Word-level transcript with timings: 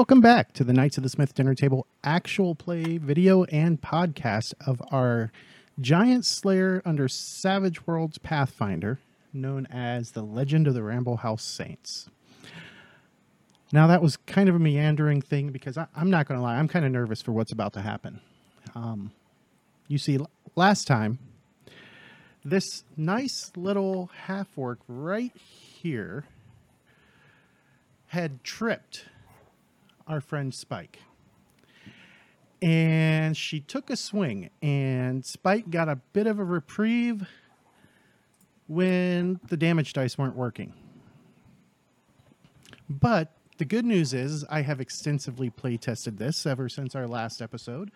Welcome 0.00 0.22
back 0.22 0.54
to 0.54 0.64
the 0.64 0.72
Knights 0.72 0.96
of 0.96 1.02
the 1.02 1.10
Smith 1.10 1.34
Dinner 1.34 1.54
Table 1.54 1.86
actual 2.02 2.54
play 2.54 2.96
video 2.96 3.44
and 3.44 3.78
podcast 3.82 4.54
of 4.66 4.80
our 4.90 5.30
Giant 5.78 6.24
Slayer 6.24 6.80
under 6.86 7.06
Savage 7.06 7.86
Worlds 7.86 8.16
Pathfinder, 8.16 8.98
known 9.34 9.66
as 9.66 10.12
the 10.12 10.22
Legend 10.22 10.66
of 10.66 10.72
the 10.72 10.82
Ramble 10.82 11.18
House 11.18 11.44
Saints. 11.44 12.08
Now, 13.74 13.88
that 13.88 14.00
was 14.00 14.16
kind 14.16 14.48
of 14.48 14.54
a 14.54 14.58
meandering 14.58 15.20
thing 15.20 15.50
because 15.50 15.76
I, 15.76 15.86
am 15.94 16.08
not 16.08 16.26
going 16.26 16.40
to 16.40 16.42
lie, 16.42 16.56
I'm 16.56 16.66
kind 16.66 16.86
of 16.86 16.92
nervous 16.92 17.20
for 17.20 17.32
what's 17.32 17.52
about 17.52 17.74
to 17.74 17.82
happen. 17.82 18.22
Um, 18.74 19.12
you 19.86 19.98
see, 19.98 20.18
last 20.56 20.86
time, 20.86 21.18
this 22.42 22.84
nice 22.96 23.52
little 23.54 24.08
half 24.24 24.48
orc 24.56 24.78
right 24.88 25.36
here 25.36 26.24
had 28.06 28.42
tripped 28.42 29.04
our 30.10 30.20
friend 30.20 30.52
Spike. 30.52 30.98
And 32.60 33.36
she 33.36 33.60
took 33.60 33.88
a 33.88 33.96
swing, 33.96 34.50
and 34.60 35.24
Spike 35.24 35.70
got 35.70 35.88
a 35.88 35.96
bit 36.12 36.26
of 36.26 36.38
a 36.38 36.44
reprieve 36.44 37.26
when 38.66 39.40
the 39.48 39.56
damage 39.56 39.92
dice 39.92 40.18
weren't 40.18 40.36
working. 40.36 40.74
But 42.88 43.32
the 43.58 43.64
good 43.64 43.84
news 43.84 44.12
is 44.12 44.44
I 44.50 44.62
have 44.62 44.80
extensively 44.80 45.48
play 45.48 45.76
tested 45.76 46.18
this 46.18 46.44
ever 46.44 46.68
since 46.68 46.94
our 46.94 47.06
last 47.06 47.40
episode, 47.40 47.90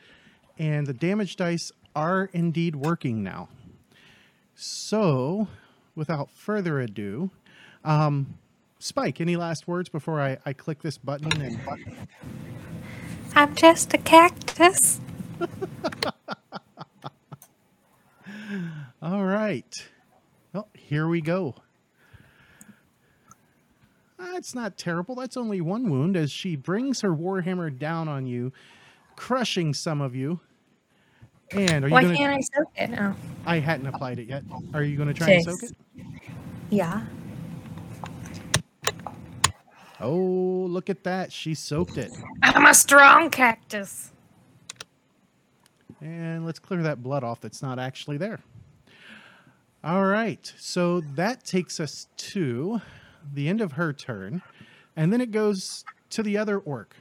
and 0.57 0.87
the 0.87 0.95
damage 0.95 1.37
dice 1.37 1.73
are 1.97 2.31
indeed 2.33 2.77
working 2.77 3.23
now. 3.23 3.49
So, 4.55 5.49
without 5.97 6.31
further 6.31 6.81
ado, 6.81 7.31
um, 7.85 8.39
Spike, 8.85 9.19
any 9.19 9.35
last 9.35 9.67
words 9.67 9.89
before 9.89 10.21
I, 10.21 10.37
I 10.45 10.53
click 10.53 10.83
this 10.83 10.99
button 10.99 11.41
and 11.41 11.59
I'm 13.35 13.55
just 13.55 13.95
a 13.95 13.99
cactus. 13.99 15.01
All 19.01 19.25
right. 19.25 19.89
Well, 20.53 20.69
here 20.75 21.09
we 21.09 21.23
go. 21.23 21.55
That's 24.19 24.55
not 24.55 24.77
terrible. 24.77 25.15
That's 25.15 25.39
only 25.39 25.63
one 25.63 25.89
wound 25.89 26.15
as 26.15 26.31
she 26.31 26.55
brings 26.55 27.01
her 27.01 27.17
warhammer 27.17 27.75
down 27.77 28.07
on 28.07 28.27
you, 28.27 28.53
crushing 29.17 29.73
some 29.73 30.03
of 30.03 30.15
you. 30.15 30.41
And 31.53 31.87
are 31.87 31.89
you 31.89 31.95
Why 31.95 32.03
gonna, 32.03 32.17
can't 32.17 32.35
I 32.35 32.41
soak 32.41 32.69
it 32.77 32.91
now? 32.91 33.17
I 33.47 33.61
hadn't 33.61 33.87
applied 33.87 34.19
it 34.19 34.29
yet. 34.29 34.45
Are 34.75 34.83
you 34.83 34.99
going 34.99 35.09
to 35.09 35.15
try 35.15 35.31
and 35.31 35.45
soak 35.45 35.63
it? 35.63 35.73
Yeah. 36.69 37.01
Oh, 40.01 40.15
look 40.69 40.91
at 40.91 41.05
that. 41.05 41.33
She 41.33 41.55
soaked 41.55 41.97
it. 41.99 42.11
I'm 42.43 42.67
a 42.67 42.75
strong 42.75 43.31
cactus. 43.31 44.11
And 46.01 46.45
let's 46.45 46.59
clear 46.59 46.83
that 46.83 47.03
blood 47.03 47.25
off 47.25 47.41
that's 47.41 47.63
not 47.63 47.79
actually 47.79 48.17
there. 48.17 48.41
All 49.83 50.05
right. 50.05 50.53
So 50.59 51.01
that 51.01 51.45
takes 51.45 51.79
us 51.81 52.09
to 52.17 52.81
the 53.33 53.49
end 53.49 53.61
of 53.61 53.73
her 53.73 53.93
turn. 53.93 54.43
And 54.97 55.13
then 55.13 55.21
it 55.21 55.31
goes 55.31 55.85
to 56.11 56.23
the 56.23 56.37
other 56.37 56.59
orc 56.59 56.97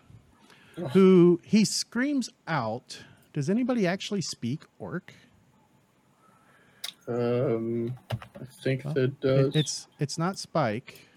who 0.94 1.40
he 1.44 1.64
screams 1.66 2.30
out. 2.48 3.04
Does 3.34 3.50
anybody 3.50 3.86
actually 3.86 4.22
speak 4.22 4.64
orc? 4.80 5.14
Um, 7.08 7.94
I 8.12 8.46
think 8.64 8.86
Well, 8.86 8.94
that 8.94 9.04
It- 9.04 9.20
does. 9.22 9.56
it's 9.56 9.88
it's 10.00 10.18
not 10.18 10.38
Spike. 10.40 11.08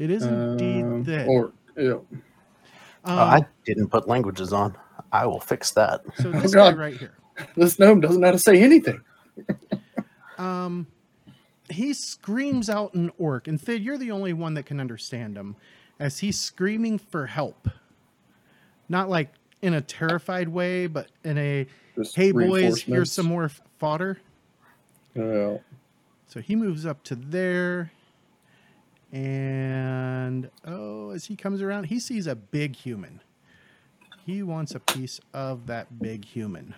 It 0.00 0.10
is 0.10 0.24
indeed 0.24 0.82
Um, 0.82 1.04
that. 1.04 1.28
Or 1.28 1.52
yeah. 1.76 1.92
Um, 1.92 2.08
Uh, 3.04 3.10
I 3.12 3.46
didn't 3.66 3.88
put 3.88 4.08
languages 4.08 4.52
on. 4.52 4.76
I 5.12 5.26
will 5.26 5.40
fix 5.40 5.70
that. 5.72 6.02
so 6.18 6.30
Oh, 6.30 6.32
this 6.40 6.54
guy 6.54 6.70
God. 6.70 6.78
right 6.78 6.96
here. 6.96 7.12
This 7.56 7.78
gnome 7.78 8.00
doesn't 8.00 8.20
know 8.20 8.28
how 8.28 8.32
to 8.32 8.38
say 8.38 8.60
anything. 8.62 9.00
Um, 10.38 10.86
he 11.68 11.92
screams 11.92 12.70
out 12.70 12.94
in 12.94 13.12
orc, 13.18 13.46
and 13.46 13.60
Thid, 13.60 13.82
you're 13.82 13.98
the 13.98 14.10
only 14.10 14.32
one 14.32 14.54
that 14.54 14.64
can 14.64 14.80
understand 14.80 15.36
him, 15.36 15.54
as 15.98 16.20
he's 16.20 16.38
screaming 16.40 16.96
for 16.98 17.26
help. 17.26 17.68
Not 18.88 19.10
like 19.10 19.34
in 19.60 19.74
a 19.74 19.82
terrified 19.82 20.48
way, 20.48 20.86
but 20.86 21.08
in 21.24 21.36
a 21.36 21.66
Just 21.94 22.16
"Hey 22.16 22.32
boys, 22.32 22.80
here's 22.80 23.12
some 23.12 23.26
more 23.26 23.50
fodder." 23.78 24.18
Yeah. 25.14 25.58
So 26.26 26.40
he 26.40 26.56
moves 26.56 26.86
up 26.86 27.02
to 27.04 27.14
there, 27.16 27.92
and 29.12 30.50
oh, 30.66 31.10
as 31.10 31.26
he 31.26 31.36
comes 31.36 31.62
around, 31.62 31.84
he 31.84 31.98
sees 31.98 32.26
a 32.26 32.34
big 32.34 32.76
human. 32.76 33.20
He 34.26 34.42
wants 34.42 34.74
a 34.74 34.80
piece 34.80 35.20
of 35.34 35.66
that 35.66 36.00
big 36.00 36.24
human. 36.24 36.74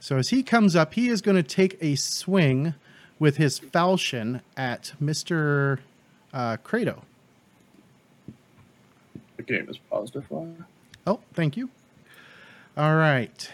So 0.00 0.16
as 0.16 0.28
he 0.30 0.42
comes 0.42 0.76
up, 0.76 0.94
he 0.94 1.08
is 1.08 1.22
going 1.22 1.36
to 1.36 1.42
take 1.42 1.78
a 1.80 1.94
swing 1.94 2.74
with 3.18 3.36
his 3.36 3.58
falchion 3.58 4.42
at 4.56 4.92
Mister 5.00 5.80
uh, 6.32 6.56
Credo. 6.58 7.02
The 9.36 9.42
game 9.44 9.68
is 9.68 9.78
positive. 9.78 10.24
Why? 10.28 10.48
Oh, 11.06 11.20
thank 11.32 11.56
you. 11.56 11.70
All 12.76 12.96
right. 12.96 13.50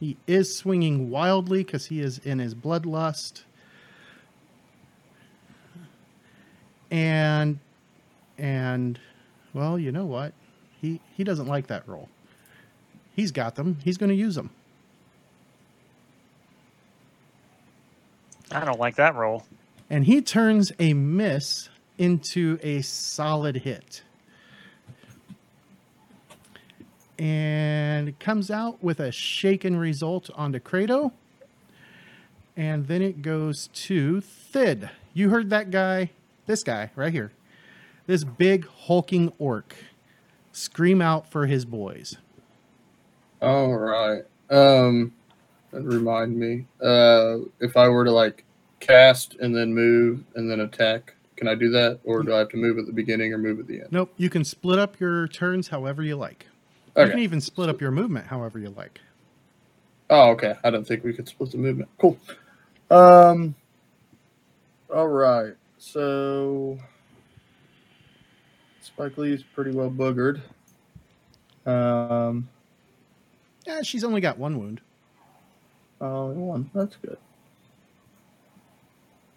He 0.00 0.16
is 0.26 0.56
swinging 0.56 1.10
wildly 1.10 1.64
because 1.64 1.86
he 1.86 2.00
is 2.00 2.18
in 2.18 2.38
his 2.38 2.54
bloodlust. 2.54 3.42
And, 6.90 7.58
and, 8.38 8.98
well, 9.52 9.78
you 9.78 9.92
know 9.92 10.06
what? 10.06 10.32
He 10.80 11.00
he 11.14 11.24
doesn't 11.24 11.46
like 11.46 11.66
that 11.66 11.86
roll. 11.88 12.08
He's 13.14 13.32
got 13.32 13.56
them. 13.56 13.78
He's 13.84 13.98
going 13.98 14.10
to 14.10 14.16
use 14.16 14.36
them. 14.36 14.50
I 18.50 18.64
don't 18.64 18.78
like 18.78 18.96
that 18.96 19.14
roll. 19.14 19.44
And 19.90 20.04
he 20.04 20.22
turns 20.22 20.72
a 20.78 20.94
miss 20.94 21.68
into 21.98 22.58
a 22.62 22.82
solid 22.82 23.56
hit. 23.56 24.02
And 27.18 28.16
comes 28.20 28.50
out 28.50 28.82
with 28.82 29.00
a 29.00 29.10
shaken 29.10 29.76
result 29.76 30.30
onto 30.36 30.60
Credo. 30.60 31.12
And 32.56 32.86
then 32.86 33.02
it 33.02 33.22
goes 33.22 33.68
to 33.72 34.20
Thid. 34.20 34.90
You 35.12 35.30
heard 35.30 35.50
that 35.50 35.72
guy, 35.72 36.10
this 36.48 36.64
guy 36.64 36.90
right 36.96 37.12
here, 37.12 37.30
this 38.08 38.24
big 38.24 38.66
hulking 38.66 39.32
orc 39.38 39.76
scream 40.50 41.00
out 41.00 41.30
for 41.30 41.46
his 41.46 41.64
boys. 41.64 42.16
All 43.40 43.76
right. 43.76 44.22
Um, 44.50 45.14
remind 45.70 46.36
me. 46.36 46.66
Uh, 46.82 47.38
if 47.60 47.76
I 47.76 47.88
were 47.88 48.04
to 48.04 48.10
like 48.10 48.44
cast 48.80 49.36
and 49.36 49.54
then 49.54 49.72
move 49.72 50.24
and 50.34 50.50
then 50.50 50.60
attack, 50.60 51.14
can 51.36 51.46
I 51.46 51.54
do 51.54 51.70
that, 51.70 52.00
or 52.02 52.24
do 52.24 52.34
I 52.34 52.38
have 52.38 52.48
to 52.48 52.56
move 52.56 52.78
at 52.78 52.86
the 52.86 52.92
beginning 52.92 53.32
or 53.32 53.38
move 53.38 53.60
at 53.60 53.68
the 53.68 53.82
end? 53.82 53.92
Nope, 53.92 54.12
you 54.16 54.28
can 54.28 54.44
split 54.44 54.80
up 54.80 54.98
your 54.98 55.28
turns 55.28 55.68
however 55.68 56.02
you 56.02 56.16
like. 56.16 56.46
Okay. 56.96 57.06
You 57.06 57.10
can 57.12 57.20
even 57.20 57.40
split 57.40 57.68
up 57.68 57.80
your 57.80 57.92
movement 57.92 58.26
however 58.26 58.58
you 58.58 58.70
like. 58.70 59.00
Oh, 60.10 60.30
okay. 60.30 60.54
I 60.64 60.70
don't 60.70 60.86
think 60.86 61.04
we 61.04 61.12
could 61.12 61.28
split 61.28 61.52
the 61.52 61.58
movement. 61.58 61.90
Cool. 61.98 62.18
Um. 62.90 63.54
All 64.92 65.06
right. 65.06 65.54
So 65.78 66.78
Spike 68.80 69.16
Lee's 69.16 69.42
pretty 69.42 69.70
well 69.70 69.90
boogered. 69.90 70.40
Um. 71.66 72.48
Yeah, 73.66 73.82
she's 73.82 74.04
only 74.04 74.20
got 74.20 74.38
one 74.38 74.58
wound. 74.58 74.80
Only 76.00 76.36
one. 76.36 76.70
That's 76.74 76.96
good. 76.96 77.18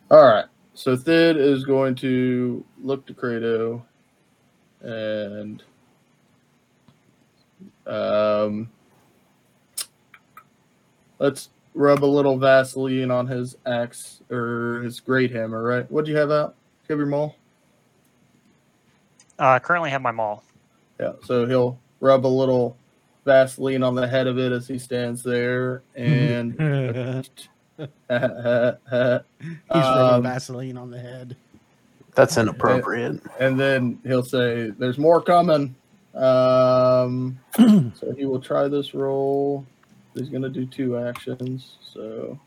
All 0.10 0.24
right. 0.24 0.46
So 0.74 0.96
Thid 0.96 1.38
is 1.38 1.66
going 1.66 1.96
to 1.96 2.64
look 2.82 3.06
to 3.08 3.14
Credo 3.14 3.86
and 4.82 5.62
um 7.86 8.70
let's 11.20 11.50
rub 11.74 12.04
a 12.04 12.06
little 12.06 12.38
Vaseline 12.38 13.12
on 13.12 13.28
his 13.28 13.58
axe 13.66 14.22
or 14.30 14.82
his 14.84 15.00
great 15.00 15.32
hammer, 15.32 15.64
right? 15.64 15.90
What 15.92 16.06
do 16.06 16.12
you 16.12 16.18
have 16.18 16.32
out? 16.32 16.56
You 16.88 16.94
have 16.94 17.00
your 17.00 17.08
maul? 17.08 17.36
Uh, 19.40 19.48
I 19.48 19.60
currently 19.60 19.90
have 19.90 20.02
my 20.02 20.12
maul. 20.12 20.44
Yeah. 21.00 21.14
So 21.24 21.46
he'll 21.46 21.80
rub 22.00 22.26
a 22.26 22.28
little 22.28 22.78
Vaseline 23.26 23.84
on 23.84 23.96
the 23.96 24.08
head 24.08 24.28
of 24.28 24.38
it 24.38 24.52
as 24.52 24.68
he 24.68 24.78
stands 24.78 25.24
there 25.24 25.84
and 25.96 27.28
He's 27.78 27.90
um, 28.10 28.78
rubbing 29.70 30.24
Vaseline 30.24 30.78
on 30.78 30.92
the 30.92 31.00
head. 31.00 31.36
That's 32.14 32.38
inappropriate. 32.38 33.22
and 33.40 33.60
then 33.60 34.00
he'll 34.04 34.24
say, 34.24 34.70
"There's 34.70 34.98
more 34.98 35.22
coming." 35.22 35.76
Um, 36.14 37.40
so 37.56 38.14
he 38.18 38.26
will 38.26 38.42
try 38.42 38.68
this 38.68 38.94
roll. 38.94 39.66
He's 40.14 40.30
going 40.30 40.44
to 40.44 40.50
do 40.50 40.66
two 40.66 40.98
actions, 40.98 41.78
so 41.82 42.38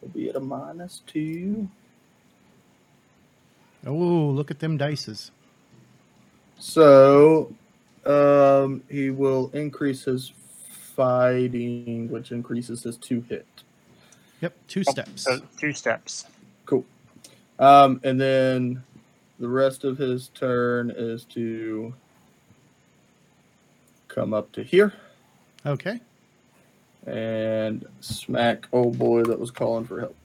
we'll 0.00 0.10
be 0.12 0.28
at 0.28 0.36
a 0.36 0.40
minus 0.40 1.02
two. 1.06 1.68
Oh, 3.86 3.92
look 3.94 4.50
at 4.50 4.58
them 4.58 4.78
dices. 4.78 5.30
So, 6.58 7.54
um, 8.04 8.82
he 8.90 9.10
will 9.10 9.50
increase 9.52 10.04
his 10.04 10.32
fighting, 10.68 12.08
which 12.10 12.32
increases 12.32 12.82
his 12.82 12.96
to 12.96 13.20
hit. 13.22 13.46
Yep, 14.40 14.56
two 14.66 14.84
steps. 14.84 15.22
So 15.24 15.40
two 15.56 15.72
steps. 15.72 16.26
Cool. 16.64 16.84
Um, 17.58 18.00
and 18.02 18.20
then 18.20 18.82
the 19.38 19.48
rest 19.48 19.84
of 19.84 19.98
his 19.98 20.28
turn 20.28 20.90
is 20.90 21.24
to 21.26 21.94
come 24.08 24.32
up 24.32 24.50
to 24.52 24.62
here 24.62 24.94
Okay. 25.66 26.00
And 27.08 27.84
smack 28.00 28.66
old 28.72 28.98
boy 28.98 29.24
that 29.24 29.38
was 29.38 29.50
calling 29.50 29.84
for 29.84 30.00
help 30.00 30.16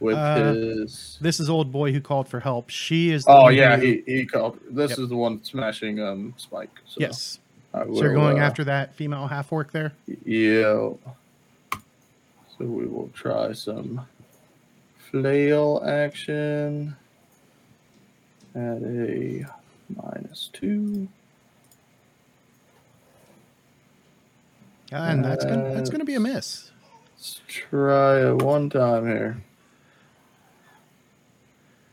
with 0.00 0.16
Uh, 0.16 0.34
his. 0.54 1.18
This 1.20 1.40
is 1.40 1.50
old 1.50 1.72
boy 1.72 1.92
who 1.92 2.00
called 2.00 2.28
for 2.28 2.40
help. 2.40 2.70
She 2.70 3.10
is. 3.10 3.24
the 3.24 3.32
Oh 3.32 3.48
yeah, 3.48 3.76
who- 3.76 3.82
he, 3.86 4.02
he 4.06 4.26
called. 4.26 4.58
This 4.70 4.90
Yep. 4.90 4.98
is 5.00 5.08
the 5.08 5.16
one 5.16 5.42
smashing 5.44 6.00
um 6.00 6.34
Spike. 6.36 6.70
So 6.86 7.00
yes. 7.00 7.38
I 7.72 7.84
So 7.86 7.92
you're 8.02 8.14
going 8.14 8.38
uh, 8.38 8.42
after 8.44 8.64
that 8.64 8.94
female 8.94 9.26
half 9.26 9.52
orc 9.52 9.72
there. 9.72 9.92
Yeah. 10.24 10.90
So 12.56 12.64
we 12.66 12.86
will 12.86 13.10
try 13.14 13.52
some 13.52 14.06
flail 15.10 15.82
action 15.84 16.94
at 18.54 18.80
a 18.82 19.44
minus 19.96 20.50
two. 20.52 21.08
And 24.94 25.24
that's 25.24 25.44
gonna 25.44 25.74
that's 25.74 25.90
gonna 25.90 26.04
be 26.04 26.14
a 26.14 26.20
miss. 26.20 26.70
Let's 27.16 27.40
try 27.48 28.28
it 28.28 28.34
one 28.42 28.70
time 28.70 29.06
here. 29.06 29.42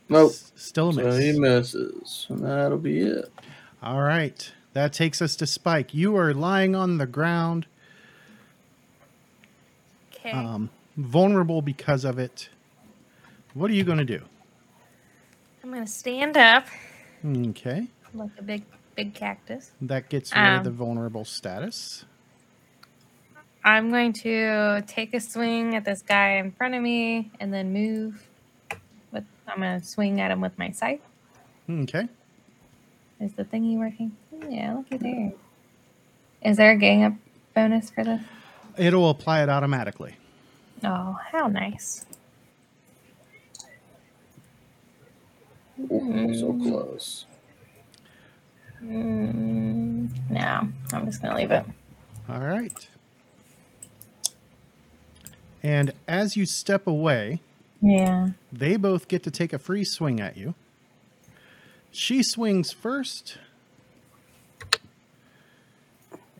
Nope. 0.09 0.31
S- 0.31 0.51
Still 0.56 0.89
a 0.89 0.94
So 0.94 1.03
miss. 1.03 1.18
he 1.19 1.39
misses. 1.39 2.25
And 2.30 2.44
that'll 2.45 2.77
be 2.77 3.00
it. 3.00 3.31
All 3.81 4.01
right. 4.01 4.51
That 4.74 4.94
takes 4.94 5.21
us 5.21 5.36
to 5.38 5.48
Spike. 5.48 5.94
You 5.94 6.15
are 6.15 6.33
lying 6.33 6.75
on 6.75 6.98
the 6.98 7.06
ground, 7.06 7.65
Okay. 10.13 10.31
um, 10.31 10.69
vulnerable 10.98 11.62
because 11.62 12.06
of 12.06 12.19
it. 12.19 12.50
What 13.53 13.71
are 13.71 13.74
you 13.74 13.83
going 13.83 13.98
to 13.98 14.06
do? 14.06 14.21
I'm 15.63 15.71
gonna 15.71 15.86
stand 15.88 16.38
up 16.38 16.65
Okay. 17.25 17.88
like 18.13 18.31
a 18.38 18.42
big, 18.44 18.63
big 18.95 19.13
cactus. 19.13 19.71
That 19.81 20.09
gets 20.09 20.33
rid 20.33 20.39
of 20.42 20.57
Um, 20.59 20.63
the 20.63 20.71
vulnerable 20.71 21.25
status. 21.25 22.06
I'm 23.63 23.92
going 23.92 24.13
to 24.13 24.84
take 24.88 25.13
a 25.13 25.19
swing 25.19 25.75
at 25.75 25.86
this 25.86 26.02
guy 26.02 26.38
in 26.38 26.52
front 26.52 26.74
of 26.74 26.81
me 26.81 27.31
and 27.40 27.54
then 27.54 27.72
move. 27.74 28.28
With 29.12 29.25
I'm 29.48 29.58
gonna 29.60 29.84
swing 29.84 30.19
at 30.19 30.31
him 30.31 30.42
with 30.42 30.58
my 30.58 30.72
scythe. 30.72 31.02
Okay. 31.69 32.08
Is 33.19 33.34
the 33.34 33.44
thingy 33.46 33.78
working? 33.78 34.16
Yeah, 34.50 34.74
looky 34.75 34.98
there. 34.98 35.31
Is 36.42 36.58
there 36.58 36.72
a 36.72 36.75
gang 36.75 37.04
up 37.04 37.13
bonus 37.54 37.92
for 37.92 38.04
this? 38.04 38.22
It'll 38.78 39.10
apply 39.10 39.44
it 39.44 39.50
automatically. 39.50 40.16
Oh, 40.84 41.19
how 41.31 41.48
nice. 41.48 42.06
Ooh, 45.92 46.34
so 46.34 46.54
close. 46.54 47.25
Mm, 48.84 50.10
no, 50.31 50.68
I'm 50.94 51.06
just 51.06 51.22
gonna 51.22 51.36
leave 51.36 51.52
it. 51.52 51.63
All 52.28 52.40
right. 52.40 52.88
And 55.63 55.94
as 56.08 56.36
you 56.36 56.46
step 56.46 56.88
away, 56.88 57.42
Yeah. 57.81 58.30
they 58.52 58.78
both 58.78 59.08
get 59.08 59.24
to 59.24 59.31
take 59.31 59.54
a 59.54 59.60
free 59.60 59.84
swing 59.84 60.19
at 60.19 60.38
you. 60.38 60.56
She 61.92 62.24
swings 62.24 62.72
first. 62.72 63.38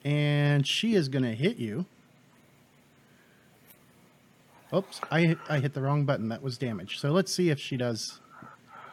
And 0.04 0.66
she 0.66 0.96
is 0.96 1.10
going 1.10 1.24
to 1.24 1.36
hit 1.36 1.58
you. 1.58 1.86
Oops, 4.74 5.02
I 5.12 5.22
hit, 5.22 5.38
I 5.50 5.60
hit 5.60 5.74
the 5.74 5.82
wrong 5.82 6.06
button. 6.06 6.30
That 6.30 6.42
was 6.42 6.58
damage. 6.58 6.98
So 6.98 7.12
let's 7.12 7.32
see 7.34 7.50
if 7.50 7.60
she 7.60 7.76
does 7.78 8.20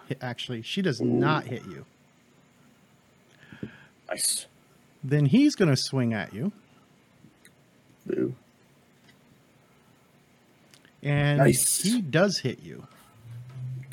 hit. 0.08 0.18
Actually, 0.20 0.62
she 0.62 0.82
does 0.82 1.00
not 1.00 1.44
hit 1.44 1.62
you. 1.66 1.86
Nice. 4.08 4.46
Then 5.04 5.26
he's 5.26 5.54
going 5.54 5.70
to 5.70 5.76
swing 5.76 6.12
at 6.12 6.34
you. 6.34 6.50
Boo. 8.04 8.34
And 11.02 11.38
Nice. 11.38 11.82
he 11.82 12.00
does 12.02 12.38
hit 12.38 12.60
you. 12.62 12.86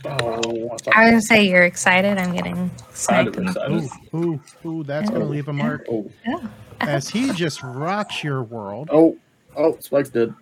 Oh, 0.05 0.69
I 0.93 1.05
was 1.05 1.11
gonna 1.11 1.21
say 1.21 1.47
you're 1.49 1.63
excited. 1.63 2.17
I'm 2.17 2.33
getting 2.35 2.69
kind 3.07 3.27
of 3.27 3.35
the 3.35 3.41
excited. 3.43 3.81
face. 3.81 3.91
Ooh, 4.13 4.39
ooh, 4.65 4.69
ooh, 4.69 4.83
that's 4.83 5.09
going 5.09 5.21
to 5.21 5.27
leave 5.27 5.47
a 5.47 5.53
mark. 5.53 5.85
Oh, 5.89 6.11
Oh. 6.27 6.49
As 6.81 7.09
he 7.09 7.31
just 7.33 7.63
rocks 7.63 8.23
your 8.23 8.43
world. 8.43 8.89
oh, 8.91 9.17
oh, 9.55 9.77
Spike 9.79 10.11
did. 10.11 10.33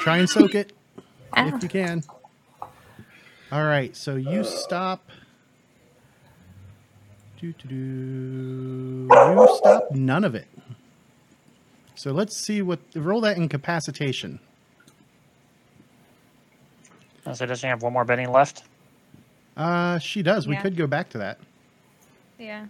Try 0.00 0.18
and 0.18 0.28
soak 0.30 0.54
it 0.54 0.72
Ow. 1.36 1.48
if 1.56 1.62
you 1.62 1.68
can. 1.68 2.02
All 3.52 3.64
right, 3.64 3.94
so 3.96 4.14
you 4.16 4.42
stop. 4.44 5.10
Do, 7.40 7.52
do, 7.52 7.68
do. 7.68 9.08
You 9.10 9.48
stop 9.58 9.90
none 9.92 10.24
of 10.24 10.34
it. 10.34 10.46
So 11.94 12.12
let's 12.12 12.36
see 12.36 12.62
what. 12.62 12.78
Roll 12.94 13.20
that 13.22 13.36
incapacitation. 13.36 14.38
So 17.32 17.46
does 17.46 17.60
she 17.60 17.66
have 17.66 17.82
one 17.82 17.92
more 17.92 18.04
Benny 18.04 18.26
left? 18.26 18.64
Uh, 19.56 19.98
she 19.98 20.22
does. 20.22 20.46
We 20.46 20.54
Yeah. 20.54 20.62
could 20.62 20.76
go 20.76 20.86
back 20.86 21.08
to 21.10 21.18
that. 21.18 21.38
Yeah. 22.38 22.66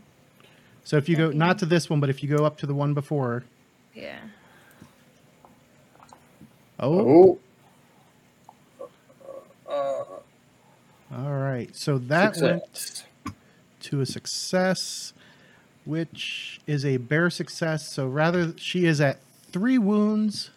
So 0.85 0.97
if 0.97 1.09
you 1.09 1.17
go 1.17 1.31
not 1.31 1.59
to 1.61 1.67
this 1.67 1.89
one, 1.91 1.99
but 2.01 2.11
if 2.11 2.23
you 2.23 2.29
go 2.29 2.45
up 2.45 2.59
to 2.59 2.67
the 2.67 2.75
one 2.75 2.95
before. 2.95 3.45
Yeah. 3.95 4.19
Oh, 6.79 7.39
Oh. 8.79 8.91
Uh, 9.67 10.05
all 11.17 11.33
right. 11.33 11.75
So 11.75 11.99
that 11.99 12.35
success. 12.37 13.05
went 13.25 13.35
to 13.81 14.01
a 14.01 14.07
success, 14.07 15.13
which 15.85 16.61
is 16.67 16.85
a 16.85 16.99
bare 16.99 17.31
success. 17.31 17.89
So 17.89 18.07
rather, 18.09 18.55
she 18.59 18.85
is 18.85 19.01
at 19.01 19.19
three 19.51 19.79
wounds. 19.79 20.51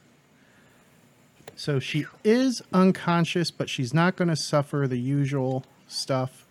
So 1.57 1.79
she 1.79 2.05
is 2.23 2.61
unconscious, 2.71 3.49
but 3.49 3.67
she's 3.67 3.91
not 3.91 4.15
going 4.15 4.27
to 4.27 4.35
suffer 4.35 4.85
the 4.87 4.99
usual 4.99 5.65
stuff. 5.87 6.45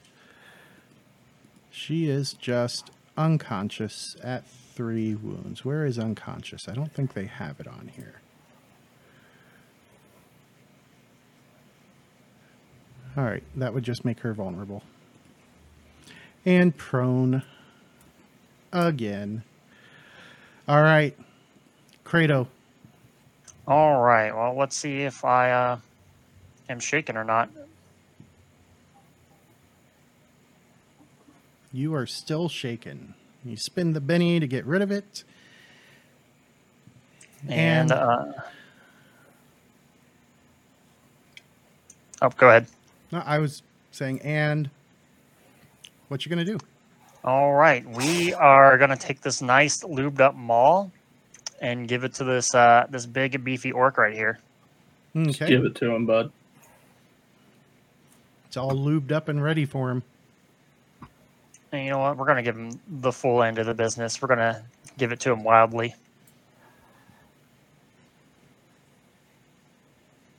She 1.71 2.11
is 2.11 2.33
just 2.33 2.91
unconscious 3.17 4.17
at 4.21 4.49
three 4.49 5.15
wounds. 5.15 5.65
Where 5.65 5.87
is 5.87 5.97
unconscious? 5.97 6.69
I 6.69 6.75
don't 6.75 6.93
think 6.93 7.15
they 7.15 7.27
have 7.27 7.61
it 7.61 7.69
on 7.69 7.93
here. 7.95 8.21
All 13.17 13.25
right, 13.25 13.45
that 13.55 13.73
would 13.73 13.85
just 13.85 14.05
make 14.05 14.21
her 14.21 14.35
vulnerable. 14.35 14.83
And 16.45 16.77
prone 16.77 17.45
again. 18.73 19.45
All 20.67 20.83
right, 20.83 21.17
Kratos. 22.05 22.49
All 23.67 24.01
right. 24.01 24.35
Well, 24.35 24.57
let's 24.57 24.77
see 24.77 25.03
if 25.03 25.25
I 25.25 25.51
uh, 25.51 25.79
am 26.69 26.79
shaken 26.81 27.17
or 27.17 27.25
not. 27.25 27.51
You 31.73 31.95
are 31.95 32.07
still 32.07 32.49
shaken. 32.49 33.15
You 33.45 33.57
spin 33.57 33.93
the 33.93 34.01
Benny 34.01 34.41
to 34.41 34.47
get 34.47 34.65
rid 34.65 34.83
of 34.83 34.91
it. 34.91 35.25
And, 37.49 37.91
And- 37.91 37.93
uh, 37.93 38.25
oh, 42.23 42.29
go 42.37 42.49
ahead. 42.49 42.67
No, 43.13 43.23
I 43.25 43.39
was 43.39 43.63
saying, 43.93 44.21
and 44.23 44.71
what 46.09 46.25
you 46.25 46.31
gonna 46.31 46.45
do? 46.45 46.59
All 47.25 47.55
right, 47.55 47.89
we 47.89 48.33
are 48.35 48.79
gonna 48.79 48.97
take 48.97 49.21
this 49.21 49.43
nice 49.43 49.83
lubed 49.83 50.21
up 50.21 50.35
maul 50.35 50.91
and 51.61 51.89
give 51.89 52.05
it 52.05 52.15
to 52.15 52.25
this 52.25 52.55
uh, 52.55 52.87
this 52.91 53.07
big 53.07 53.43
beefy 53.45 53.73
orc 53.73 53.99
right 53.99 54.15
here. 54.15 54.39
Just 55.17 55.41
Okay, 55.43 55.51
give 55.51 55.65
it 55.65 55.75
to 55.77 55.91
him, 55.95 56.05
bud. 56.07 56.31
it's 58.47 58.57
all 58.57 58.73
lubed 58.73 59.13
up 59.13 59.29
and 59.29 59.43
ready 59.43 59.65
for 59.65 59.91
him. 59.91 60.03
And 61.73 61.85
you 61.85 61.91
know 61.91 61.99
what? 61.99 62.17
We're 62.17 62.27
gonna 62.27 62.43
give 62.43 62.57
him 62.57 62.79
the 62.87 63.13
full 63.13 63.43
end 63.43 63.59
of 63.59 63.67
the 63.67 63.75
business. 63.75 64.21
We're 64.21 64.29
gonna 64.29 64.63
give 64.99 65.13
it 65.13 65.21
to 65.21 65.33
him 65.33 65.43
wildly. 65.43 65.95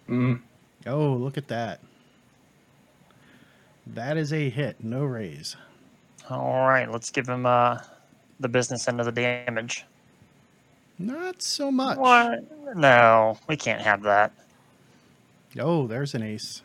Mm. 0.10 0.42
Oh, 0.86 1.14
look 1.14 1.38
at 1.38 1.48
that. 1.50 1.82
That 3.88 4.18
is 4.18 4.32
a 4.34 4.50
hit, 4.50 4.84
no 4.84 5.04
raise. 5.04 5.56
All 6.30 6.68
right, 6.68 6.90
let's 6.92 7.10
give 7.10 7.28
him 7.28 7.46
uh, 7.46 7.80
the 8.40 8.50
business 8.50 8.88
end 8.88 9.00
of 9.00 9.06
the 9.06 9.12
damage. 9.12 9.86
Not 11.00 11.42
so 11.42 11.72
much. 11.72 11.98
What? 11.98 12.76
No, 12.76 13.38
we 13.48 13.56
can't 13.56 13.82
have 13.82 14.02
that. 14.04 14.32
Oh, 15.60 15.88
there's 15.88 16.14
an 16.14 16.24
ace. 16.24 16.62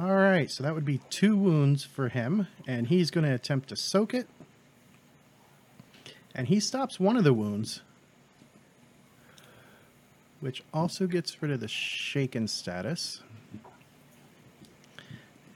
All 0.00 0.14
right, 0.14 0.50
so 0.50 0.62
that 0.62 0.74
would 0.74 0.84
be 0.84 0.98
two 1.10 1.36
wounds 1.36 1.84
for 1.84 2.08
him, 2.08 2.48
and 2.66 2.88
he's 2.88 3.10
going 3.10 3.24
to 3.24 3.32
attempt 3.32 3.68
to 3.68 3.76
soak 3.76 4.12
it. 4.14 4.28
And 6.34 6.48
he 6.48 6.58
stops 6.58 6.98
one 6.98 7.16
of 7.16 7.22
the 7.22 7.32
wounds, 7.32 7.82
which 10.40 10.64
also 10.72 11.06
gets 11.06 11.40
rid 11.40 11.52
of 11.52 11.60
the 11.60 11.68
shaken 11.68 12.48
status. 12.48 13.22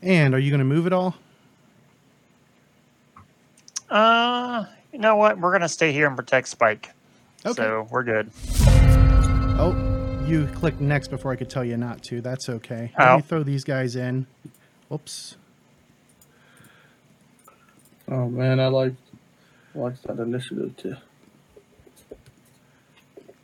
And 0.02 0.34
are 0.34 0.38
you 0.38 0.50
going 0.50 0.60
to 0.60 0.64
move 0.64 0.86
it 0.86 0.92
all? 0.92 1.16
Uh, 3.90 4.66
you 4.92 4.98
know 4.98 5.16
what? 5.16 5.38
We're 5.38 5.52
gonna 5.52 5.68
stay 5.68 5.92
here 5.92 6.06
and 6.06 6.16
protect 6.16 6.48
Spike. 6.48 6.90
Okay. 7.46 7.54
So 7.62 7.86
we're 7.90 8.02
good. 8.02 8.30
Oh, 9.60 9.74
you 10.26 10.46
clicked 10.54 10.80
next 10.80 11.08
before 11.08 11.32
I 11.32 11.36
could 11.36 11.48
tell 11.50 11.64
you 11.64 11.76
not 11.76 12.02
to. 12.04 12.20
That's 12.20 12.48
okay. 12.48 12.92
Let 12.98 13.08
Oh. 13.08 13.16
me 13.16 13.22
throw 13.22 13.42
these 13.42 13.64
guys 13.64 13.96
in. 13.96 14.26
Oops. 14.92 15.36
Oh 18.10 18.28
man, 18.28 18.58
I 18.60 18.68
like 18.68 18.94
like 19.74 20.00
that 20.02 20.18
initiative 20.18 20.76
too. 20.76 20.96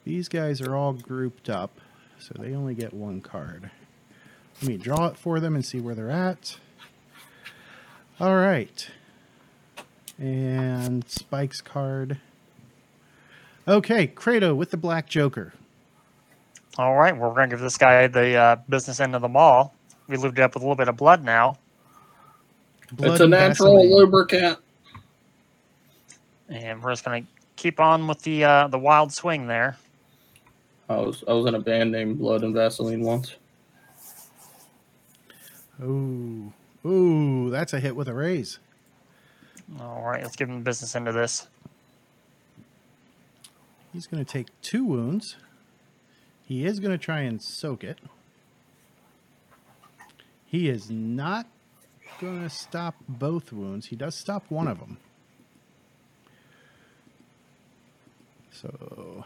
These 0.04 0.28
guys 0.28 0.60
are 0.60 0.74
all 0.74 0.92
grouped 0.92 1.48
up, 1.48 1.80
so 2.18 2.34
they 2.38 2.54
only 2.54 2.74
get 2.74 2.92
one 2.92 3.20
card. 3.20 3.70
Let 4.60 4.68
me 4.68 4.76
draw 4.76 5.06
it 5.06 5.16
for 5.16 5.40
them 5.40 5.54
and 5.54 5.64
see 5.64 5.80
where 5.80 5.94
they're 5.94 6.10
at. 6.10 6.58
All 8.20 8.36
right. 8.36 8.88
And 10.18 11.08
Spike's 11.08 11.60
card. 11.60 12.18
Okay, 13.66 14.06
Kratos 14.06 14.56
with 14.56 14.71
the 14.71 14.76
Black 14.76 15.09
Joker. 15.09 15.52
All 16.76 16.97
right, 16.97 17.16
well, 17.16 17.30
we're 17.30 17.37
gonna 17.37 17.49
give 17.49 17.61
this 17.61 17.78
guy 17.78 18.06
the 18.09 18.35
uh, 18.35 18.56
business 18.68 19.00
end 19.00 19.14
of 19.14 19.23
the 19.23 19.28
maul. 19.28 19.75
We 20.09 20.16
lubed 20.16 20.33
it 20.38 20.40
up 20.40 20.54
with 20.54 20.62
a 20.62 20.66
little 20.66 20.76
bit 20.76 20.88
of 20.88 20.97
blood 20.97 21.25
now, 21.25 21.56
Blood 22.92 23.12
it's 23.12 23.21
a 23.21 23.26
natural 23.26 23.75
Vaseline. 23.76 23.94
lubricant. 23.97 24.59
and 26.49 26.83
we're 26.83 26.92
just 26.92 27.04
gonna 27.04 27.23
keep 27.56 27.80
on 27.80 28.06
with 28.06 28.21
the 28.23 28.44
uh, 28.44 28.68
the 28.68 28.78
wild 28.78 29.12
swing 29.12 29.47
there. 29.47 29.76
I 30.90 30.97
was 30.97 31.25
I 31.26 31.33
was 31.33 31.47
in 31.47 31.54
a 31.54 31.61
band 31.61 31.90
named 31.92 32.18
Blood 32.18 32.42
and 32.42 32.52
Vaseline 32.54 33.00
once. 33.00 33.37
Ooh. 35.83 36.52
Ooh, 36.87 37.49
that's 37.50 37.73
a 37.73 37.80
hit 37.80 37.97
with 37.97 38.09
a 38.09 38.14
raise. 38.14 38.59
All 39.80 40.02
right, 40.02 40.23
let's 40.23 40.37
give 40.37 40.50
him 40.50 40.59
the 40.59 40.64
business 40.64 40.94
end 40.94 41.09
of 41.09 41.14
this. 41.14 41.49
He's 43.94 44.08
going 44.08 44.24
to 44.24 44.30
take 44.30 44.48
two 44.60 44.84
wounds. 44.84 45.36
He 46.44 46.66
is 46.66 46.80
going 46.80 46.90
to 46.90 46.98
try 46.98 47.20
and 47.20 47.40
soak 47.40 47.84
it. 47.84 48.00
He 50.44 50.68
is 50.68 50.90
not 50.90 51.46
going 52.20 52.42
to 52.42 52.50
stop 52.50 52.96
both 53.08 53.52
wounds. 53.52 53.86
He 53.86 53.96
does 53.96 54.16
stop 54.16 54.50
one 54.50 54.66
of 54.66 54.80
them. 54.80 54.98
So 58.50 59.24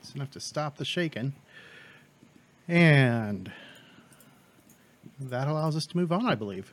it's 0.00 0.14
enough 0.14 0.30
to 0.30 0.40
stop 0.40 0.76
the 0.76 0.84
shaking. 0.84 1.34
And 2.68 3.50
that 5.18 5.48
allows 5.48 5.76
us 5.76 5.86
to 5.86 5.96
move 5.96 6.12
on, 6.12 6.26
I 6.26 6.36
believe. 6.36 6.72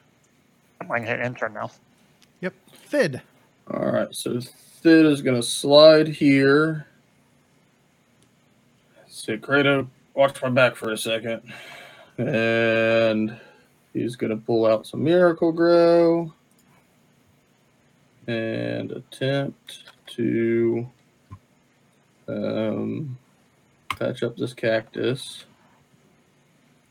I'm 0.80 0.88
going 0.88 1.02
to 1.02 1.10
hit 1.10 1.20
enter 1.20 1.50
now. 1.50 1.72
Yep. 2.42 2.54
Thid. 2.72 3.22
All 3.72 3.92
right, 3.92 4.14
so 4.14 4.40
Thid 4.82 5.06
is 5.06 5.22
gonna 5.22 5.44
slide 5.44 6.08
here. 6.08 6.88
So 9.22 9.38
Kratos, 9.38 9.88
watch 10.16 10.42
my 10.42 10.50
back 10.50 10.76
for 10.76 10.92
a 10.94 10.98
second, 10.98 11.44
and 12.18 13.40
he's 13.94 14.16
gonna 14.16 14.36
pull 14.38 14.66
out 14.66 14.88
some 14.88 15.04
Miracle-Gro 15.04 16.34
and 18.26 18.92
attempt 18.92 19.84
to 20.08 20.88
um, 22.28 23.16
patch 23.90 24.24
up 24.24 24.38
this 24.38 24.56
cactus. 24.56 25.46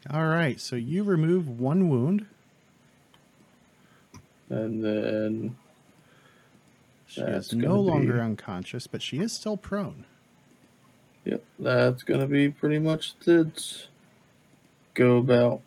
All 0.08 0.28
right. 0.28 0.60
So 0.60 0.76
you 0.76 1.02
remove 1.02 1.48
one 1.48 1.88
wound. 1.88 2.26
And 4.50 4.84
then 4.84 5.56
She 7.08 7.22
is 7.22 7.52
no 7.52 7.68
gonna 7.70 7.80
longer 7.80 8.12
be- 8.14 8.20
unconscious, 8.20 8.86
but 8.86 9.02
she 9.02 9.18
is 9.18 9.32
still 9.32 9.56
prone. 9.56 10.04
Yep, 11.30 11.44
that's 11.60 12.02
gonna 12.02 12.26
be 12.26 12.50
pretty 12.50 12.80
much 12.80 13.14
Thid's 13.22 13.86
go 14.94 15.18
about. 15.18 15.60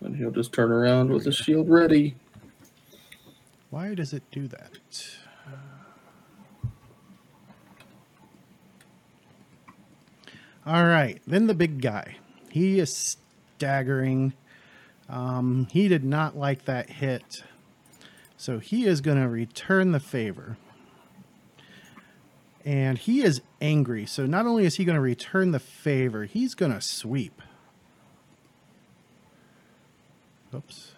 And 0.00 0.14
he'll 0.14 0.30
just 0.30 0.52
turn 0.52 0.70
around 0.70 1.10
with 1.10 1.24
his 1.24 1.34
shield 1.34 1.68
ready. 1.68 2.14
Why 3.70 3.94
does 3.94 4.12
it 4.12 4.22
do 4.30 4.46
that? 4.46 4.78
All 10.64 10.84
right, 10.84 11.20
then 11.26 11.48
the 11.48 11.54
big 11.54 11.82
guy. 11.82 12.18
He 12.50 12.78
is 12.78 13.16
staggering. 13.56 14.32
Um, 15.08 15.66
he 15.72 15.88
did 15.88 16.04
not 16.04 16.36
like 16.36 16.66
that 16.66 16.88
hit. 16.88 17.42
So 18.44 18.58
he 18.58 18.84
is 18.84 19.00
going 19.00 19.16
to 19.16 19.26
return 19.26 19.92
the 19.92 20.00
favor. 20.00 20.58
And 22.62 22.98
he 22.98 23.22
is 23.22 23.40
angry. 23.62 24.04
So 24.04 24.26
not 24.26 24.44
only 24.44 24.66
is 24.66 24.74
he 24.74 24.84
going 24.84 24.96
to 24.96 25.00
return 25.00 25.52
the 25.52 25.58
favor, 25.58 26.24
he's 26.24 26.54
going 26.54 26.70
to 26.70 26.82
sweep. 26.82 27.40
Oops. 30.54 30.92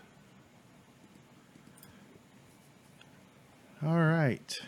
All 3.80 3.94
right. 3.94 4.58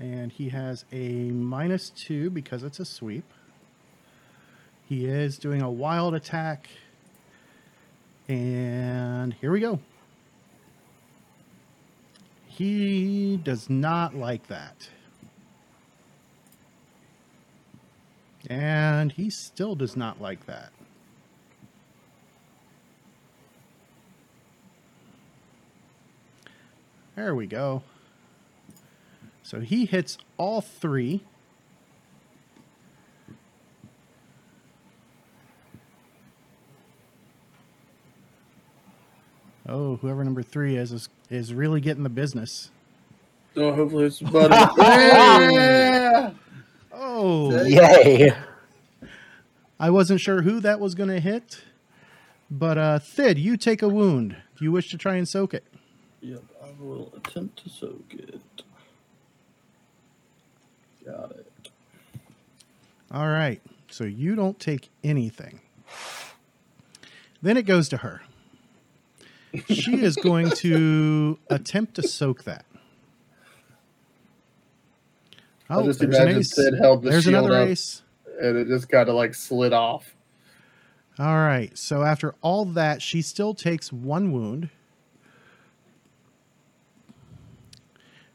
And 0.00 0.32
he 0.32 0.48
has 0.48 0.84
a 0.90 1.30
minus 1.30 1.90
two 1.90 2.28
because 2.28 2.64
it's 2.64 2.80
a 2.80 2.84
sweep. 2.84 3.32
He 4.88 5.06
is 5.06 5.36
doing 5.36 5.62
a 5.62 5.70
wild 5.70 6.14
attack. 6.14 6.68
And 8.28 9.34
here 9.34 9.50
we 9.50 9.60
go. 9.60 9.80
He 12.46 13.36
does 13.36 13.68
not 13.68 14.14
like 14.14 14.46
that. 14.46 14.88
And 18.48 19.12
he 19.12 19.28
still 19.28 19.74
does 19.74 19.96
not 19.96 20.20
like 20.20 20.46
that. 20.46 20.72
There 27.16 27.34
we 27.34 27.46
go. 27.46 27.82
So 29.42 29.60
he 29.60 29.86
hits 29.86 30.18
all 30.36 30.60
three. 30.60 31.22
Oh, 39.68 39.96
whoever 39.96 40.22
number 40.24 40.42
three 40.42 40.76
is 40.76 40.92
is, 40.92 41.08
is 41.30 41.52
really 41.52 41.80
getting 41.80 42.02
the 42.02 42.08
business. 42.08 42.70
So 43.54 43.72
hopefully 43.74 44.04
it's 44.06 44.20
buddy. 44.20 44.54
yeah! 44.78 46.30
Oh, 46.98 47.64
Yay! 47.64 48.32
I 49.78 49.90
wasn't 49.90 50.20
sure 50.20 50.42
who 50.42 50.60
that 50.60 50.80
was 50.80 50.94
going 50.94 51.10
to 51.10 51.20
hit, 51.20 51.62
but 52.50 52.78
uh, 52.78 52.98
Thid, 52.98 53.38
you 53.38 53.58
take 53.58 53.82
a 53.82 53.88
wound. 53.88 54.36
Do 54.56 54.64
you 54.64 54.72
wish 54.72 54.90
to 54.90 54.98
try 54.98 55.16
and 55.16 55.28
soak 55.28 55.52
it? 55.52 55.64
Yep, 56.22 56.42
I 56.64 56.82
will 56.82 57.12
attempt 57.16 57.62
to 57.64 57.68
soak 57.68 58.04
it. 58.14 58.40
Got 61.04 61.32
it. 61.32 61.70
All 63.12 63.28
right. 63.28 63.60
So 63.90 64.04
you 64.04 64.34
don't 64.34 64.58
take 64.58 64.88
anything. 65.04 65.60
Then 67.42 67.56
it 67.56 67.62
goes 67.62 67.88
to 67.90 67.98
her. 67.98 68.22
She 69.68 70.02
is 70.02 70.16
going 70.16 70.50
to 70.50 71.38
attempt 71.50 71.94
to 71.94 72.02
soak 72.02 72.44
that. 72.44 72.64
I 75.68 75.76
Oh, 75.76 75.84
just 75.84 76.00
there's 76.00 76.16
an 76.18 76.22
imagine 76.22 76.40
ace. 76.40 76.54
Thid 76.54 76.74
held 76.80 77.02
the 77.02 77.10
There's 77.10 77.24
shield 77.24 77.50
another 77.50 77.62
up 77.62 77.68
ace. 77.68 78.02
and 78.40 78.56
it 78.56 78.68
just 78.68 78.88
kind 78.88 79.08
of 79.08 79.14
like 79.14 79.34
slid 79.34 79.72
off. 79.72 80.14
All 81.18 81.36
right. 81.36 81.76
So 81.76 82.02
after 82.02 82.34
all 82.42 82.64
that, 82.66 83.02
she 83.02 83.22
still 83.22 83.54
takes 83.54 83.92
one 83.92 84.32
wound. 84.32 84.68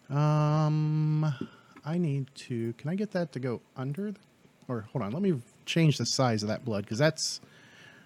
Um, 0.10 1.24
I 1.86 1.98
need 1.98 2.28
to. 2.36 2.74
Can 2.74 2.90
I 2.90 2.96
get 2.96 3.12
that 3.12 3.32
to 3.34 3.40
go 3.40 3.62
under? 3.78 4.12
The, 4.12 4.20
or 4.68 4.82
hold 4.92 5.04
on. 5.04 5.12
Let 5.12 5.22
me 5.22 5.42
change 5.66 5.98
the 5.98 6.06
size 6.06 6.44
of 6.44 6.50
that 6.50 6.66
blood 6.66 6.84
because 6.84 6.98
that's 6.98 7.40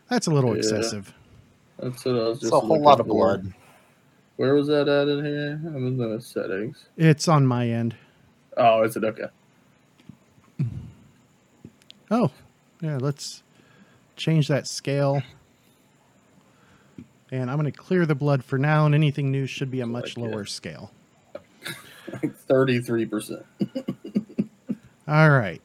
that's 0.10 0.28
a 0.28 0.32
little 0.32 0.52
Yeah. 0.52 0.58
excessive. 0.60 1.14
That's 1.80 2.06
what 2.06 2.16
I 2.16 2.20
was 2.20 2.38
It's 2.38 2.42
just 2.50 2.54
a 2.54 2.60
whole 2.60 2.82
lot 2.82 3.00
of 3.00 3.08
for. 3.08 3.14
blood. 3.38 3.54
Where 4.38 4.54
was 4.54 4.68
that 4.68 4.88
at 4.88 5.08
in 5.08 5.24
here? 5.26 5.62
I'm 5.66 5.88
in 5.88 5.98
the 5.98 6.22
settings. 6.22 6.86
It's 6.98 7.28
on 7.28 7.46
my 7.46 7.68
end. 7.70 7.96
Oh, 8.58 8.84
is 8.84 8.96
it 8.98 9.04
okay? 9.04 9.26
Oh, 12.12 12.32
yeah. 12.82 12.98
Let's 12.98 13.44
change 14.16 14.48
that 14.50 14.68
scale. 14.68 15.22
And 17.32 17.50
I'm 17.50 17.58
going 17.60 17.72
to 17.72 17.78
clear 17.78 18.06
the 18.06 18.16
blood 18.16 18.44
for 18.44 18.58
now, 18.60 18.86
and 18.86 18.94
anything 18.94 19.32
new 19.32 19.46
should 19.48 19.72
be 19.72 19.82
a 19.82 19.86
much 19.88 20.16
Like 20.16 20.26
it. 20.26 20.32
lower 20.32 20.46
scale. 20.46 20.92
Thirty-three 22.48 23.08
percent. 23.08 23.46
All 25.08 25.30
right. 25.32 25.62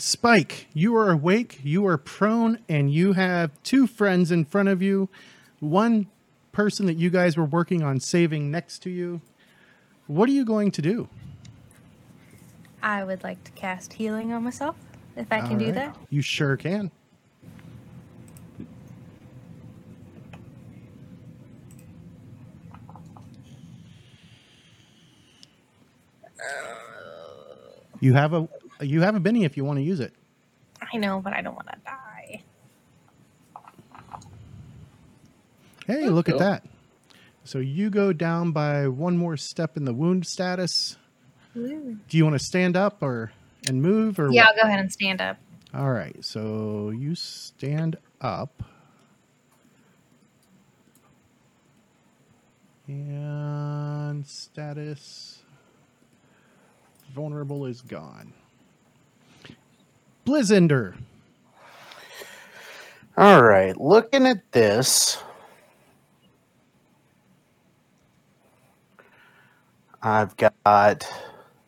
Spike, 0.00 0.66
you 0.72 0.96
are 0.96 1.10
awake, 1.10 1.60
you 1.62 1.86
are 1.86 1.98
prone, 1.98 2.58
and 2.70 2.90
you 2.90 3.12
have 3.12 3.50
two 3.62 3.86
friends 3.86 4.30
in 4.30 4.46
front 4.46 4.70
of 4.70 4.80
you. 4.80 5.10
One 5.58 6.06
person 6.52 6.86
that 6.86 6.94
you 6.94 7.10
guys 7.10 7.36
were 7.36 7.44
working 7.44 7.82
on 7.82 8.00
saving 8.00 8.50
next 8.50 8.78
to 8.84 8.90
you. 8.90 9.20
What 10.06 10.30
are 10.30 10.32
you 10.32 10.46
going 10.46 10.70
to 10.70 10.80
do? 10.80 11.10
I 12.82 13.04
would 13.04 13.22
like 13.22 13.44
to 13.44 13.50
cast 13.52 13.92
healing 13.92 14.32
on 14.32 14.42
myself 14.42 14.74
if 15.16 15.30
I 15.30 15.40
can 15.40 15.52
All 15.52 15.58
do 15.58 15.66
right. 15.66 15.74
that. 15.74 15.96
You 16.08 16.22
sure 16.22 16.56
can. 16.56 16.90
You 28.00 28.14
have 28.14 28.32
a 28.32 28.48
you 28.80 29.02
have 29.02 29.14
a 29.14 29.20
Benny 29.20 29.44
if 29.44 29.56
you 29.56 29.64
want 29.64 29.78
to 29.78 29.82
use 29.82 30.00
it. 30.00 30.14
I 30.92 30.96
know, 30.96 31.20
but 31.20 31.32
I 31.32 31.42
don't 31.42 31.54
want 31.54 31.68
to 31.68 31.76
die. 31.84 32.42
Hey, 35.86 36.08
look 36.08 36.28
at 36.28 36.38
that. 36.38 36.64
So 37.44 37.58
you 37.58 37.90
go 37.90 38.12
down 38.12 38.52
by 38.52 38.86
one 38.86 39.16
more 39.16 39.36
step 39.36 39.76
in 39.76 39.84
the 39.84 39.92
wound 39.92 40.26
status. 40.26 40.96
Woo. 41.54 41.98
Do 42.08 42.16
you 42.16 42.24
want 42.24 42.38
to 42.38 42.44
stand 42.44 42.76
up 42.76 43.02
or 43.02 43.32
and 43.66 43.82
move 43.82 44.18
or 44.18 44.30
Yeah, 44.30 44.44
what? 44.44 44.48
I'll 44.50 44.62
go 44.62 44.68
ahead 44.68 44.80
and 44.80 44.92
stand 44.92 45.20
up. 45.20 45.38
All 45.74 45.90
right. 45.90 46.24
So 46.24 46.90
you 46.90 47.14
stand 47.14 47.96
up. 48.20 48.62
And 52.86 54.26
status 54.26 55.42
vulnerable 57.14 57.66
is 57.66 57.82
gone. 57.82 58.32
Blizzender. 60.30 60.94
All 63.16 63.42
right, 63.42 63.76
looking 63.76 64.28
at 64.28 64.52
this, 64.52 65.18
I've 70.00 70.36
got 70.36 71.04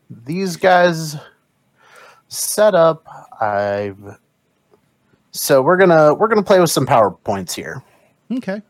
these 0.09 0.55
guys 0.55 1.17
set 2.29 2.73
up. 2.73 3.05
I've 3.41 4.17
so 5.31 5.61
we're 5.61 5.75
gonna 5.75 6.13
we're 6.13 6.29
gonna 6.29 6.41
play 6.41 6.61
with 6.61 6.71
some 6.71 6.87
powerpoints 6.87 7.51
here. 7.51 7.83
Okay. 8.31 8.61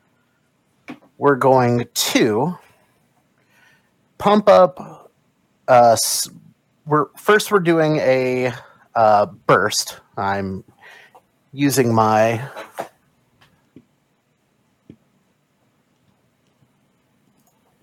We're 1.20 1.36
going 1.36 1.88
to 1.94 2.58
pump 4.18 4.50
up. 4.50 5.12
Uh, 5.68 5.96
we're 6.88 7.10
first 7.16 7.52
we're 7.52 7.60
doing 7.60 7.98
a 7.98 8.54
uh, 8.96 9.26
burst. 9.26 10.00
I'm 10.18 10.64
using 11.52 11.94
my 11.94 12.48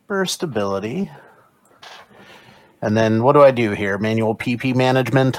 burst 0.06 0.42
ability. 0.42 1.10
And 2.82 2.96
then 2.96 3.22
what 3.22 3.32
do 3.32 3.42
I 3.42 3.50
do 3.50 3.72
here? 3.72 3.98
Manual 3.98 4.34
PP 4.34 4.74
management. 4.74 5.38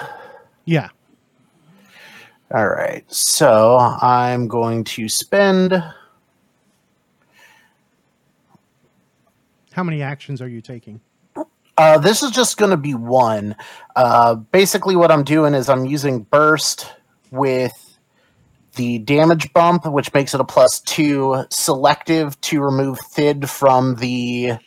Yeah. 0.65 0.89
All 2.53 2.67
right. 2.67 3.03
So 3.11 3.77
I'm 3.77 4.47
going 4.47 4.83
to 4.85 5.09
spend 5.09 5.81
How 9.71 9.83
many 9.83 10.01
actions 10.01 10.41
are 10.41 10.49
you 10.49 10.61
taking? 10.61 10.99
Uh, 11.81 11.97
this 11.97 12.21
is 12.21 12.29
just 12.29 12.57
going 12.57 12.69
to 12.69 12.77
be 12.77 12.93
one. 12.93 13.55
Uh, 13.95 14.35
basically, 14.35 14.95
what 14.95 15.09
I'm 15.09 15.23
doing 15.23 15.55
is 15.55 15.67
I'm 15.67 15.83
using 15.87 16.21
burst 16.21 16.87
with 17.31 17.97
the 18.75 18.99
damage 18.99 19.51
bump, 19.51 19.87
which 19.87 20.13
makes 20.13 20.35
it 20.35 20.39
a 20.39 20.43
plus 20.43 20.79
two, 20.81 21.43
selective 21.49 22.39
to 22.41 22.61
remove 22.61 22.99
Thid 22.99 23.49
from 23.49 23.95
the 23.95 24.59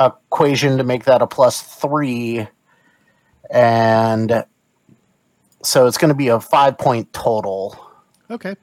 equation 0.00 0.78
to 0.78 0.82
make 0.82 1.04
that 1.04 1.20
a 1.20 1.26
plus 1.26 1.60
three, 1.60 2.48
and 3.50 4.46
so 5.62 5.86
it's 5.86 5.98
going 5.98 6.08
to 6.08 6.14
be 6.14 6.28
a 6.28 6.40
five 6.40 6.78
point 6.78 7.12
total 7.12 7.78
Okay. 8.30 8.56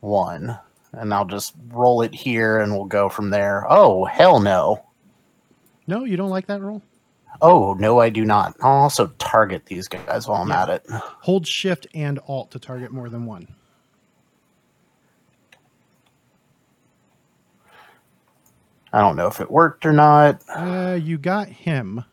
one. 0.00 0.58
And 0.92 1.14
I'll 1.14 1.24
just 1.24 1.54
roll 1.68 2.02
it 2.02 2.12
here 2.16 2.58
and 2.58 2.72
we'll 2.72 2.86
go 2.86 3.08
from 3.08 3.30
there. 3.30 3.64
Oh, 3.70 4.06
hell 4.06 4.40
no. 4.40 4.84
No, 5.90 6.04
you 6.04 6.16
don't 6.16 6.30
like 6.30 6.46
that 6.46 6.60
roll? 6.62 6.82
Oh, 7.42 7.74
no, 7.74 7.98
I 7.98 8.10
do 8.10 8.24
not. 8.24 8.54
I'll 8.62 8.82
also 8.82 9.08
target 9.18 9.66
these 9.66 9.88
guys 9.88 10.28
while 10.28 10.40
I'm 10.40 10.48
Yeah. 10.50 10.62
at 10.62 10.68
it. 10.68 10.86
Hold 10.88 11.48
shift 11.48 11.88
and 11.92 12.20
alt 12.28 12.52
to 12.52 12.60
target 12.60 12.92
more 12.92 13.08
than 13.08 13.26
one. 13.26 13.48
I 18.92 19.00
don't 19.00 19.16
know 19.16 19.26
if 19.26 19.40
it 19.40 19.50
worked 19.50 19.84
or 19.84 19.92
not. 19.92 20.40
Uh, 20.48 20.96
you 21.00 21.18
got 21.18 21.48
him. 21.48 22.04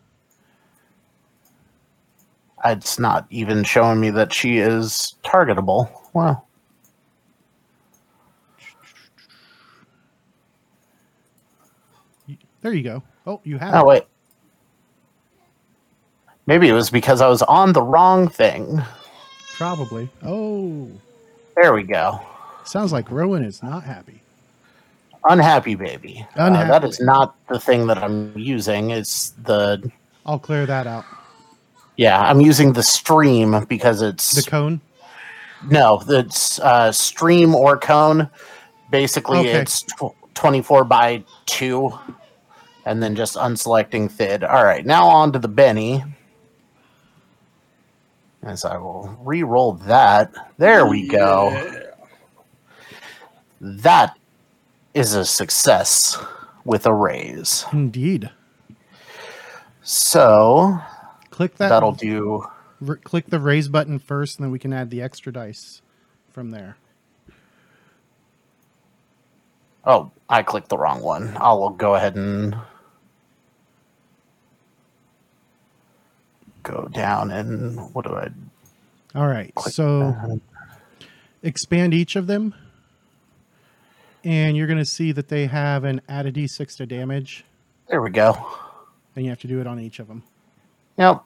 It's 2.65 2.97
not 2.97 3.27
even 3.29 3.63
showing 3.63 3.99
me 3.99 4.09
that 4.09 4.33
she 4.33 4.57
is 4.57 5.13
targetable. 5.23 5.91
Wow. 6.13 6.45
There 12.61 12.73
you 12.73 12.81
go. 12.83 13.03
Oh, 13.27 13.41
you 13.43 13.57
have 13.57 13.75
Oh, 13.75 13.85
wait. 13.85 14.03
Maybe 16.45 16.69
it 16.69 16.73
was 16.73 16.89
because 16.89 17.19
I 17.21 17.27
was 17.27 17.41
on 17.43 17.73
the 17.73 17.81
wrong 17.81 18.29
thing. 18.29 18.81
Probably. 19.57 20.09
Oh, 20.23 20.89
There 21.55 21.73
we 21.73 21.83
go. 21.83 22.21
sounds 22.63 22.91
like 22.93 23.11
Rowan 23.11 23.43
is 23.43 23.61
not 23.61 23.83
happy. 23.83 24.21
Unhappy 25.29 25.75
baby. 25.75 26.25
Uh, 26.37 26.43
Unhappy 26.45 26.69
that 26.69 26.83
is 26.85 27.01
not 27.01 27.35
the 27.49 27.59
thing 27.59 27.87
that 27.87 27.97
I'm 27.97 28.31
using. 28.37 28.91
It's 28.91 29.31
the. 29.43 29.91
I'll 30.25 30.39
clear 30.39 30.65
that 30.65 30.87
out. 30.87 31.03
Yeah, 31.97 32.21
I'm 32.21 32.39
using 32.39 32.71
the 32.73 32.83
stream 32.83 33.65
because 33.67 34.01
it's. 34.01 34.41
The 34.43 34.49
cone. 34.49 34.79
No, 35.69 36.01
it's 36.07 36.59
uh, 36.59 36.91
stream 36.93 37.55
or 37.55 37.77
cone. 37.77 38.29
Basically, 38.89 39.39
Okay. 39.39 39.51
it's 39.59 39.81
tw- 39.81 40.13
24 40.35 40.83
by 40.85 41.23
2, 41.47 41.91
and 42.87 43.03
then 43.03 43.15
just 43.15 43.35
unselecting 43.35 44.09
Thid. 44.09 44.43
All 44.43 44.63
right, 44.63 44.85
now 44.85 45.07
on 45.07 45.33
to 45.33 45.39
the 45.39 45.47
Benny. 45.49 46.03
As 48.43 48.63
I 48.63 48.77
will 48.77 49.15
re 49.21 49.43
roll 49.43 49.73
that. 49.73 50.33
There 50.57 50.85
we 50.87 51.07
go. 51.07 51.49
Yeah. 51.51 51.81
That 53.59 54.17
is 54.93 55.15
a 55.15 55.25
success 55.25 56.17
with 56.63 56.85
a 56.85 56.93
raise. 56.93 57.65
Indeed. 57.73 58.29
So 59.81 60.77
Click 61.29 61.55
that. 61.57 61.69
that'll 61.69 61.91
do. 61.91 62.45
r- 62.87 62.95
click 62.97 63.25
the 63.27 63.39
raise 63.39 63.67
button 63.67 63.99
first, 63.99 64.37
and 64.37 64.45
then 64.45 64.51
we 64.51 64.59
can 64.59 64.71
add 64.71 64.89
the 64.89 65.01
extra 65.01 65.33
dice 65.33 65.81
from 66.31 66.51
there. 66.51 66.77
Oh, 69.83 70.11
I 70.29 70.43
clicked 70.43 70.69
the 70.69 70.77
wrong 70.77 71.01
one. 71.01 71.35
I'll 71.37 71.69
go 71.69 71.95
ahead 71.95 72.15
and 72.15 72.55
go 76.67 76.87
down 76.91 77.31
and 77.31 77.77
what 77.93 78.05
do 78.05 78.13
I 78.15 78.29
All 79.15 79.27
right. 79.27 79.51
So 79.59 79.99
that? 80.11 80.39
expand 81.43 81.93
each 81.93 82.15
of 82.15 82.27
them, 82.27 82.53
and 84.23 84.55
you're 84.57 84.67
going 84.67 84.79
to 84.79 84.85
see 84.85 85.11
that 85.13 85.27
they 85.29 85.45
have 85.47 85.83
an 85.83 86.01
add 86.09 86.25
a 86.25 86.31
d6 86.31 86.77
to 86.77 86.85
damage, 86.85 87.45
There 87.87 88.01
we 88.01 88.09
go. 88.09 88.33
and 89.15 89.23
you 89.25 89.31
have 89.31 89.39
to 89.41 89.47
do 89.47 89.59
it 89.61 89.67
on 89.67 89.79
each 89.79 89.99
of 89.99 90.07
them. 90.07 90.23
Yep. 90.97 91.23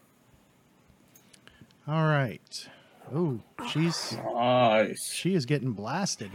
All 1.87 2.03
right. 2.05 2.67
Oh, 3.13 3.39
she's 3.69 4.15
Nice. 4.33 5.11
she 5.13 5.33
is 5.33 5.45
getting 5.45 5.71
blasted 5.73 6.31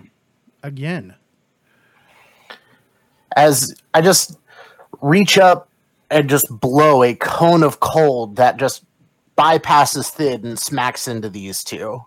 again. 0.62 1.14
As 3.36 3.74
I 3.94 4.00
just 4.00 4.38
reach 5.02 5.38
up 5.38 5.68
and 6.10 6.28
just 6.28 6.46
blow 6.50 7.02
a 7.02 7.14
cone 7.14 7.62
of 7.62 7.80
cold 7.80 8.36
that 8.36 8.56
just 8.56 8.84
bypasses 9.36 10.10
Thid 10.10 10.44
and 10.44 10.58
smacks 10.58 11.06
into 11.08 11.28
these 11.28 11.62
two. 11.64 12.04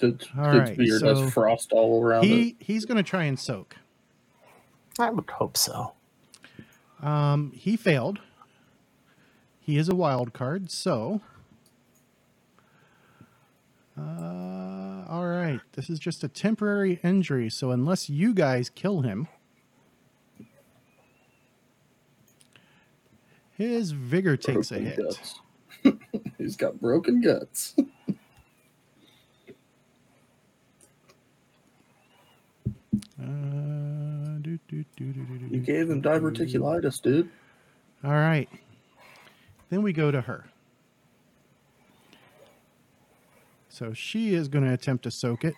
It's, 0.00 0.26
All 0.38 0.46
it's 0.56 0.70
right, 0.70 0.78
weird. 0.78 1.00
so 1.00 1.14
Has 1.14 1.32
frost 1.32 1.72
all 1.72 2.02
around 2.02 2.24
it. 2.24 2.28
He 2.28 2.56
he's 2.58 2.84
going 2.86 2.96
to 2.96 3.02
try 3.02 3.24
and 3.24 3.38
soak. 3.38 3.76
I 4.98 5.10
would 5.10 5.28
hope 5.28 5.56
so. 5.56 5.92
Um, 7.02 7.52
he 7.54 7.76
failed. 7.76 8.18
He 9.60 9.76
is 9.76 9.88
a 9.88 9.94
wild 9.94 10.32
card, 10.32 10.70
so. 10.70 11.20
Uh, 13.98 15.04
all 15.08 15.26
right. 15.26 15.60
This 15.72 15.90
is 15.90 15.98
just 15.98 16.24
a 16.24 16.28
temporary 16.28 16.98
injury, 17.02 17.50
so 17.50 17.70
unless 17.70 18.08
you 18.08 18.32
guys 18.34 18.70
kill 18.70 19.02
him, 19.02 19.28
his 23.52 23.90
vigor 23.92 24.36
takes 24.36 24.70
a 24.72 24.78
hit. 24.78 24.96
guts. 24.96 25.40
He's 26.38 26.56
got 26.56 26.80
broken 26.80 27.20
guts. 27.20 27.74
Uh, 33.22 34.38
do, 34.40 34.58
do, 34.66 34.84
do, 34.96 35.04
You 35.50 35.60
gave 35.60 35.90
him 35.90 36.00
diverticulitis, 36.02 37.02
dude. 37.02 37.28
All 38.02 38.12
right. 38.12 38.48
Then 39.68 39.82
we 39.82 39.92
go 39.92 40.10
to 40.10 40.22
her. 40.22 40.46
So 43.68 43.92
she 43.92 44.34
is 44.34 44.48
going 44.48 44.64
to 44.64 44.72
attempt 44.72 45.04
to 45.04 45.10
soak 45.10 45.44
it. 45.44 45.54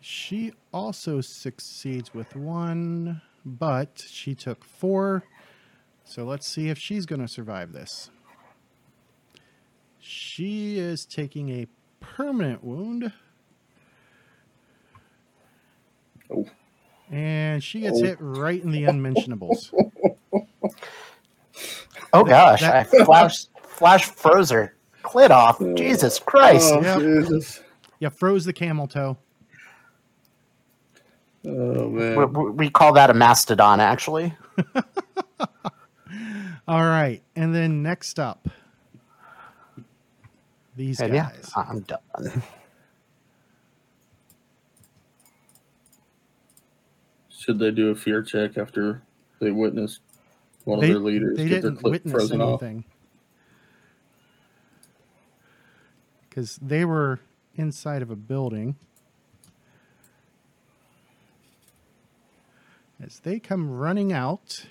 She 0.00 0.52
also 0.72 1.20
succeeds 1.20 2.14
with 2.14 2.34
one, 2.36 3.20
but 3.44 4.04
she 4.06 4.34
took 4.34 4.64
four. 4.64 5.24
So 6.08 6.24
let's 6.24 6.48
see 6.48 6.70
if 6.70 6.78
she's 6.78 7.04
going 7.04 7.20
to 7.20 7.28
survive 7.28 7.72
this. 7.72 8.10
She 10.00 10.78
is 10.78 11.04
taking 11.04 11.50
a 11.50 11.66
permanent 12.00 12.64
wound. 12.64 13.12
Oh. 16.30 16.46
And 17.10 17.62
she 17.62 17.80
gets 17.80 18.00
Oh. 18.00 18.04
hit 18.04 18.16
right 18.20 18.62
in 18.62 18.70
the 18.70 18.84
unmentionables. 18.84 19.70
Oh 22.14 22.24
gosh, 22.24 22.62
that- 22.62 22.88
I 22.90 23.04
flash 23.04 23.46
flash 23.62 24.06
froze 24.06 24.48
her 24.48 24.74
clit 25.04 25.28
off. 25.30 25.58
Jesus 25.76 26.18
oh, 26.18 26.24
Christ. 26.24 26.72
Oh, 26.72 26.80
Yep. 26.80 26.98
Jesus. 27.00 27.62
You 27.98 28.08
froze 28.08 28.46
the 28.46 28.54
camel 28.54 28.88
toe. 28.88 29.18
Oh, 31.46 31.90
man. 31.90 32.32
we- 32.32 32.50
we 32.50 32.70
call 32.70 32.94
that 32.94 33.10
a 33.10 33.14
mastodon, 33.14 33.80
actually. 33.80 34.34
All 36.68 36.82
right. 36.84 37.22
And 37.36 37.54
then 37.54 37.82
next 37.82 38.20
up, 38.20 38.48
these 40.76 41.00
And 41.00 41.14
yeah, 41.14 41.30
guys. 41.30 41.52
I'm 41.56 41.80
done. 41.82 42.42
Should 47.30 47.58
they 47.58 47.70
do 47.70 47.90
a 47.90 47.94
fear 47.96 48.22
check 48.22 48.58
after 48.58 49.02
they 49.40 49.50
witnessed 49.50 50.00
one 50.64 50.80
They, 50.80 50.88
of 50.88 50.94
their 50.94 50.98
leaders 51.00 51.38
they 51.38 51.48
get 51.48 51.62
their 51.62 51.72
didn't 51.72 51.78
clip 51.78 51.92
witness 51.92 52.12
frozen 52.12 52.40
off? 52.42 52.62
anything. 52.62 52.84
Because 56.28 56.58
they 56.62 56.84
were 56.84 57.20
inside 57.56 58.02
of 58.02 58.10
a 58.10 58.16
building. 58.16 58.76
As 63.02 63.20
they 63.20 63.38
come 63.40 63.70
running 63.70 64.12
out. 64.12 64.66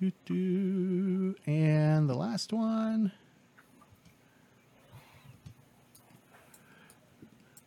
Doo 0.00 0.12
doo. 0.24 1.34
And 1.46 2.08
the 2.08 2.14
last 2.14 2.52
one. 2.52 3.12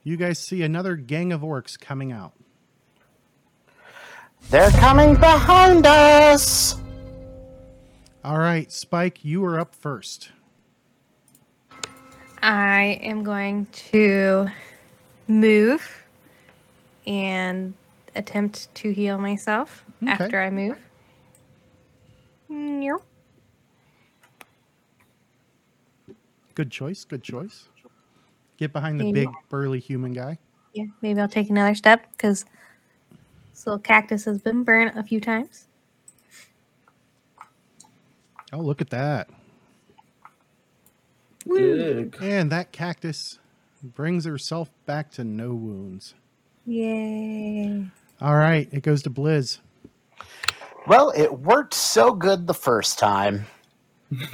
You 0.03 0.17
guys 0.17 0.39
see 0.39 0.63
another 0.63 0.95
gang 0.95 1.31
of 1.31 1.41
orcs 1.41 1.79
coming 1.79 2.11
out. 2.11 2.33
They're 4.49 4.71
coming 4.71 5.13
behind 5.15 5.85
us. 5.85 6.75
All 8.23 8.37
right, 8.37 8.71
Spike, 8.71 9.23
you 9.23 9.43
are 9.45 9.59
up 9.59 9.75
first. 9.75 10.29
I 12.41 12.99
am 13.01 13.23
going 13.23 13.67
to 13.91 14.47
move 15.27 16.03
and 17.07 17.73
attempt 18.15 18.73
to 18.75 18.91
heal 18.93 19.17
myself 19.17 19.85
Okay. 20.01 20.11
after 20.11 20.41
I 20.41 20.49
move. 20.49 20.77
Meow. 22.63 22.99
Good 26.55 26.71
choice. 26.71 27.03
Good 27.03 27.23
choice. 27.23 27.67
Get 28.57 28.71
behind 28.71 28.99
the 28.99 29.05
Maybe. 29.05 29.25
big 29.25 29.29
burly 29.49 29.79
human 29.79 30.13
guy. 30.13 30.37
Yeah, 30.73 30.85
maybe 31.01 31.19
I'll 31.19 31.27
take 31.27 31.49
another 31.49 31.75
step 31.75 32.11
because 32.11 32.45
this 33.51 33.65
little 33.65 33.79
cactus 33.79 34.25
has 34.25 34.39
been 34.39 34.63
burnt 34.63 34.97
a 34.97 35.03
few 35.03 35.19
times. 35.19 35.67
Oh, 38.51 38.59
look 38.59 38.81
at 38.81 38.89
that. 38.91 39.29
Dig. 41.47 42.15
And 42.21 42.51
that 42.51 42.71
cactus 42.71 43.39
brings 43.83 44.25
herself 44.25 44.69
back 44.85 45.11
to 45.11 45.23
no 45.23 45.53
wounds. 45.53 46.13
Yay. 46.65 47.85
All 48.21 48.35
right, 48.35 48.69
it 48.71 48.83
goes 48.83 49.01
to 49.03 49.09
Blizz. 49.09 49.59
Well, 50.85 51.13
it 51.15 51.39
worked 51.39 51.73
so 51.73 52.13
good 52.13 52.47
the 52.47 52.53
first 52.53 52.99
time. 52.99 53.45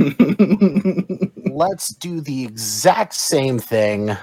Let's 1.45 1.89
do 1.89 2.21
the 2.21 2.43
exact 2.43 3.13
same 3.13 3.59
thing. 3.59 4.17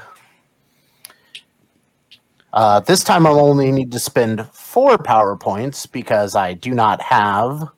Uh, 2.53 2.81
this 2.81 3.05
time 3.05 3.27
I'll 3.27 3.39
only 3.39 3.71
need 3.71 3.93
to 3.93 3.99
spend 3.99 4.47
four 4.53 4.99
power 4.99 5.37
points 5.37 5.87
because 5.87 6.35
I 6.35 6.55
do 6.55 6.75
not 6.75 7.01
have. 7.03 7.69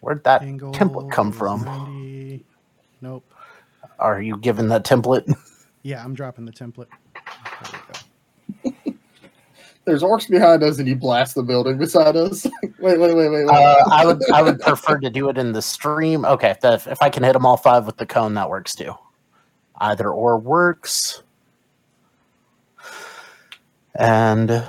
Where'd 0.00 0.22
that 0.24 0.42
Angle 0.42 0.72
template 0.72 1.10
come 1.10 1.32
from? 1.32 1.64
90. 1.64 2.44
Nope. 3.00 3.24
Are 3.98 4.22
you 4.22 4.36
given 4.36 4.68
that 4.68 4.84
template? 4.84 5.32
Yeah, 5.84 6.04
I'm 6.04 6.12
dropping 6.12 6.44
the 6.44 6.52
template. 6.52 6.88
There 9.88 9.94
we 9.94 10.00
go. 10.00 10.06
There's 10.06 10.22
orcs 10.26 10.30
behind 10.30 10.62
us, 10.62 10.78
and 10.78 10.88
you 10.88 10.96
blast 10.96 11.34
the 11.34 11.42
building 11.42 11.78
beside 11.78 12.16
us. 12.16 12.44
wait, 12.62 12.98
wait, 12.98 12.98
wait, 12.98 13.14
wait, 13.14 13.30
wait. 13.30 13.48
Uh, 13.48 13.84
I 13.90 14.04
would 14.06 14.20
I 14.32 14.42
would 14.42 14.60
prefer 14.60 14.98
to 14.98 15.10
do 15.10 15.28
it 15.28 15.38
in 15.38 15.52
the 15.52 15.62
stream. 15.62 16.24
Okay, 16.24 16.50
if, 16.50 16.60
that, 16.60 16.86
if 16.86 17.02
I 17.02 17.10
can 17.10 17.22
hit 17.22 17.32
them 17.32 17.46
all 17.46 17.56
five 17.56 17.86
with 17.86 17.96
the 17.96 18.06
cone, 18.06 18.34
that 18.34 18.48
works 18.50 18.74
too. 18.74 18.94
Either 19.78 20.10
or 20.10 20.38
works. 20.38 21.22
And 23.94 24.64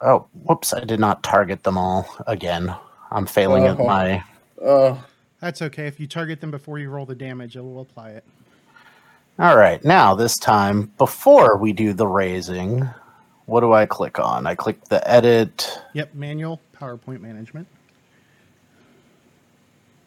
oh, 0.00 0.26
whoops! 0.44 0.72
I 0.72 0.84
did 0.84 1.00
not 1.00 1.22
target 1.22 1.62
them 1.62 1.78
all 1.78 2.08
again. 2.26 2.74
I'm 3.10 3.26
failing 3.26 3.66
at 3.66 3.78
Oh. 3.78 3.86
my. 3.86 4.24
Uh, 4.62 4.96
That's 5.40 5.62
okay. 5.62 5.86
If 5.86 6.00
you 6.00 6.06
target 6.06 6.40
them 6.40 6.50
before 6.50 6.78
you 6.78 6.90
roll 6.90 7.06
the 7.06 7.14
damage, 7.14 7.56
it 7.56 7.60
will 7.60 7.80
apply 7.80 8.10
it. 8.10 8.24
All 9.38 9.56
right, 9.56 9.82
now 9.84 10.14
this 10.14 10.36
time 10.36 10.90
before 10.98 11.56
we 11.56 11.72
do 11.72 11.92
the 11.92 12.06
raising, 12.08 12.88
what 13.46 13.60
do 13.60 13.72
I 13.72 13.86
click 13.86 14.18
on? 14.18 14.46
I 14.46 14.54
click 14.56 14.84
the 14.86 15.08
edit. 15.08 15.80
Yep, 15.94 16.14
manual 16.14 16.60
PowerPoint 16.76 17.20
management. 17.20 17.68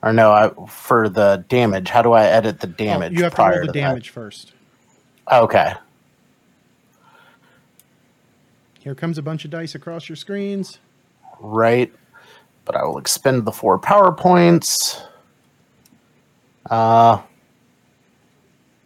Or 0.03 0.11
no, 0.11 0.31
I, 0.31 0.49
for 0.67 1.07
the 1.07 1.45
damage. 1.47 1.89
How 1.89 2.01
do 2.01 2.11
I 2.11 2.25
edit 2.25 2.59
the 2.59 2.67
Oh, 2.67 2.71
damage 2.71 3.13
you 3.13 3.23
have 3.23 3.35
to 3.35 3.41
roll 3.41 3.51
the 3.51 3.59
to 3.61 3.65
that? 3.67 3.73
damage 3.73 4.09
first. 4.09 4.51
Okay. 5.31 5.73
Here 8.79 8.95
comes 8.95 9.17
a 9.17 9.21
bunch 9.21 9.45
of 9.45 9.51
dice 9.51 9.75
across 9.75 10.09
your 10.09 10.15
screens. 10.15 10.79
right? 11.39 11.93
But 12.65 12.75
I 12.75 12.83
will 12.83 12.97
expend 12.97 13.45
the 13.45 13.51
four 13.51 13.77
power 13.79 14.11
points. 14.11 15.01
Uh, 16.69 17.21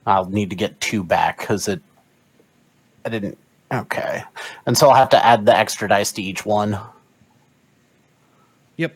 I'll 0.06 0.30
need 0.30 0.50
to 0.52 0.56
get 0.56 0.80
two 0.80 1.04
back 1.04 1.40
because 1.40 1.68
it. 1.68 1.82
I 3.06 3.10
didn't. 3.10 3.38
Okay, 3.74 4.24
and 4.66 4.78
so 4.78 4.90
I'll 4.90 4.96
have 4.96 5.10
to 5.10 5.26
add 5.26 5.46
the 5.46 5.56
extra 5.56 5.88
dice 5.88 6.12
to 6.14 6.22
each 6.22 6.46
one. 6.46 6.80
Yep. 8.78 8.96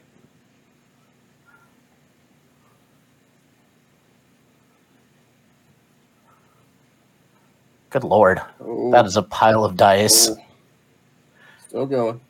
Good 7.90 8.04
lord, 8.04 8.42
oh, 8.62 8.92
that 8.92 9.06
is 9.06 9.18
a 9.18 9.24
pile 9.24 9.66
of 9.66 9.76
dice. 9.76 10.30
oh. 10.30 10.38
Still 11.68 11.86
going. 11.86 12.22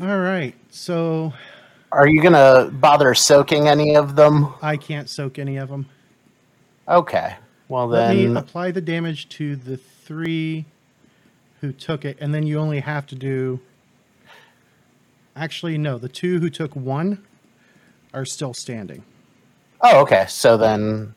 All 0.00 0.18
right. 0.18 0.54
So 0.70 1.32
Are 1.94 2.08
you 2.08 2.20
gonna 2.20 2.70
bother 2.72 3.14
soaking 3.14 3.68
any 3.68 3.94
of 3.94 4.16
them? 4.16 4.52
I 4.60 4.76
can't 4.76 5.08
soak 5.08 5.38
any 5.38 5.58
of 5.58 5.68
them. 5.68 5.86
Okay, 6.88 7.36
well 7.68 7.86
Let 7.86 8.16
me 8.16 8.26
then. 8.26 8.36
apply 8.36 8.72
the 8.72 8.80
damage 8.80 9.28
to 9.30 9.54
the 9.54 9.76
three 9.76 10.64
who 11.60 11.72
took 11.72 12.04
it, 12.04 12.18
and 12.20 12.34
then 12.34 12.46
you 12.46 12.58
only 12.58 12.80
have 12.80 13.06
to 13.06 13.14
do. 13.14 13.60
Actually, 15.36 15.78
no. 15.78 15.96
The 15.96 16.08
two 16.08 16.40
who 16.40 16.50
took 16.50 16.74
one 16.74 17.24
are 18.12 18.24
still 18.24 18.52
standing. 18.54 19.04
Oh, 19.80 20.00
okay. 20.02 20.26
So 20.28 20.56
then, 20.56 21.14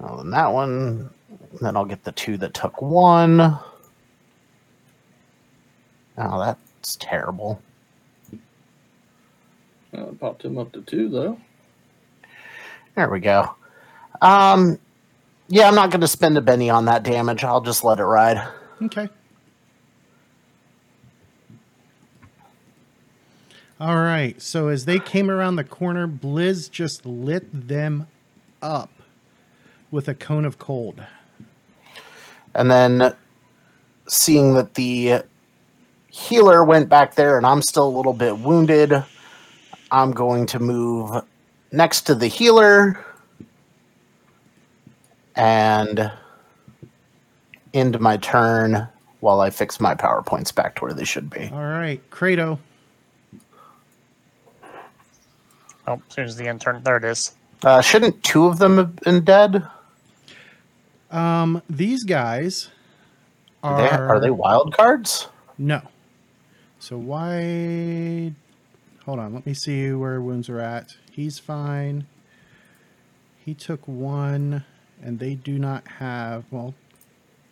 oh, 0.00 0.18
then 0.18 0.30
that 0.30 0.52
one. 0.52 1.08
Then 1.62 1.74
I'll 1.74 1.84
get 1.86 2.04
the 2.04 2.12
two 2.12 2.36
that 2.38 2.52
took 2.52 2.82
one. 2.82 3.40
Oh, 6.18 6.38
that's 6.38 6.96
terrible. 6.96 7.62
Uh, 9.94 10.06
popped 10.18 10.44
him 10.44 10.58
up 10.58 10.72
to 10.72 10.82
two 10.82 11.08
though. 11.08 11.38
There 12.96 13.08
we 13.08 13.20
go. 13.20 13.54
Um, 14.20 14.78
yeah, 15.48 15.68
I'm 15.68 15.74
not 15.74 15.90
going 15.90 16.00
to 16.00 16.08
spend 16.08 16.38
a 16.38 16.40
Benny 16.40 16.70
on 16.70 16.86
that 16.86 17.02
damage. 17.02 17.44
I'll 17.44 17.60
just 17.60 17.84
let 17.84 17.98
it 17.98 18.04
ride. 18.04 18.46
Okay. 18.82 19.08
All 23.80 23.96
right. 23.96 24.40
So 24.40 24.68
as 24.68 24.84
they 24.84 24.98
came 24.98 25.30
around 25.30 25.56
the 25.56 25.64
corner, 25.64 26.06
Blizz 26.08 26.70
just 26.70 27.04
lit 27.04 27.68
them 27.68 28.06
up 28.62 28.90
with 29.90 30.08
a 30.08 30.14
cone 30.14 30.44
of 30.44 30.58
cold. 30.58 31.02
And 32.54 32.70
then 32.70 33.14
seeing 34.06 34.54
that 34.54 34.74
the 34.74 35.24
healer 36.08 36.64
went 36.64 36.88
back 36.88 37.16
there 37.16 37.36
and 37.36 37.44
I'm 37.44 37.62
still 37.62 37.88
a 37.88 37.96
little 37.96 38.12
bit 38.12 38.38
wounded, 38.38 39.04
I'm 39.94 40.10
going 40.10 40.46
to 40.46 40.58
move 40.58 41.22
next 41.70 42.02
to 42.02 42.16
the 42.16 42.26
healer 42.26 42.98
and 45.36 46.10
end 47.72 48.00
my 48.00 48.16
turn 48.16 48.88
while 49.20 49.40
I 49.40 49.50
fix 49.50 49.78
my 49.78 49.94
power 49.94 50.20
points 50.20 50.50
back 50.50 50.74
to 50.76 50.82
where 50.82 50.92
they 50.92 51.04
should 51.04 51.30
be. 51.30 51.48
All 51.52 51.62
right, 51.62 52.00
Kratos. 52.10 52.58
Oh, 55.86 55.92
as 55.94 56.00
soon 56.14 56.24
as 56.24 56.34
the 56.36 56.46
intern, 56.48 56.82
there 56.82 56.96
it 56.96 57.04
is. 57.04 57.32
Uh, 57.62 57.80
shouldn't 57.80 58.20
two 58.24 58.46
of 58.46 58.58
them 58.58 58.78
have 58.78 58.96
been 58.96 59.22
dead? 59.24 59.64
Um, 61.12 61.62
these 61.70 62.02
guys 62.02 62.68
Are 63.62 63.74
are 63.74 63.78
they, 63.78 63.96
are 63.96 64.20
they 64.20 64.30
wild 64.30 64.76
cards? 64.76 65.28
no. 65.56 65.80
So 66.80 66.98
why? 66.98 68.32
Hold 69.04 69.18
on. 69.18 69.34
Let 69.34 69.44
me 69.44 69.52
see 69.52 69.92
where 69.92 70.20
wounds 70.20 70.48
are 70.48 70.60
at. 70.60 70.96
He's 71.10 71.38
fine. 71.38 72.06
He 73.44 73.52
took 73.52 73.86
one, 73.86 74.64
and 75.02 75.18
they 75.18 75.34
do 75.34 75.58
not 75.58 75.86
have. 75.98 76.44
Well, 76.50 76.74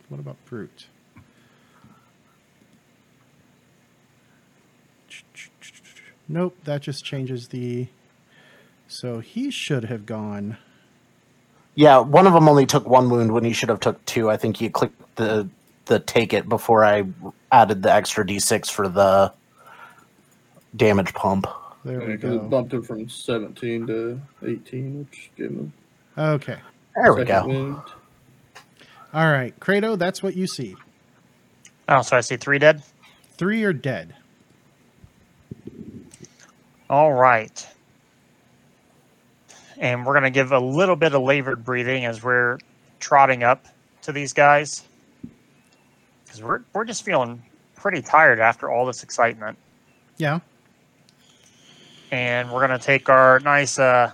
what 0.08 0.18
about 0.18 0.42
brute? 0.46 0.86
Nope. 6.26 6.56
That 6.64 6.80
just 6.80 7.04
changes 7.04 7.48
the. 7.48 7.88
So 8.88 9.20
he 9.20 9.50
should 9.50 9.84
have 9.84 10.06
gone. 10.06 10.56
Yeah, 11.74 11.98
one 11.98 12.26
of 12.26 12.32
them 12.32 12.48
only 12.48 12.66
took 12.66 12.86
one 12.86 13.10
wound 13.10 13.32
when 13.32 13.44
he 13.44 13.52
should 13.52 13.68
have 13.68 13.80
took 13.80 14.04
two. 14.06 14.30
I 14.30 14.36
think 14.36 14.56
he 14.56 14.68
clicked 14.70 15.16
the 15.16 15.48
the 15.86 15.98
take 15.98 16.32
it 16.32 16.48
before 16.48 16.84
I 16.84 17.04
added 17.50 17.82
the 17.82 17.92
extra 17.92 18.24
d6 18.24 18.70
for 18.70 18.88
the 18.88 19.32
damage 20.76 21.12
bump. 21.14 21.46
There 21.84 22.00
Yeah, 22.00 22.06
we 22.08 22.16
'cause 22.16 22.34
it 22.34 22.38
go. 22.42 22.48
bumped 22.48 22.72
him 22.72 22.82
from 22.82 23.08
17 23.08 23.86
to 23.88 24.20
18, 24.46 25.00
which 25.00 25.30
gave 25.36 25.50
him 25.50 25.72
Okay. 26.16 26.58
There 26.94 27.14
we 27.14 27.24
go. 27.24 27.46
wound. 27.46 27.82
All 29.14 29.30
right, 29.30 29.58
Kratos. 29.60 29.98
That's 29.98 30.22
what 30.22 30.36
you 30.36 30.46
see. 30.46 30.76
Oh, 31.88 32.02
so 32.02 32.16
I 32.16 32.20
see 32.20 32.36
three 32.36 32.58
dead. 32.58 32.82
Three 33.36 33.64
are 33.64 33.72
dead. 33.72 34.14
All 36.88 37.12
right. 37.12 37.66
And 39.78 40.06
we're 40.06 40.12
going 40.12 40.24
to 40.24 40.30
give 40.30 40.52
a 40.52 40.58
little 40.60 40.96
bit 40.96 41.14
of 41.14 41.22
labored 41.22 41.64
breathing 41.64 42.04
as 42.04 42.22
we're 42.22 42.58
trotting 43.00 43.42
up 43.42 43.66
to 44.02 44.12
these 44.12 44.32
guys. 44.32 44.84
Because 46.24 46.42
we're, 46.42 46.60
we're 46.72 46.84
just 46.84 47.04
feeling 47.04 47.42
pretty 47.74 48.00
tired 48.02 48.38
after 48.38 48.70
all 48.70 48.86
this 48.86 49.02
excitement. 49.02 49.58
Yeah. 50.18 50.40
And 52.12 52.52
we're 52.52 52.64
going 52.64 52.78
to 52.78 52.84
take 52.84 53.08
our 53.08 53.40
nice 53.40 53.78
uh, 53.78 54.12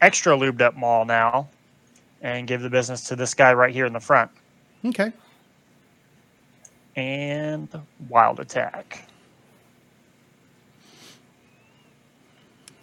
extra 0.00 0.36
lubed 0.36 0.60
up 0.60 0.76
maul 0.76 1.04
now 1.04 1.48
and 2.20 2.46
give 2.46 2.60
the 2.60 2.68
business 2.68 3.04
to 3.04 3.16
this 3.16 3.34
guy 3.34 3.54
right 3.54 3.72
here 3.72 3.86
in 3.86 3.92
the 3.92 4.00
front. 4.00 4.32
Okay. 4.84 5.12
And 6.96 7.68
wild 8.08 8.40
attack. 8.40 9.06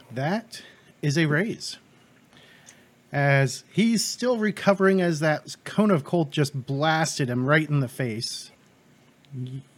That 0.09 0.63
is 1.01 1.17
a 1.17 1.25
raise. 1.25 1.77
As 3.11 3.65
he's 3.69 4.03
still 4.03 4.37
recovering 4.37 5.01
as 5.01 5.19
that 5.19 5.57
cone 5.65 5.91
of 5.91 6.05
cold 6.05 6.31
just 6.31 6.65
blasted 6.65 7.29
him 7.29 7.45
right 7.45 7.67
in 7.69 7.81
the 7.81 7.87
face. 7.89 8.51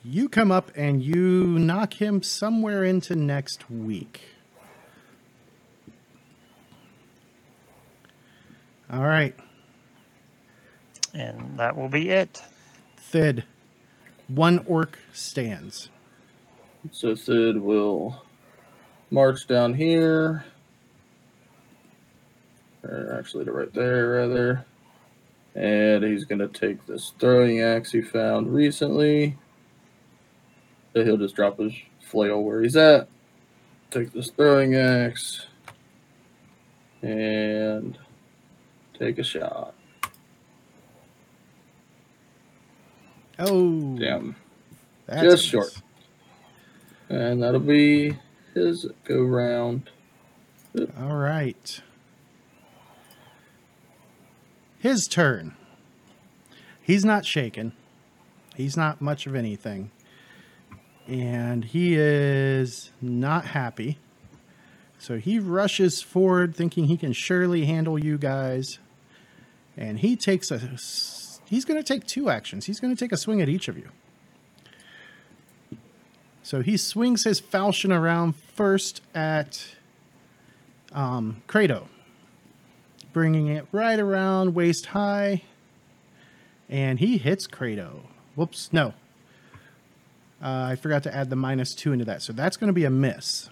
You 0.05 0.29
come 0.29 0.51
up 0.51 0.71
and 0.75 1.01
you 1.01 1.57
knock 1.57 1.95
him 1.95 2.21
somewhere 2.21 2.83
into 2.83 3.15
next 3.15 3.69
week. 3.71 4.21
All 8.91 9.05
right. 9.05 9.35
And 11.13 11.57
that 11.57 11.77
will 11.77 11.89
be 11.89 12.09
it. 12.09 12.41
Thid. 12.97 13.43
One 14.27 14.59
orc 14.67 14.97
stands. 15.13 15.89
So 16.91 17.15
Thid 17.15 17.57
will 17.57 18.23
march 19.11 19.47
down 19.47 19.73
here. 19.73 20.45
Or 22.83 23.17
actually 23.19 23.45
to 23.45 23.51
right 23.51 23.73
there, 23.73 24.11
rather. 24.11 24.65
And 25.55 26.03
he's 26.03 26.25
going 26.25 26.39
to 26.39 26.47
take 26.47 26.85
this 26.85 27.13
throwing 27.19 27.61
axe 27.61 27.91
he 27.91 28.01
found 28.01 28.53
recently. 28.53 29.37
So 30.93 31.03
he'll 31.03 31.17
just 31.17 31.35
drop 31.35 31.59
his 31.59 31.73
flail 32.01 32.41
where 32.41 32.61
he's 32.61 32.75
at. 32.75 33.07
Take 33.91 34.13
this 34.13 34.31
throwing 34.31 34.75
axe. 34.75 35.45
And 37.01 37.97
take 38.99 39.17
a 39.17 39.23
shot. 39.23 39.73
Oh. 43.39 43.97
Damn. 43.97 44.35
that's 45.07 45.21
Just 45.21 45.31
miss. 45.31 45.45
short. 45.45 45.81
And 47.07 47.41
that'll 47.41 47.61
be 47.61 48.17
his 48.53 48.85
go 49.05 49.21
round. 49.21 49.89
All 50.99 51.15
right. 51.15 51.81
His 54.77 55.07
turn. 55.07 55.55
He's 56.81 57.05
not 57.05 57.25
shaken. 57.25 57.73
He's 58.55 58.75
not 58.75 59.01
much 59.01 59.25
of 59.25 59.35
anything. 59.35 59.91
And 61.07 61.65
he 61.65 61.95
is 61.95 62.91
not 63.01 63.45
happy. 63.45 63.97
So 64.99 65.17
he 65.17 65.39
rushes 65.39 66.01
forward 66.01 66.55
thinking 66.55 66.85
he 66.85 66.97
can 66.97 67.13
surely 67.13 67.65
handle 67.65 67.97
you 67.97 68.17
guys. 68.17 68.79
And 69.79 69.99
he 69.99 70.17
takes 70.17 70.51
a 70.51 70.59
he's 71.45 71.63
going 71.63 71.81
to 71.81 71.83
take 71.83 72.05
two 72.05 72.29
actions. 72.29 72.65
He's 72.65 72.81
going 72.81 72.93
to 72.93 72.99
take 72.99 73.13
a 73.13 73.17
swing 73.17 73.41
at 73.41 73.47
each 73.47 73.69
of 73.69 73.77
you. 73.77 73.89
So 76.43 76.61
he 76.61 76.75
swings 76.75 77.23
his 77.23 77.39
falchion 77.39 77.91
around 77.91 78.35
first 78.35 79.01
at 79.15 79.75
um, 80.91 81.43
bringing 83.13 83.47
it 83.47 83.67
right 83.71 83.99
around 83.99 84.53
waist 84.53 84.87
high, 84.87 85.43
and 86.67 86.99
he 86.99 87.17
hits 87.17 87.47
Kratos. 87.47 88.01
Whoops, 88.35 88.69
no. 88.73 88.93
Uh, 90.41 90.69
I 90.71 90.75
forgot 90.75 91.03
to 91.03 91.15
add 91.15 91.29
the 91.29 91.35
minus 91.35 91.73
two 91.73 91.93
into 91.93 92.05
that, 92.05 92.21
so 92.21 92.33
that's 92.33 92.57
going 92.57 92.67
to 92.67 92.73
be 92.73 92.85
a 92.85 92.89
miss. 92.89 93.49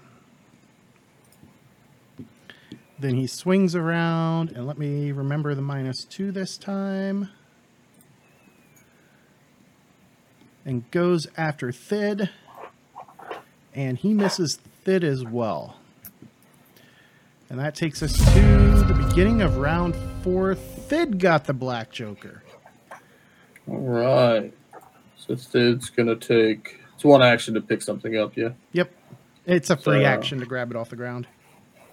Then 3.00 3.16
he 3.16 3.28
swings 3.28 3.76
around, 3.76 4.52
and 4.52 4.66
let 4.66 4.78
me 4.80 5.12
remember 5.12 5.54
the 5.54 5.62
minus 5.62 6.04
two 6.04 6.32
this 6.32 6.58
time. 6.58 7.30
And 10.66 10.90
goes 10.92 11.28
after 11.38 11.72
Thid, 11.72 12.30
and 13.74 13.98
he 13.98 14.14
misses 14.14 14.56
Thid 14.84 15.04
as 15.04 15.24
well. 15.24 15.78
And 17.50 17.60
that 17.60 17.76
takes 17.76 18.04
us 18.04 18.14
to 18.18 18.24
the 18.88 19.06
beginning 19.08 19.42
of 19.42 19.58
round 19.58 19.96
four. 20.22 20.56
Thid 20.56 21.20
got 21.20 21.46
the 21.46 21.54
Black 21.54 21.92
Joker. 21.92 22.44
All 23.70 23.78
right. 23.78 24.54
So 25.18 25.36
Thid's 25.36 25.90
going 25.90 26.08
to 26.08 26.16
take. 26.16 26.82
It's 26.96 27.06
one 27.06 27.22
action 27.22 27.54
to 27.54 27.62
pick 27.62 27.82
something 27.82 28.18
up, 28.18 28.36
yeah? 28.36 28.50
Yep. 28.74 28.92
It's 29.46 29.70
a 29.70 29.78
free 29.78 30.02
So- 30.02 30.06
action 30.06 30.40
to 30.40 30.46
grab 30.46 30.72
it 30.72 30.76
off 30.76 30.90
the 30.90 30.96
ground. 30.98 31.28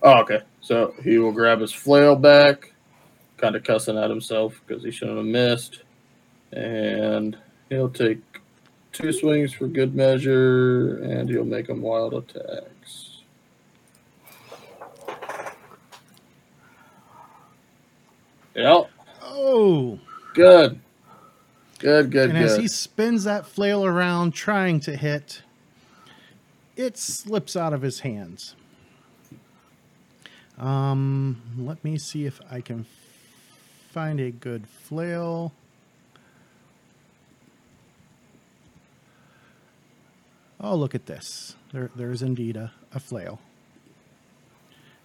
Oh, 0.05 0.21
okay. 0.21 0.43
So 0.61 0.95
he 1.03 1.19
will 1.19 1.33
grab 1.33 1.61
his 1.61 1.73
flail 1.73 2.15
back, 2.15 2.73
kind 3.39 3.57
of 3.57 3.65
cussing 3.65 3.97
at 3.99 4.11
himself 4.11 4.61
because 4.67 4.85
he 4.85 4.91
shouldn't 4.91 5.17
have 5.17 5.27
missed. 5.27 5.83
And 6.53 7.37
he'll 7.71 7.89
take 7.89 8.19
two 8.93 9.13
swings 9.13 9.53
for 9.53 9.67
good 9.67 9.95
measure, 9.95 10.99
and 11.03 11.29
he'll 11.29 11.45
make 11.45 11.67
them 11.67 11.81
wild 11.81 12.15
attacks. 12.15 13.23
Yep. 18.55 18.91
Oh, 19.23 19.99
Good. 20.35 20.81
Good, 21.81 22.11
good, 22.11 22.31
and 22.31 22.39
as 22.39 22.55
good. 22.55 22.63
he 22.63 22.69
spins 22.69 23.25
that 23.25 23.47
flail 23.47 23.85
around 23.85 24.33
trying 24.33 24.81
to 24.81 24.97
hit, 24.97 25.43
it 26.77 26.97
slips 26.97 27.57
out 27.57 27.73
of 27.73 27.83
his 27.83 28.01
hands. 28.01 28.55
Um, 30.59 31.41
let 31.59 31.83
me 31.85 31.99
see 31.99 32.27
if 32.27 32.41
I 32.51 32.61
can 32.61 32.87
find 33.91 34.21
a 34.21 34.31
good 34.31 34.67
flail. 34.67 35.53
Oh, 40.61 40.77
look 40.77 40.95
at 40.95 41.07
this. 41.07 41.57
There, 41.73 41.91
there 41.95 42.11
is 42.11 42.23
indeed 42.23 42.57
a, 42.57 42.73
a 42.93 43.01
flail. 43.01 43.41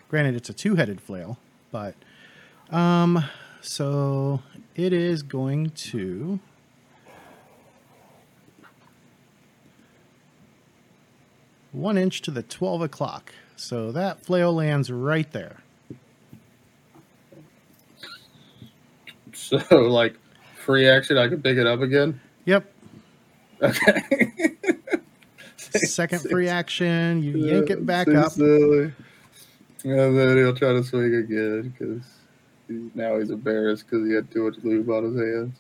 Granted, 0.07 0.35
it's 0.35 0.49
a 0.49 0.53
two-headed 0.53 1.01
flail, 1.01 1.37
but 1.71 1.95
um, 2.71 3.23
so 3.61 4.41
it 4.75 4.93
is 4.93 5.21
going 5.21 5.71
to. 5.71 6.39
One 11.71 11.97
inch 11.97 12.21
to 12.23 12.31
the 12.31 12.41
12 12.41 12.81
o'clock. 12.81 13.33
So 13.59 13.91
that 13.91 14.21
flail 14.21 14.53
lands 14.53 14.89
right 14.89 15.29
there. 15.33 15.57
So, 19.33 19.57
like, 19.71 20.15
free 20.55 20.87
action, 20.87 21.17
I 21.17 21.27
can 21.27 21.41
pick 21.41 21.57
it 21.57 21.67
up 21.67 21.81
again. 21.81 22.21
Yep. 22.45 22.73
Okay. 23.61 24.55
Second 25.57 26.19
free 26.31 26.47
action. 26.47 27.21
You 27.21 27.37
yank 27.37 27.69
it 27.69 27.85
back 27.85 28.07
up. 28.07 28.31
silly. 28.31 28.93
And 29.83 30.17
then 30.17 30.37
he'll 30.37 30.55
try 30.55 30.71
to 30.71 30.83
swing 30.83 31.15
again 31.15 31.75
because 31.77 32.03
now 32.95 33.19
he's 33.19 33.29
embarrassed 33.29 33.85
because 33.89 34.07
he 34.07 34.13
had 34.13 34.31
too 34.31 34.49
much 34.49 34.55
lube 34.63 34.89
on 34.89 35.03
his 35.03 35.15
hands. 35.15 35.55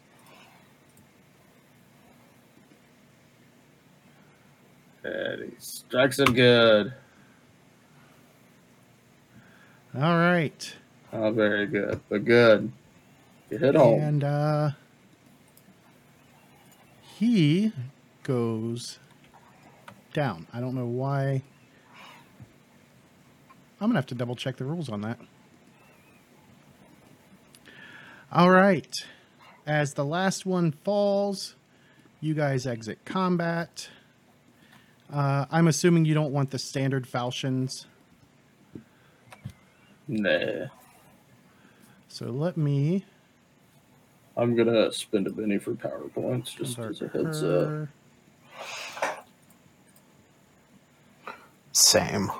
And 5.03 5.51
he 5.51 5.55
strikes 5.59 6.17
him 6.17 6.33
good. 6.33 6.93
All 9.95 10.17
right. 10.17 10.75
Oh, 11.11 11.31
very 11.31 11.65
good, 11.65 11.99
but 12.09 12.23
good. 12.23 12.71
You 13.49 13.57
hit 13.57 13.75
home. 13.75 13.99
And 13.99 14.23
uh, 14.23 14.69
he 17.01 17.73
goes 18.21 18.99
down. 20.13 20.45
I 20.53 20.59
don't 20.59 20.75
know 20.75 20.85
why. 20.85 21.41
I'm 23.81 23.87
going 23.87 23.93
to 23.93 23.97
have 23.97 24.05
to 24.07 24.15
double 24.15 24.35
check 24.35 24.57
the 24.57 24.65
rules 24.65 24.89
on 24.89 25.01
that. 25.01 25.19
All 28.31 28.51
right. 28.51 29.03
As 29.65 29.95
the 29.95 30.05
last 30.05 30.45
one 30.45 30.71
falls, 30.71 31.55
you 32.21 32.35
guys 32.35 32.67
exit 32.67 32.99
combat. 33.05 33.89
Uh, 35.11 35.45
I'm 35.49 35.67
assuming 35.67 36.05
you 36.05 36.13
don't 36.13 36.31
want 36.31 36.51
the 36.51 36.59
standard 36.59 37.07
falchions. 37.07 37.87
Nah. 40.09 40.65
So 42.07 42.25
let 42.31 42.57
me. 42.57 43.05
I'm 44.35 44.55
gonna 44.55 44.91
spend 44.91 45.27
a 45.27 45.29
Benny 45.29 45.59
for 45.59 45.75
power 45.75 46.09
points 46.09 46.51
just 46.51 46.77
embark 46.79 46.91
as 46.91 47.01
a 47.01 47.07
heads 47.09 47.43
up. 47.43 47.87
Same. 51.73 52.31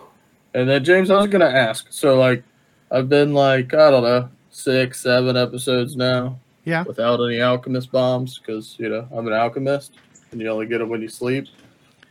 And 0.55 0.67
then 0.67 0.83
James, 0.83 1.11
I 1.11 1.17
was 1.17 1.27
gonna 1.27 1.45
ask. 1.45 1.87
So 1.91 2.17
like, 2.17 2.43
I've 2.89 3.07
been 3.07 3.35
like 3.35 3.71
I 3.75 3.91
don't 3.91 4.03
know 4.03 4.29
six, 4.49 5.01
seven 5.01 5.37
episodes 5.37 5.95
now 5.95 6.39
Yeah. 6.65 6.83
without 6.85 7.21
any 7.23 7.39
alchemist 7.39 7.91
bombs 7.91 8.39
because 8.39 8.75
you 8.79 8.89
know 8.89 9.07
I'm 9.13 9.27
an 9.27 9.33
alchemist 9.33 9.93
and 10.31 10.41
you 10.41 10.47
only 10.49 10.65
get 10.65 10.79
them 10.79 10.89
when 10.89 11.03
you 11.03 11.07
sleep. 11.07 11.45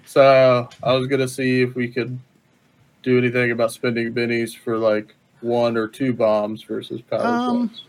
So 0.04 0.68
I 0.84 0.92
was 0.92 1.08
gonna 1.08 1.26
see 1.26 1.62
if 1.62 1.74
we 1.74 1.88
could 1.88 2.16
do 3.02 3.18
anything 3.18 3.50
about 3.50 3.72
spending 3.72 4.14
bennies 4.14 4.56
for 4.56 4.78
like 4.78 5.16
one 5.40 5.77
or 5.77 5.87
two 5.88 6.12
bombs 6.12 6.62
versus 6.62 7.01
power 7.03 7.20
Um, 7.27 7.57
points. 7.68 7.83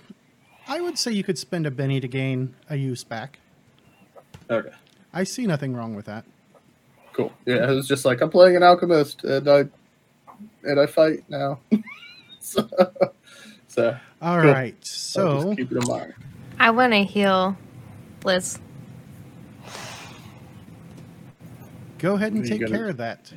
I 0.67 0.81
would 0.81 0.97
say 0.97 1.11
you 1.11 1.23
could 1.23 1.37
spend 1.37 1.65
a 1.65 1.71
Benny 1.71 1.99
to 1.99 2.07
gain 2.07 2.53
a 2.69 2.75
use 2.75 3.03
back. 3.03 3.39
Okay, 4.51 4.69
I 5.13 5.23
see 5.23 5.45
nothing 5.47 5.73
wrong 5.75 5.95
with 5.95 6.05
that. 6.05 6.25
cool. 7.13 7.31
Yeah, 7.45 7.69
it 7.69 7.73
was 7.75 7.87
just 7.87 8.05
like 8.05 8.21
I'm 8.21 8.29
playing 8.29 8.55
an 8.55 8.63
alchemist 8.63 9.23
and 9.23 9.47
I 9.49 9.65
and 10.63 10.79
I 10.79 10.85
fight 10.85 11.23
now. 11.29 11.59
so, 12.39 12.67
so 13.67 13.97
All 14.21 14.41
Cool. 14.41 14.51
right. 14.51 14.85
So 14.85 15.43
just 15.45 15.57
keep 15.57 15.71
it 15.71 15.77
in 15.83 15.87
mind. 15.87 16.13
I 16.59 16.69
want 16.71 16.93
to 16.93 17.03
heal 17.03 17.57
Liz. 18.23 18.59
go 21.97 22.15
ahead 22.15 22.33
and 22.33 22.45
take 22.45 22.61
gonna- 22.61 22.71
care 22.71 22.89
of 22.89 22.97
that. 22.97 23.31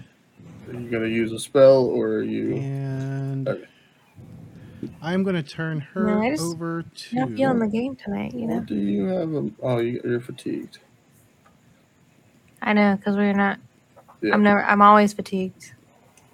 Are 0.68 0.74
you 0.78 0.88
gonna 0.90 1.06
use 1.08 1.32
a 1.32 1.38
spell 1.38 1.84
or 1.86 2.06
are 2.08 2.22
you? 2.22 2.56
And 2.56 3.48
Okay. 3.48 3.64
I'm 5.00 5.22
going 5.22 5.36
to 5.36 5.42
turn 5.42 5.80
her 5.80 6.04
No, 6.04 6.22
I 6.22 6.30
just- 6.30 6.42
over 6.42 6.84
Not 7.12 7.30
feeling 7.30 7.58
the 7.58 7.68
game 7.68 7.96
tonight, 7.96 8.34
you 8.34 8.46
know. 8.46 8.56
What 8.56 8.66
do 8.66 8.74
you 8.76 9.06
have? 9.06 9.32
A, 9.32 9.50
oh, 9.62 9.78
you, 9.78 10.00
you're 10.04 10.20
fatigued. 10.20 10.78
I 12.60 12.72
know 12.72 12.96
because 12.96 13.16
we're 13.16 13.32
not. 13.32 13.58
Yeah. 14.20 14.34
I'm 14.34 14.42
never. 14.42 14.62
I'm 14.64 14.82
always 14.82 15.12
fatigued. 15.12 15.72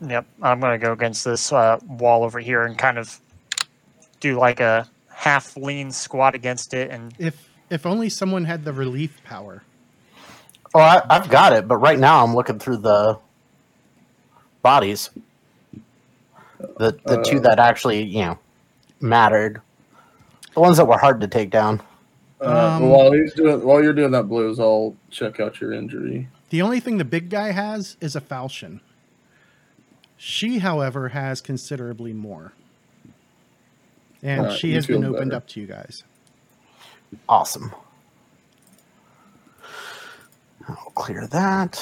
Yep, 0.07 0.27
I'm 0.43 0.61
going 0.61 0.79
to 0.79 0.87
go 0.87 0.93
against 0.93 1.25
this 1.25 1.53
uh, 1.53 1.79
wall 1.87 2.23
over 2.23 2.39
here 2.39 2.63
and 2.65 2.77
kind 2.79 2.99
of 2.99 3.21
do 4.21 4.39
like 4.39 4.61
a 4.61 4.89
half 5.11 5.57
lean 5.57 5.91
squat 5.91 6.35
against 6.35 6.75
it. 6.75 6.91
And 6.91 7.15
If 7.19 7.49
if 7.71 7.87
only 7.87 8.09
someone 8.09 8.45
had 8.45 8.65
the 8.65 8.73
relief 8.73 9.21
power. 9.25 9.63
Oh, 10.75 10.81
I, 10.81 11.03
I've 11.09 11.29
got 11.31 11.53
it, 11.55 11.67
but 11.67 11.79
right 11.79 11.99
now 11.99 12.23
I'm 12.23 12.35
looking 12.35 12.59
through 12.59 12.79
the 12.79 13.19
bodies. 14.63 15.11
The 16.59 16.99
the 17.07 17.23
two 17.23 17.39
Uh, 17.39 17.41
that 17.43 17.59
actually 17.59 18.03
you 18.03 18.23
know 18.23 18.39
mattered, 19.01 19.61
the 20.55 20.61
ones 20.61 20.77
that 20.77 20.87
were 20.87 20.99
hard 20.99 21.21
to 21.21 21.29
take 21.29 21.51
down. 21.51 21.81
Uh, 22.41 22.77
Um, 22.77 22.89
while 22.91 23.13
he's 23.13 23.35
doing, 23.35 23.65
while 23.65 23.83
you're 23.83 23.93
doing 23.93 24.13
that, 24.13 24.25
blues, 24.25 24.59
I'll 24.61 24.97
check 25.11 25.41
out 25.41 25.61
your 25.61 25.73
injury. 25.73 26.29
The 26.51 26.63
only 26.63 26.81
thing 26.81 26.99
the 26.99 27.05
big 27.05 27.31
guy 27.31 27.51
has 27.53 27.97
is 28.01 28.17
a 28.17 28.21
falchion. 28.21 28.81
She, 30.17 30.59
however, 30.59 31.11
has 31.11 31.41
considerably 31.41 32.13
more. 32.13 32.53
And 34.23 34.43
Alright, 34.43 34.59
she 34.59 34.73
has 34.73 34.87
been 34.87 35.05
opened 35.05 35.31
better. 35.31 35.37
up 35.37 35.47
to 35.49 35.61
you 35.61 35.67
guys. 35.67 36.03
Awesome. 37.29 37.73
I'll 40.69 40.93
clear 40.95 41.27
that. 41.29 41.81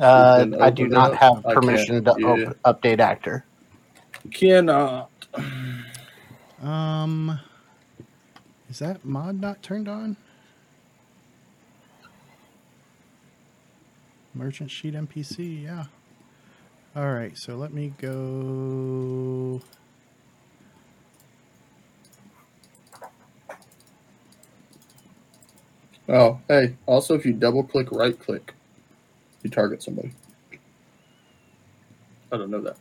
Uh, 0.00 0.46
I 0.60 0.70
do 0.70 0.88
not 0.88 1.14
up. 1.14 1.16
have 1.16 1.48
permission 1.48 2.04
to 2.04 2.12
can't, 2.14 2.56
op- 2.64 2.80
update 2.82 3.00
actor. 3.00 3.46
Cannot. 4.32 5.10
Um, 6.62 7.40
is 8.70 8.80
that 8.80 9.04
mod 9.04 9.40
not 9.40 9.62
turned 9.62 9.88
on? 9.88 10.16
Merchant 14.34 14.70
sheet 14.70 14.94
NPC, 14.94 15.64
yeah. 15.64 15.86
All 16.96 17.12
right, 17.12 17.36
so 17.38 17.56
let 17.56 17.72
me 17.72 17.94
go. 17.98 19.62
Oh, 26.08 26.40
hey. 26.48 26.76
Also, 26.86 27.14
if 27.14 27.26
you 27.26 27.34
double 27.34 27.64
click, 27.64 27.92
right 27.92 28.18
click, 28.18 28.53
you 29.44 29.50
target 29.50 29.82
somebody. 29.82 30.12
I 32.32 32.36
don't 32.36 32.50
know 32.50 32.60
that. 32.62 32.76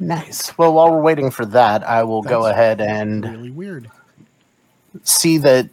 Nice. 0.00 0.56
Well, 0.58 0.74
while 0.74 0.90
we're 0.90 1.00
waiting 1.02 1.30
for 1.30 1.44
that, 1.46 1.82
I 1.88 2.02
will 2.04 2.22
go 2.22 2.46
ahead 2.46 2.80
and 2.80 3.24
Really 3.24 3.50
weird. 3.50 3.90
see 5.02 5.38
that 5.38 5.68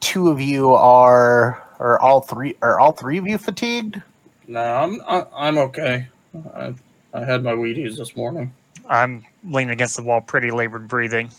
two 0.00 0.28
of 0.28 0.40
you 0.40 0.74
are, 0.74 1.62
or 1.78 2.00
all 2.00 2.20
three, 2.20 2.54
are 2.62 2.78
all 2.78 2.92
three 2.92 3.18
of 3.18 3.26
you 3.26 3.38
fatigued? 3.38 4.02
No, 4.46 4.60
I'm 4.60 5.00
I, 5.06 5.24
I'm 5.34 5.58
okay. 5.58 6.06
I 6.54 6.74
I 7.14 7.24
had 7.24 7.42
my 7.42 7.52
Wheaties 7.52 7.96
this 7.96 8.14
morning. 8.16 8.52
I'm 8.88 9.24
leaning 9.44 9.70
against 9.70 9.96
the 9.96 10.02
wall, 10.02 10.20
pretty 10.20 10.50
labored 10.50 10.88
breathing. 10.88 11.30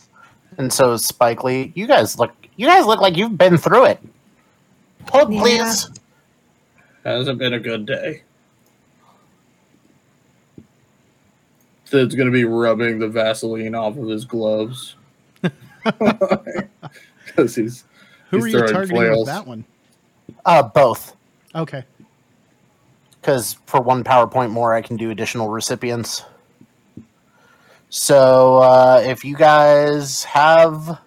And 0.57 0.71
so, 0.71 0.97
Spike 0.97 1.43
Lee, 1.43 1.71
you 1.75 1.87
guys 1.87 2.17
look, 2.17 2.31
you 2.55 2.67
guys 2.67 2.85
look 2.85 3.01
like 3.01 3.17
you've 3.17 3.37
been 3.37 3.57
through 3.57 3.85
it. 3.85 3.99
Hold, 5.09 5.33
Yeah. 5.33 5.41
please. 5.41 5.89
Hasn't 7.03 7.37
been 7.39 7.53
a 7.53 7.59
good 7.59 7.85
day. 7.85 8.21
Sid's 11.85 12.15
gonna 12.15 12.31
be 12.31 12.45
rubbing 12.45 12.99
the 12.99 13.07
Vaseline 13.07 13.75
off 13.75 13.97
of 13.97 14.07
his 14.07 14.25
gloves. 14.25 14.95
Because 17.25 17.55
he's 17.55 17.83
Who 18.29 18.43
He's 18.43 18.53
are 18.55 18.59
you 18.59 18.67
targeting 18.67 18.95
flails. 18.97 19.17
with 19.19 19.27
that 19.27 19.47
one? 19.47 19.65
Uh, 20.45 20.61
both. 20.63 21.15
Okay. 21.55 21.83
because 23.21 23.53
for 23.65 23.81
one 23.81 24.03
power 24.03 24.27
point 24.27 24.51
more, 24.51 24.73
I 24.73 24.81
can 24.81 24.97
do 24.97 25.09
additional 25.11 25.49
recipients. 25.49 26.23
So 27.89 28.57
uh, 28.57 29.01
if 29.05 29.23
you 29.25 29.35
guys 29.35 30.23
have 30.25 30.99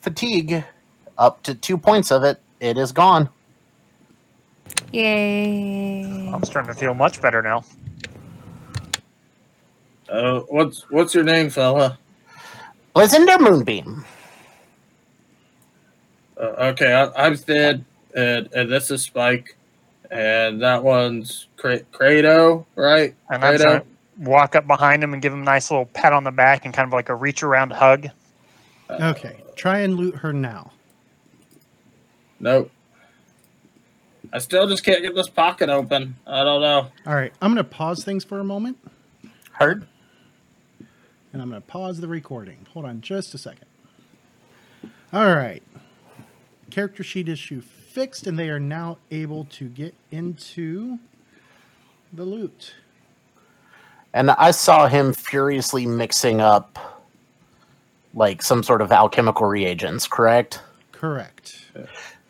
fatigue, 0.00 0.64
up 1.20 1.42
to 1.44 1.54
two 1.54 1.78
points 1.78 2.10
of 2.10 2.24
it, 2.24 2.40
it 2.58 2.76
is 2.76 2.90
gone. 2.90 3.28
Yay. 4.90 6.28
I'm 6.32 6.42
starting 6.42 6.72
to 6.72 6.78
feel 6.78 6.94
much 6.94 7.22
better 7.22 7.42
now. 7.42 7.62
uh, 10.08 10.40
what's 10.48 10.90
what's 10.90 11.14
your 11.14 11.22
name, 11.22 11.50
fella? 11.50 11.96
Blizzender 12.96 13.38
Moonbeam. 13.38 14.04
Uh, 16.36 16.70
okay, 16.72 16.92
I, 16.92 17.26
I'm 17.26 17.36
Sid, 17.36 17.84
and, 18.16 18.48
and 18.52 18.72
this 18.72 18.90
is 18.90 19.02
Spike, 19.02 19.56
and 20.10 20.60
that 20.62 20.82
one's 20.82 21.46
Cra- 21.56 21.84
Credo, 21.92 22.66
right? 22.74 23.14
And 23.28 23.44
I'm 23.44 23.82
walk 24.18 24.56
up 24.56 24.66
behind 24.66 25.02
him 25.04 25.12
and 25.12 25.22
give 25.22 25.32
him 25.32 25.42
a 25.42 25.44
nice 25.44 25.70
little 25.70 25.86
pat 25.86 26.12
on 26.12 26.24
the 26.24 26.30
back 26.30 26.64
and 26.64 26.74
kind 26.74 26.86
of 26.86 26.92
like 26.92 27.08
a 27.08 27.14
reach 27.14 27.42
around 27.42 27.72
hug. 27.72 28.08
Okay. 28.90 29.36
Try 29.56 29.80
and 29.80 29.96
loot 29.96 30.16
her 30.16 30.32
now. 30.32 30.72
Nope. 32.40 32.70
I 34.32 34.38
still 34.38 34.66
just 34.68 34.84
can't 34.84 35.02
get 35.02 35.14
this 35.14 35.28
pocket 35.28 35.68
open. 35.68 36.16
I 36.26 36.42
don't 36.44 36.60
know. 36.60 36.88
All 37.06 37.14
right. 37.14 37.32
I'm 37.42 37.52
going 37.52 37.64
to 37.64 37.70
pause 37.70 38.04
things 38.04 38.24
for 38.24 38.38
a 38.38 38.44
moment, 38.44 38.78
Heard? 39.52 39.86
and 41.32 41.40
I'm 41.42 41.48
going 41.48 41.60
to 41.60 41.66
pause 41.66 42.00
the 42.00 42.08
recording. 42.08 42.66
Hold 42.72 42.86
on 42.86 43.00
just 43.00 43.34
a 43.34 43.38
second. 43.38 43.66
All 45.12 45.34
right. 45.34 45.62
Character 46.70 47.02
sheet 47.02 47.28
issue 47.28 47.60
fixed, 47.60 48.26
and 48.26 48.38
they 48.38 48.48
are 48.48 48.60
now 48.60 48.98
able 49.10 49.44
to 49.46 49.68
get 49.68 49.94
into 50.10 50.98
the 52.12 52.24
loot. 52.24 52.74
And 54.12 54.30
I 54.32 54.50
saw 54.52 54.86
him 54.88 55.12
furiously 55.12 55.86
mixing 55.86 56.40
up 56.40 56.78
like 58.14 58.42
some 58.42 58.62
sort 58.62 58.82
of 58.82 58.90
alchemical 58.90 59.46
reagents, 59.46 60.06
correct? 60.08 60.60
Correct. 60.92 61.66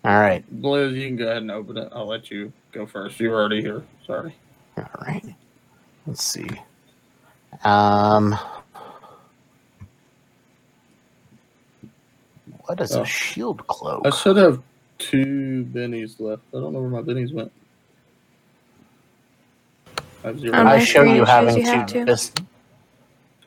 All 0.04 0.18
right. 0.18 0.44
Blizz, 0.62 0.94
you 0.94 1.06
can 1.06 1.16
go 1.16 1.26
ahead 1.26 1.38
and 1.38 1.50
open 1.50 1.76
it. 1.76 1.88
I'll 1.92 2.06
let 2.06 2.30
you 2.30 2.52
go 2.72 2.86
first. 2.86 3.20
You're 3.20 3.34
already 3.34 3.60
here. 3.60 3.82
Sorry. 4.06 4.34
All 4.78 4.88
right. 5.06 5.24
Let's 6.06 6.24
see. 6.24 6.48
Um, 7.64 8.38
what 12.64 12.80
is 12.80 12.96
Oh. 12.96 13.02
a 13.02 13.06
shield 13.06 13.66
cloak? 13.66 14.06
I 14.06 14.10
should 14.10 14.36
have 14.36 14.62
two 14.98 15.68
bennies 15.72 16.18
left. 16.18 16.42
I 16.54 16.60
don't 16.60 16.72
know 16.72 16.80
where 16.80 16.88
my 16.88 17.02
bennies 17.02 17.32
went. 17.34 17.52
I 20.24 20.28
have 20.28 20.40
zero. 20.40 20.54
I 20.54 20.78
show 20.78 21.02
you 21.02 21.24
having 21.24 21.56
you 21.56 21.62
have 21.64 21.86
to 21.86 22.04
to. 22.04 22.30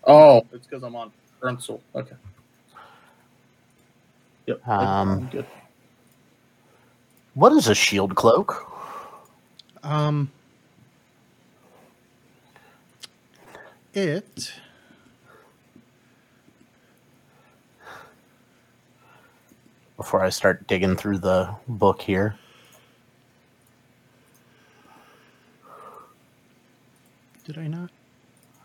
Oh, 0.05 0.45
it's 0.51 0.67
because 0.67 0.83
I'm 0.83 0.95
on 0.95 1.11
pencil. 1.41 1.81
Okay. 1.95 2.15
Yep. 4.47 4.67
Um, 4.67 5.09
I'm 5.09 5.29
good. 5.29 5.45
What 7.33 7.51
is 7.53 7.67
a 7.67 7.75
shield 7.75 8.15
cloak? 8.15 8.69
Um, 9.81 10.31
it 13.93 14.53
Before 19.97 20.23
I 20.23 20.29
start 20.29 20.67
digging 20.67 20.95
through 20.95 21.19
the 21.19 21.55
book 21.67 22.01
here. 22.01 22.35
did 27.45 27.57
I 27.57 27.67
not 27.67 27.89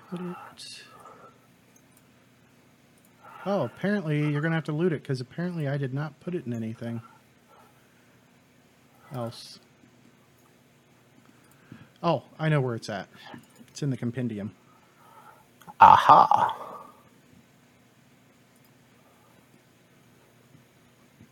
put 0.09 0.21
it? 0.21 0.83
Oh, 3.45 3.65
apparently 3.65 4.31
you're 4.31 4.41
gonna 4.41 4.55
have 4.55 4.65
to 4.65 4.73
loot 4.73 4.93
it 4.93 5.03
because 5.03 5.21
apparently 5.21 5.69
I 5.69 5.77
did 5.77 5.93
not 5.93 6.19
put 6.21 6.35
it 6.35 6.47
in 6.47 6.53
anything 6.53 7.01
else. 9.15 9.59
Oh, 12.03 12.23
I 12.39 12.49
know 12.49 12.61
where 12.61 12.75
it's 12.75 12.89
at. 12.89 13.09
It's 13.69 13.83
in 13.83 13.91
the 13.91 13.97
compendium. 13.97 14.53
Aha. 15.81 16.57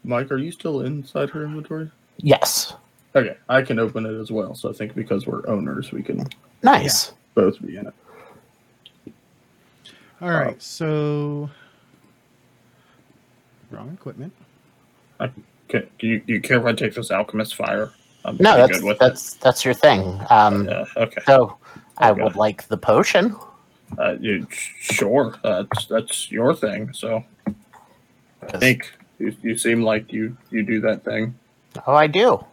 Mike, 0.05 0.31
are 0.31 0.37
you 0.37 0.53
still 0.53 0.83
inside 0.83 1.31
her 1.31 1.45
inventory? 1.45 1.91
Yes. 2.19 2.75
Okay, 3.15 3.37
I 3.49 3.63
can 3.63 3.79
open 3.79 4.07
it 4.07 4.21
as 4.21 4.31
well. 4.31 4.55
So 4.55 4.69
I 4.69 4.73
think 4.73 4.95
because 4.95 5.27
we're 5.27 5.47
owners, 5.49 5.91
we 5.93 6.03
can 6.03 6.27
Nice. 6.63 7.13
both 7.35 7.61
be 7.61 7.77
in 7.77 7.87
it. 7.87 7.95
All 10.21 10.31
right, 10.31 10.55
oh. 10.57 10.61
so 10.61 11.51
wrong 13.71 13.93
equipment. 13.93 14.33
Can, 15.69 15.89
do 15.99 16.07
you, 16.07 16.21
do 16.21 16.33
you 16.35 16.41
care 16.41 16.59
if 16.59 16.65
I 16.67 16.73
take 16.73 16.95
this 16.95 17.11
alchemist 17.11 17.55
fire? 17.57 17.91
I'm 18.25 18.37
No, 18.39 18.57
that's 18.57 18.79
good 18.79 18.85
with 18.85 18.99
that's 18.99 19.35
that's 19.35 19.65
your 19.65 19.75
thing. 19.75 20.21
Um, 20.31 20.69
it. 20.69 20.73
Yeah. 20.73 20.85
Okay. 20.97 21.21
so 21.27 21.57
I 21.99 22.11
Okay. 22.11 22.23
would 22.23 22.37
like 22.37 22.67
the 22.69 22.77
potion. 22.77 23.37
Uh, 23.99 24.17
you, 24.21 24.47
sure. 24.51 25.35
That's 25.43 25.87
that's 25.87 26.31
your 26.31 26.55
thing. 26.55 26.93
So 26.93 27.25
I 28.43 28.59
think 28.59 28.93
you, 29.19 29.35
you 29.43 29.57
seem 29.57 29.83
like 29.83 30.13
you 30.13 30.37
you 30.51 30.63
do 30.63 30.81
that 30.83 31.05
thing. 31.05 31.35
Oh, 31.87 31.95
I 31.95 32.07
do. 32.07 32.45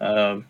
Um, 0.00 0.46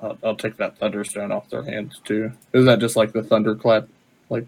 I'll, 0.00 0.18
I'll 0.22 0.36
take 0.36 0.56
that 0.58 0.78
thunderstone 0.78 1.32
off 1.32 1.50
their 1.50 1.62
hands 1.62 2.00
too. 2.04 2.32
Is 2.52 2.64
that 2.66 2.78
just 2.78 2.96
like 2.96 3.12
the 3.12 3.22
thunderclap, 3.22 3.88
like 4.28 4.46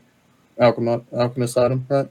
alchemist 0.61 1.05
alchemist 1.13 1.59
item, 1.59 1.87
right? 1.89 2.09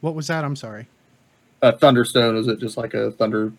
What 0.00 0.14
was 0.14 0.28
that? 0.28 0.44
I'm 0.44 0.56
sorry. 0.56 0.86
Uh, 1.60 1.72
thunderstone 1.72 2.36
is 2.36 2.46
it 2.46 2.60
just 2.60 2.76
like 2.76 2.94
a 2.94 3.10
thunder, 3.12 3.52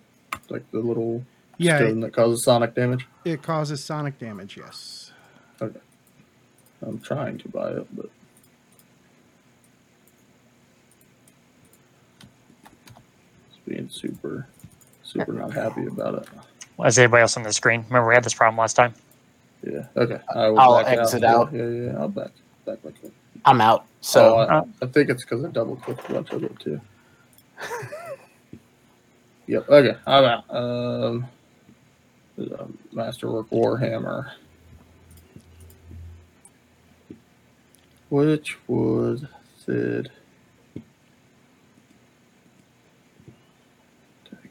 like 0.49 0.69
the 0.71 0.79
little 0.79 1.23
Yeah, 1.57 1.77
stone 1.77 1.99
that 2.01 2.13
causes 2.13 2.43
sonic 2.43 2.73
damage? 2.75 3.05
it 3.25 3.41
causes 3.41 3.83
sonic 3.83 4.17
damage. 4.19 4.55
Yes. 4.57 5.11
Okay. 5.61 5.79
I'm 6.81 6.99
trying 7.01 7.37
to 7.39 7.49
buy 7.49 7.71
it, 7.71 7.87
but 7.95 8.09
it's 13.49 13.57
being 13.67 13.89
super, 13.89 14.47
super 15.03 15.33
not 15.33 15.51
happy 15.53 15.85
about 15.87 16.15
it. 16.23 16.29
it. 16.79 16.87
Is 16.87 16.97
anybody 16.97 17.21
else 17.21 17.35
on 17.35 17.43
the 17.43 17.51
screen? 17.51 17.83
Remember 17.89 18.07
we 18.07 18.13
had 18.13 18.23
this 18.23 18.33
problem 18.33 18.57
last 18.57 18.75
time. 18.77 18.93
Yeah. 19.69 19.87
Okay. 19.97 20.19
I 20.33 20.47
will 20.47 20.59
I'll 20.59 20.77
exit 20.79 21.25
out. 21.25 21.47
out. 21.47 21.53
Yeah, 21.53 21.67
yeah, 21.67 21.91
yeah. 21.91 21.99
I'll 21.99 22.07
back 22.07 22.31
back 22.65 22.81
back 22.81 22.93
in. 23.03 23.11
I'm 23.49 23.61
out. 23.61 23.87
So 24.01 24.35
oh, 24.35 24.39
I, 24.41 24.57
Uh, 24.59 24.65
I 24.83 24.85
think 24.85 25.09
it's 25.09 25.23
because 25.23 25.43
I 25.43 25.49
double 25.49 25.75
clicked 25.75 26.07
a 26.07 26.13
bunch 26.13 26.31
of 26.31 26.43
it 26.43 26.59
too. 26.59 26.79
yep. 29.47 29.67
Okay. 29.67 29.97
I'm 30.05 30.23
out. 30.23 30.43
Um, 30.55 31.27
there's 32.37 32.51
a 32.51 32.67
Masterwork 32.91 33.49
Warhammer, 33.49 34.29
which 38.09 38.57
was 38.67 39.25
Sid. 39.65 40.11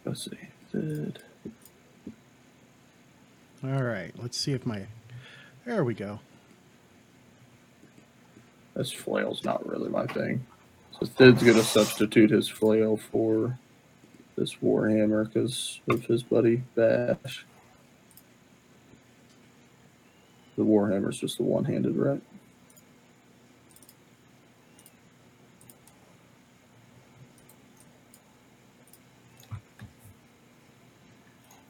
Let's 0.05 0.25
see. 0.25 0.39
Sid. 0.73 1.23
All 3.63 3.83
right. 3.83 4.13
Let's 4.21 4.37
see 4.37 4.53
if 4.55 4.67
my. 4.67 4.87
There 5.65 5.85
we 5.85 5.95
go. 5.95 6.19
This 8.79 8.93
flail's 8.93 9.45
not 9.45 9.69
really 9.69 9.91
my 9.91 10.07
thing. 10.07 10.47
So 10.93 11.07
Sid's 11.07 11.43
gonna 11.43 11.65
substitute 11.65 12.31
his 12.31 12.49
flail 12.49 12.97
for 12.97 13.59
this 14.37 14.55
Warhammer 14.63 15.27
because 15.27 15.81
of 15.91 16.07
his 16.07 16.23
buddy 16.23 16.63
Bash. 16.77 17.45
The 20.57 20.65
Warhammer's 20.65 21.19
just 21.19 21.39
the 21.39 21.43
one-handed, 21.43 21.97
right? 21.97 22.23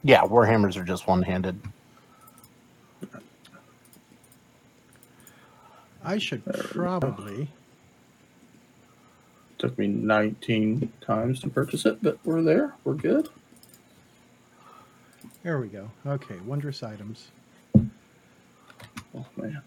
yeah, 0.03 0.21
warhammers 0.21 0.77
are 0.77 0.83
just 0.83 1.07
one-handed. 1.07 1.61
I 6.09 6.17
should 6.17 6.43
There 6.45 6.55
we 6.55 6.63
go. 6.63 6.69
probably. 6.73 7.49
Took 9.59 9.77
me 9.77 9.85
19 9.87 10.91
times 11.01 11.39
to 11.41 11.49
purchase 11.49 11.85
it, 11.85 12.01
but 12.01 12.17
we're 12.23 12.41
there. 12.41 12.73
We're 12.83 12.95
good. 12.95 13.29
There 15.43 15.59
we 15.59 15.67
go. 15.67 15.91
Okay, 16.07 16.37
wondrous 16.47 16.81
items. 16.81 17.27
Oh 17.77 19.25
man. 19.37 19.61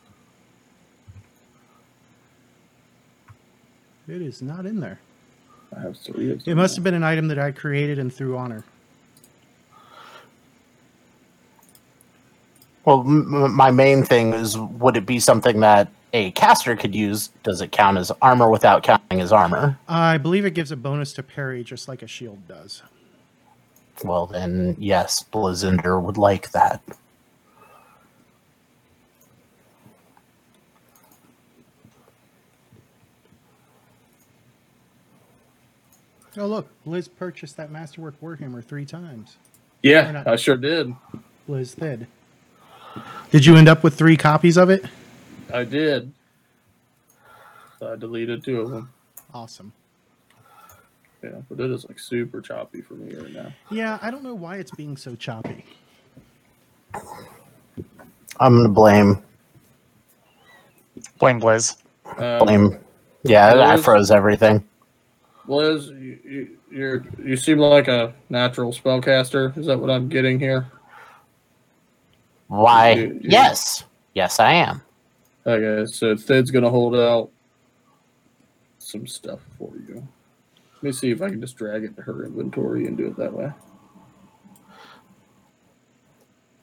It 4.08 4.20
is 4.20 4.42
not 4.42 4.66
in 4.66 4.80
there. 4.80 4.98
I 5.76 5.80
have 5.80 5.96
three. 5.96 6.32
of 6.32 6.42
It 6.46 6.56
must 6.56 6.74
have 6.74 6.82
been 6.82 6.94
an 6.94 7.04
item 7.04 7.28
that 7.28 7.38
I 7.38 7.52
created 7.52 8.00
and 8.00 8.12
threw 8.12 8.36
on 8.36 8.50
her. 8.50 8.64
Well, 12.84 13.02
m- 13.06 13.32
m- 13.44 13.54
my 13.54 13.70
main 13.70 14.02
thing 14.04 14.32
is 14.34 14.58
would 14.58 14.96
it 14.96 15.06
be 15.06 15.20
something 15.20 15.60
that 15.60 15.88
a 16.12 16.30
caster 16.32 16.76
could 16.76 16.94
use? 16.94 17.28
Does 17.42 17.60
it 17.60 17.72
count 17.72 17.98
as 17.98 18.12
armor 18.22 18.50
without 18.50 18.82
counting 18.82 19.20
as 19.20 19.32
armor? 19.32 19.78
I 19.88 20.18
believe 20.18 20.44
it 20.44 20.52
gives 20.52 20.70
a 20.70 20.76
bonus 20.76 21.12
to 21.14 21.22
parry 21.22 21.64
just 21.64 21.88
like 21.88 22.02
a 22.02 22.06
shield 22.06 22.46
does. 22.46 22.82
Well, 24.04 24.26
then, 24.26 24.76
yes, 24.78 25.24
Blizzender 25.32 26.02
would 26.02 26.16
like 26.16 26.50
that. 26.52 26.82
Oh, 36.36 36.46
look. 36.46 36.68
Blizz 36.86 37.08
purchased 37.14 37.58
that 37.58 37.70
Masterwork 37.70 38.18
Warhammer 38.20 38.64
three 38.64 38.86
times. 38.86 39.36
Yeah, 39.82 40.22
I 40.26 40.36
sure 40.36 40.56
did. 40.56 40.94
Blizz 41.48 41.74
Thid. 41.74 42.06
Did 43.30 43.44
you 43.44 43.56
end 43.56 43.68
up 43.68 43.82
with 43.82 43.94
three 43.94 44.16
copies 44.16 44.56
of 44.56 44.70
it? 44.70 44.84
I 45.52 45.64
did. 45.64 46.12
So 47.78 47.92
I 47.92 47.96
deleted 47.96 48.44
two 48.44 48.60
of 48.60 48.70
them. 48.70 48.90
Awesome. 49.34 49.72
Yeah, 51.22 51.40
but 51.48 51.60
it 51.60 51.70
is 51.70 51.84
like 51.88 51.98
super 51.98 52.40
choppy 52.40 52.80
for 52.80 52.94
me 52.94 53.14
right 53.14 53.32
now. 53.32 53.52
Yeah, 53.70 53.98
I 54.02 54.10
don't 54.10 54.24
know 54.24 54.34
why 54.34 54.56
it's 54.56 54.72
being 54.72 54.96
so 54.96 55.14
choppy. 55.14 55.64
I'm 58.40 58.56
gonna 58.56 58.68
blame 58.68 59.22
Blame 61.18 61.40
Blizz. 61.40 61.76
Um, 62.18 62.38
blame. 62.46 62.78
Yeah, 63.22 63.54
I 63.70 63.76
froze 63.76 64.10
everything. 64.10 64.64
Liz, 65.46 65.88
you, 65.88 66.18
you, 66.24 66.58
you're 66.70 67.04
you 67.22 67.36
seem 67.36 67.58
like 67.58 67.88
a 67.88 68.12
natural 68.28 68.72
spellcaster. 68.72 69.56
Is 69.56 69.66
that 69.66 69.78
what 69.78 69.90
I'm 69.90 70.08
getting 70.08 70.38
here? 70.40 70.66
Why? 72.48 72.92
You- 72.92 73.06
you- 73.14 73.20
Yes, 73.22 73.84
yes, 74.14 74.40
I 74.40 74.52
am. 74.54 74.82
Okay, 75.46 75.90
so 75.90 76.16
Thid's 76.16 76.50
gonna 76.50 76.70
hold 76.70 76.94
out 76.94 77.30
some 78.78 79.06
stuff 79.06 79.40
for 79.58 79.72
you. 79.88 80.06
Let 80.76 80.82
me 80.82 80.92
see 80.92 81.10
if 81.10 81.22
I 81.22 81.28
can 81.28 81.40
just 81.40 81.56
drag 81.56 81.84
it 81.84 81.96
to 81.96 82.02
her 82.02 82.24
inventory 82.24 82.86
and 82.86 82.96
do 82.96 83.06
it 83.06 83.16
that 83.16 83.32
way. 83.32 83.50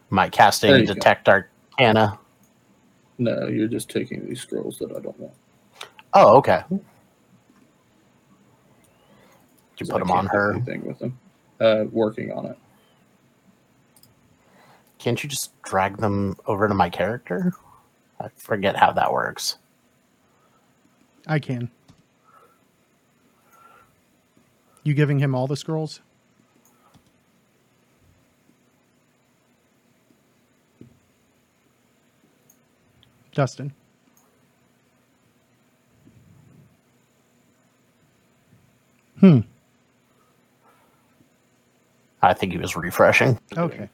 My 0.10 0.30
casting 0.30 0.86
detect 0.86 1.26
go. 1.26 1.44
arcana. 1.78 2.20
No, 3.18 3.48
you're 3.48 3.68
just 3.68 3.90
taking 3.90 4.28
these 4.28 4.42
scrolls 4.42 4.78
that 4.80 4.92
I 4.96 5.00
don't 5.00 5.20
want. 5.20 5.34
Oh, 6.14 6.38
okay. 6.38 6.64
Did 6.70 6.82
you 9.78 9.86
put 9.86 9.96
I 9.96 10.00
them 10.00 10.12
on 10.12 10.26
her? 10.28 10.54
Anything 10.54 10.86
with 10.86 11.00
them? 11.00 11.20
Uh, 11.60 11.86
working 11.92 12.32
on 12.32 12.46
it. 12.46 12.58
Can't 14.98 15.22
you 15.24 15.30
just 15.30 15.62
drag 15.62 15.98
them 15.98 16.36
over 16.46 16.68
to 16.68 16.74
my 16.74 16.90
character? 16.90 17.54
I 18.22 18.30
forget 18.36 18.76
how 18.76 18.92
that 18.94 19.12
works. 19.14 19.58
I 21.28 21.40
can. 21.40 21.70
You 24.84 24.94
giving 24.94 25.20
him 25.20 25.36
all 25.36 25.48
the 25.48 25.56
scrolls? 25.58 26.02
Justin. 33.32 33.74
Hmm. 39.20 39.40
I 42.22 42.34
think 42.34 42.52
he 42.52 42.58
was 42.58 42.76
refreshing. 42.76 43.40
Okay. 43.58 43.90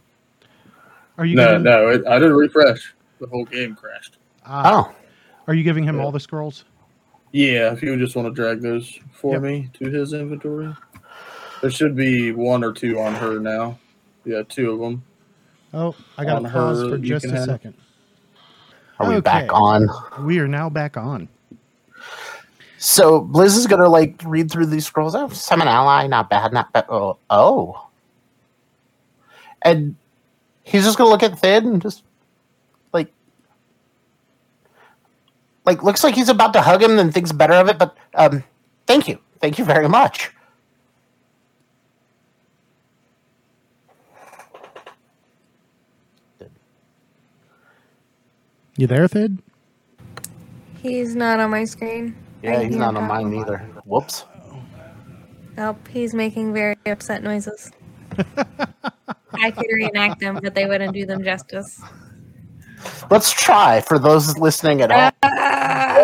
Are 1.18 1.26
you 1.26 1.36
No, 1.36 1.48
giving, 1.50 1.64
no, 1.64 1.90
it, 1.90 2.08
I 2.08 2.20
didn't 2.20 2.36
refresh. 2.36 2.95
The 3.20 3.28
whole 3.28 3.46
game 3.46 3.76
crashed. 3.76 4.18
Ah, 4.46 4.90
Oh, 4.90 4.96
Are 5.48 5.54
you 5.54 5.64
giving 5.64 5.84
him 5.84 5.98
Yeah. 5.98 6.04
all 6.04 6.12
the 6.12 6.20
scrolls? 6.20 6.66
Yeah, 7.32 7.72
if 7.72 7.84
you 7.84 7.96
just 7.98 8.16
want 8.16 8.28
to 8.28 8.34
drag 8.34 8.62
those 8.62 8.98
for 9.12 9.34
Yep. 9.34 9.42
me 9.44 9.70
to 9.74 9.90
his 9.90 10.14
inventory, 10.14 10.74
there 11.62 11.70
should 11.72 11.96
be 11.96 12.32
one 12.32 12.64
or 12.64 12.72
two 12.72 13.00
on 13.00 13.14
her 13.16 13.40
now. 13.40 13.78
Yeah, 14.24 14.42
two 14.48 14.72
of 14.72 14.80
them. 14.80 15.04
Oh, 15.74 15.94
I 16.18 16.26
got 16.26 16.38
On 16.38 16.44
to 16.44 16.50
pause 16.50 16.82
her, 16.82 16.90
for 16.90 16.98
just 16.98 17.26
can 17.26 17.36
a 17.36 17.40
have- 17.40 17.46
second. 17.46 17.74
are 19.00 19.08
we 19.10 19.16
Okay. 19.16 19.22
back 19.22 19.54
on? 19.54 19.88
We 20.22 20.40
are 20.40 20.48
now 20.48 20.70
back 20.70 20.98
on. 20.98 21.28
So 22.78 23.22
Blizz 23.22 23.58
is 23.58 23.68
gonna 23.68 23.90
like 23.90 24.22
read 24.26 24.50
through 24.50 24.68
these 24.68 24.86
scrolls. 24.86 25.16
Oh, 25.16 25.28
summon 25.30 25.68
ally, 25.68 26.08
not 26.08 26.30
bad, 26.30 26.54
not 26.54 26.72
bad. 26.74 26.86
Oh, 26.90 27.18
oh. 27.30 27.82
and 29.62 29.96
he's 30.64 30.84
just 30.84 30.98
gonna 30.98 31.10
look 31.10 31.24
at 31.24 31.40
Thid 31.40 31.64
and 31.66 31.82
just 31.82 32.04
like 35.66 35.84
looks 35.84 36.04
like 36.04 36.16
he's 36.16 36.30
about 36.30 36.54
to 36.54 36.62
hug 36.62 36.82
him, 36.82 36.96
then 36.96 37.12
thinks 37.12 37.32
better 37.32 37.54
of 37.54 37.68
it. 37.70 37.78
But 37.78 37.96
um, 38.16 38.44
thank 38.88 39.08
you, 39.08 39.20
thank 39.40 39.58
you 39.58 39.66
very 39.66 39.90
much. 39.90 40.32
You 48.78 48.88
there, 48.88 49.08
Thid? 49.08 49.40
He's 50.82 51.16
not 51.16 51.40
on 51.40 51.50
my 51.50 51.64
screen. 51.64 52.16
Yeah, 52.44 52.60
I 52.60 52.66
he's 52.66 52.76
not 52.76 52.96
on 52.96 53.04
him. 53.04 53.08
mine 53.08 53.34
either. 53.34 53.58
Whoops. 53.86 54.26
Nope, 55.58 55.88
he's 55.88 56.14
making 56.14 56.54
very 56.54 56.76
upset 56.86 57.24
noises. 57.24 57.72
I 59.34 59.52
could 59.52 59.68
reenact 59.72 60.20
them, 60.20 60.40
but 60.44 60.54
they 60.54 60.66
wouldn't 60.66 60.94
do 60.94 61.06
them 61.06 61.24
justice. 61.24 61.82
Let's 63.10 63.32
try 63.32 63.82
for 63.82 63.98
those 63.98 64.38
listening 64.38 64.82
at 64.82 64.92
home. 64.92 65.12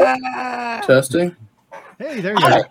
Testing. 0.85 1.35
Hey, 1.99 2.19
there 2.21 2.37
you 2.39 2.45
are. 2.45 2.69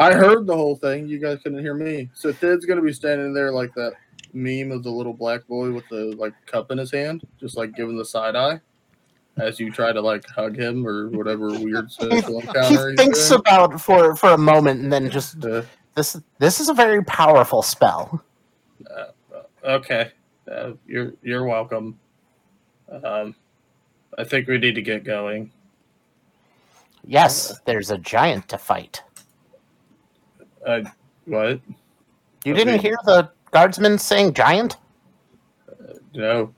I 0.00 0.12
heard 0.12 0.46
the 0.46 0.54
whole 0.56 0.76
thing. 0.76 1.08
You 1.08 1.18
guys 1.18 1.38
couldn't 1.42 1.60
hear 1.60 1.74
me. 1.74 2.08
So 2.14 2.32
Thid's 2.32 2.64
gonna 2.64 2.82
be 2.82 2.92
standing 2.92 3.32
there 3.32 3.50
like 3.52 3.74
that 3.74 3.94
meme 4.32 4.70
of 4.72 4.82
the 4.82 4.90
little 4.90 5.12
black 5.14 5.46
boy 5.46 5.72
with 5.72 5.88
the 5.88 6.14
like 6.18 6.34
cup 6.46 6.70
in 6.70 6.78
his 6.78 6.90
hand, 6.92 7.26
just 7.40 7.56
like 7.56 7.74
giving 7.74 7.96
the 7.96 8.04
side 8.04 8.36
eye 8.36 8.60
as 9.38 9.58
you 9.60 9.70
try 9.72 9.92
to 9.92 10.00
like 10.00 10.26
hug 10.28 10.56
him 10.56 10.86
or 10.86 11.08
whatever 11.10 11.48
weird 11.58 11.90
social 11.92 12.40
He 12.40 12.46
encounter. 12.48 12.90
he's 12.90 12.96
thinks 12.98 13.28
doing. 13.28 13.40
about 13.40 13.80
for 13.80 14.14
for 14.16 14.30
a 14.30 14.38
moment 14.38 14.80
and 14.80 14.92
then 14.92 15.10
just 15.10 15.44
Uh, 15.44 15.62
this. 15.94 16.16
This 16.38 16.60
is 16.60 16.68
a 16.68 16.74
very 16.74 17.02
powerful 17.04 17.62
spell. 17.62 18.22
okay, 19.64 20.12
uh, 20.50 20.72
you're 20.86 21.12
you're 21.22 21.44
welcome. 21.44 21.98
Um, 23.04 23.34
I 24.16 24.24
think 24.24 24.46
we 24.48 24.58
need 24.58 24.74
to 24.76 24.82
get 24.82 25.04
going. 25.04 25.50
Yes, 27.18 27.58
there's 27.64 27.90
a 27.90 27.96
giant 27.96 28.48
to 28.48 28.58
fight. 28.58 29.02
Uh, 30.66 30.82
what? 31.24 31.58
You 32.44 32.52
didn't 32.52 32.74
Okay. 32.74 32.88
hear 32.88 32.98
the 33.06 33.30
guardsman 33.50 33.96
saying 33.98 34.34
giant? 34.34 34.76
No, 36.14 36.54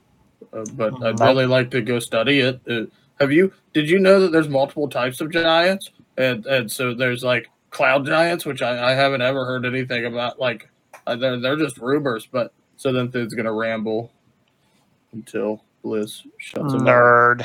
uh, 0.51 0.65
but 0.73 1.01
I'd 1.01 1.19
No. 1.19 1.25
really 1.27 1.45
like 1.45 1.71
to 1.71 1.81
go 1.81 1.99
study 1.99 2.41
it. 2.41 2.59
Uh, 2.69 2.83
have 3.21 3.31
you? 3.31 3.53
Did 3.73 3.89
you 3.89 3.99
know 3.99 4.19
that 4.19 4.33
there's 4.33 4.49
multiple 4.49 4.89
types 4.89 5.21
of 5.21 5.31
giants, 5.31 5.89
and 6.17 6.45
and 6.45 6.69
so 6.69 6.93
there's 6.93 7.23
like 7.23 7.49
cloud 7.69 8.05
giants, 8.05 8.45
which 8.45 8.61
I, 8.61 8.91
I 8.91 8.93
haven't 8.93 9.21
ever 9.21 9.45
heard 9.45 9.65
anything 9.65 10.05
about. 10.05 10.37
Like 10.37 10.67
uh, 11.07 11.15
they're 11.15 11.39
they're 11.39 11.55
just 11.55 11.77
rumors, 11.77 12.27
but 12.29 12.51
so 12.75 12.91
then 12.91 13.09
Thid's 13.09 13.33
gonna 13.35 13.53
ramble 13.53 14.11
until 15.13 15.63
Blizz 15.85 16.23
shuts 16.39 16.73
him 16.73 16.87
up. 16.87 17.41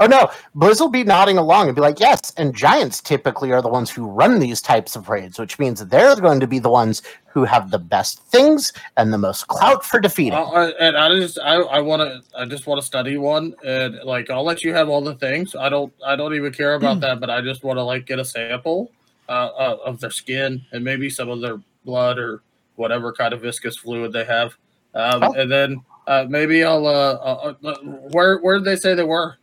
Oh 0.00 0.06
no, 0.06 0.30
Blizz 0.54 0.80
will 0.80 0.90
be 0.90 1.02
nodding 1.02 1.38
along 1.38 1.66
and 1.66 1.74
be 1.74 1.80
like, 1.80 1.98
yes, 1.98 2.32
and 2.36 2.54
giants 2.54 3.00
typically 3.00 3.50
are 3.50 3.60
the 3.60 3.68
ones 3.68 3.90
who 3.90 4.06
run 4.06 4.38
these 4.38 4.60
types 4.62 4.94
of 4.94 5.08
raids, 5.08 5.40
which 5.40 5.58
means 5.58 5.84
they're 5.84 6.14
going 6.14 6.38
to 6.38 6.46
be 6.46 6.60
the 6.60 6.68
ones 6.70 7.02
who 7.26 7.42
have 7.44 7.72
the 7.72 7.80
best 7.80 8.20
things 8.24 8.72
and 8.96 9.12
the 9.12 9.18
most 9.18 9.48
clout 9.48 9.84
for 9.84 9.98
defeating. 9.98 10.34
I, 10.34 10.72
and 10.78 10.96
I 10.96 11.08
just 11.16 11.38
I, 11.40 11.54
I 11.56 11.80
want 11.80 12.02
to 12.02 12.22
I 12.38 12.44
just 12.44 12.66
want 12.68 12.80
to 12.80 12.86
study 12.86 13.16
one 13.16 13.54
and 13.64 13.96
like 14.04 14.30
I'll 14.30 14.44
let 14.44 14.62
you 14.62 14.72
have 14.72 14.88
all 14.88 15.00
the 15.00 15.14
things. 15.16 15.56
I 15.56 15.68
don't 15.68 15.92
I 16.06 16.14
don't 16.14 16.34
even 16.34 16.52
care 16.52 16.74
about 16.74 17.00
that 17.00 17.18
but 17.18 17.28
I 17.30 17.40
just 17.40 17.64
want 17.64 17.78
to 17.78 17.82
like 17.82 18.06
get 18.06 18.20
a 18.20 18.24
sample 18.24 18.92
uh, 19.28 19.32
uh, 19.58 19.78
of 19.84 19.98
their 20.00 20.10
skin 20.10 20.64
and 20.72 20.84
maybe 20.84 21.10
some 21.10 21.28
of 21.28 21.40
their 21.40 21.60
blood 21.84 22.18
or 22.18 22.42
whatever 22.76 23.12
kind 23.12 23.32
of 23.34 23.40
viscous 23.40 23.76
fluid 23.76 24.12
they 24.12 24.24
have. 24.24 24.56
Um, 24.94 25.22
Oh. 25.24 25.32
and 25.34 25.50
then 25.50 25.82
uh, 26.06 26.24
maybe 26.28 26.62
I'll 26.62 26.86
uh, 26.86 26.90
uh, 27.14 27.54
uh, 27.64 27.74
where 28.12 28.38
where 28.38 28.58
did 28.58 28.64
they 28.64 28.76
say 28.76 28.94
they 28.94 29.02
were 29.02 29.37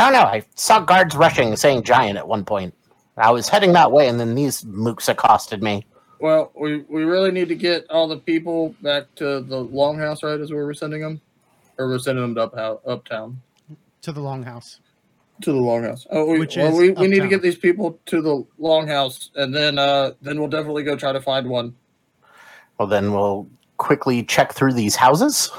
I 0.00 0.04
don't 0.04 0.12
know. 0.14 0.26
I 0.26 0.42
saw 0.54 0.80
guards 0.80 1.14
rushing 1.14 1.54
saying 1.56 1.82
giant 1.82 2.16
at 2.16 2.26
one 2.26 2.44
point. 2.44 2.74
I 3.18 3.30
was 3.30 3.50
heading 3.50 3.74
that 3.74 3.92
way, 3.92 4.08
and 4.08 4.18
then 4.18 4.34
these 4.34 4.62
mooks 4.62 5.10
accosted 5.10 5.62
me. 5.62 5.84
well 6.20 6.52
we 6.58 6.78
we 6.88 7.04
really 7.04 7.30
need 7.30 7.48
to 7.48 7.54
get 7.54 7.84
all 7.90 8.08
the 8.08 8.16
people 8.16 8.74
back 8.80 9.14
to 9.16 9.40
the 9.40 9.64
longhouse 9.66 10.22
right 10.22 10.40
is 10.40 10.50
where 10.52 10.64
we're 10.64 10.74
sending 10.74 11.02
them 11.02 11.20
or 11.76 11.88
we're 11.88 11.98
sending 11.98 12.22
them 12.22 12.34
to 12.34 12.42
up, 12.42 12.82
uptown 12.86 13.40
to 14.02 14.12
the 14.12 14.20
longhouse. 14.20 14.78
To 15.42 15.52
the 15.52 15.58
longhouse. 15.58 16.06
Oh, 16.10 16.26
we, 16.26 16.38
Which 16.38 16.56
well, 16.56 16.72
is 16.72 16.78
we, 16.78 16.90
we 16.92 17.08
need 17.08 17.20
to 17.20 17.28
get 17.28 17.42
these 17.42 17.56
people 17.56 17.98
to 18.06 18.20
the 18.20 18.46
longhouse, 18.58 19.30
and 19.34 19.54
then 19.54 19.78
uh, 19.78 20.12
then 20.22 20.38
we'll 20.38 20.48
definitely 20.48 20.82
go 20.82 20.96
try 20.96 21.12
to 21.12 21.20
find 21.20 21.48
one. 21.48 21.74
Well, 22.78 22.88
then 22.88 23.12
we'll 23.12 23.48
quickly 23.76 24.22
check 24.22 24.52
through 24.54 24.72
these 24.72 24.96
houses. 24.96 25.50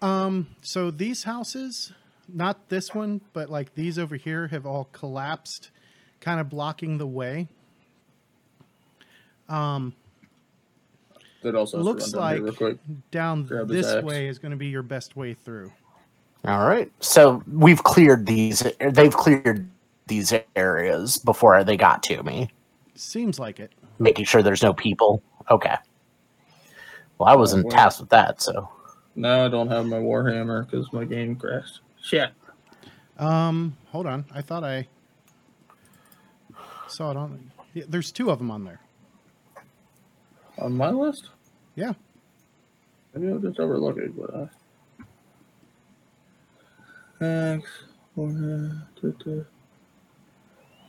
Um, 0.00 0.48
so 0.62 0.90
these 0.90 1.24
houses, 1.24 1.92
not 2.28 2.68
this 2.68 2.94
one, 2.94 3.20
but 3.32 3.50
like 3.50 3.74
these 3.74 3.98
over 3.98 4.16
here, 4.16 4.48
have 4.48 4.66
all 4.66 4.88
collapsed, 4.92 5.70
kind 6.20 6.40
of 6.40 6.48
blocking 6.48 6.98
the 6.98 7.06
way. 7.06 7.48
Um, 9.48 9.94
That 11.42 11.54
also 11.54 11.78
looks 11.78 12.14
like 12.14 12.40
real 12.40 12.52
quick. 12.52 12.78
down 13.10 13.44
Grab 13.44 13.68
this 13.68 14.02
way 14.02 14.28
is 14.28 14.38
going 14.38 14.52
to 14.52 14.56
be 14.56 14.68
your 14.68 14.82
best 14.82 15.16
way 15.16 15.34
through. 15.34 15.72
All 16.44 16.66
right. 16.66 16.90
So 17.00 17.42
we've 17.52 17.82
cleared 17.82 18.26
these. 18.26 18.62
They've 18.80 19.12
cleared 19.14 19.68
these 20.06 20.32
areas 20.56 21.18
before 21.18 21.62
they 21.64 21.76
got 21.76 22.02
to 22.04 22.22
me, 22.22 22.50
Seems 22.94 23.38
like 23.38 23.60
it. 23.60 23.72
making 23.98 24.24
sure 24.24 24.42
there's 24.42 24.62
no 24.62 24.72
people. 24.74 25.22
Okay. 25.50 25.76
Well, 27.18 27.28
I 27.28 27.36
wasn't 27.36 27.70
tasked 27.70 28.00
with 28.00 28.10
that, 28.10 28.42
so 28.42 28.68
Now 29.14 29.44
I 29.44 29.48
don't 29.48 29.68
have 29.68 29.86
my 29.86 29.98
warhammer 29.98 30.68
because 30.68 30.92
my 30.92 31.04
game 31.04 31.36
crashed. 31.36 31.80
Shit. 32.02 32.30
Um, 33.18 33.76
hold 33.86 34.06
on. 34.06 34.24
I 34.34 34.42
thought 34.42 34.64
I 34.64 34.88
saw 36.88 37.10
it 37.10 37.16
on. 37.16 37.50
Yeah, 37.74 37.84
there's 37.88 38.12
two 38.12 38.30
of 38.30 38.38
them 38.38 38.50
on 38.50 38.64
there. 38.64 38.80
On 40.58 40.72
my 40.76 40.90
list? 40.90 41.30
Yeah. 41.74 41.92
Maybe 43.14 43.32
I'll 43.32 43.38
just 43.38 43.58
overlook 43.58 43.98
it, 43.98 44.16
but 44.16 44.34
I. 44.34 44.48
Thanks. 47.18 47.70
One, 48.14 48.82
two, 49.00 49.16
two. 49.22 49.46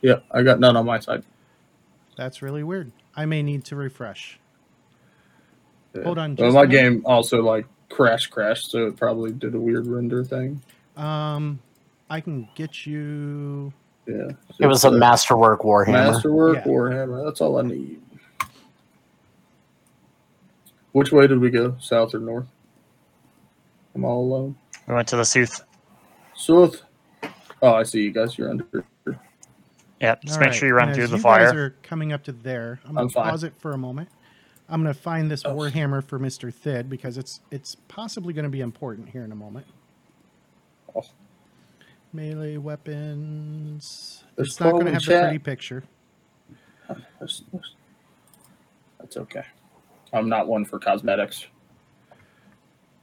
Yeah, 0.02 0.16
I 0.30 0.42
got 0.42 0.60
none 0.60 0.76
on 0.76 0.84
my 0.84 0.98
side. 0.98 1.22
That's 2.16 2.42
really 2.42 2.62
weird. 2.62 2.92
I 3.16 3.24
may 3.24 3.42
need 3.42 3.64
to 3.66 3.76
refresh. 3.76 4.38
Yeah. 5.94 6.02
Hold 6.02 6.18
on 6.18 6.36
Well, 6.36 6.52
my 6.52 6.66
game 6.66 7.02
also 7.06 7.42
like 7.42 7.66
crash 7.88 8.26
crashed, 8.26 8.70
so 8.70 8.88
it 8.88 8.96
probably 8.96 9.32
did 9.32 9.54
a 9.54 9.60
weird 9.60 9.86
render 9.86 10.24
thing. 10.24 10.60
Um, 10.96 11.58
I 12.10 12.20
can 12.20 12.48
get 12.54 12.86
you. 12.86 13.72
Yeah. 14.06 14.28
it 14.60 14.66
was 14.66 14.84
a 14.84 14.90
masterwork 14.90 15.62
warhammer. 15.62 15.92
Masterwork 16.12 16.56
Yeah. 16.56 16.64
Warhammer. 16.64 17.24
That's 17.24 17.40
all 17.40 17.58
I 17.58 17.62
need. 17.62 18.00
Which 20.92 21.10
way 21.10 21.26
did 21.26 21.40
we 21.40 21.50
go? 21.50 21.76
South 21.80 22.14
or 22.14 22.20
north? 22.20 22.46
I'm 23.94 24.04
all 24.04 24.22
alone. 24.22 24.56
We 24.86 24.94
went 24.94 25.08
to 25.08 25.16
the 25.16 25.24
Sooth. 25.24 25.62
South. 26.34 26.82
Oh, 27.62 27.72
I 27.74 27.82
see 27.84 28.02
you 28.02 28.10
guys. 28.12 28.36
You're 28.36 28.50
under. 28.50 28.84
Yep. 30.00 30.22
Just 30.22 30.34
All 30.34 30.40
make 30.40 30.48
right, 30.50 30.54
sure 30.54 30.68
you 30.68 30.74
run 30.74 30.88
and 30.88 30.94
through 30.94 31.04
as 31.04 31.10
the 31.10 31.16
you 31.16 31.22
fire. 31.22 31.46
guys 31.46 31.54
are 31.54 31.70
coming 31.82 32.12
up 32.12 32.24
to 32.24 32.32
there. 32.32 32.80
I'm 32.84 32.90
gonna 32.94 33.06
I'm 33.06 33.08
fine. 33.08 33.30
pause 33.30 33.42
it 33.44 33.54
for 33.58 33.72
a 33.72 33.78
moment. 33.78 34.08
I'm 34.68 34.82
gonna 34.82 34.92
find 34.92 35.30
this 35.30 35.44
Oh. 35.46 35.54
warhammer 35.54 36.04
for 36.04 36.18
Mister 36.18 36.50
Thid 36.50 36.90
because 36.90 37.16
it's 37.16 37.40
it's 37.50 37.76
possibly 37.88 38.34
going 38.34 38.44
to 38.44 38.50
be 38.50 38.60
important 38.60 39.08
here 39.08 39.24
in 39.24 39.32
a 39.32 39.36
moment. 39.36 39.66
Oh. 40.94 41.04
Melee 42.12 42.56
weapons. 42.56 44.24
There's 44.36 44.48
it's 44.48 44.60
not 44.60 44.72
going 44.72 44.86
to 44.86 44.92
have 44.92 45.02
chat. 45.02 45.24
pretty 45.24 45.38
picture. 45.38 45.82
That's 47.18 47.42
okay. 49.16 49.44
I'm 50.12 50.28
not 50.28 50.46
one 50.46 50.64
for 50.64 50.78
cosmetics. 50.78 51.46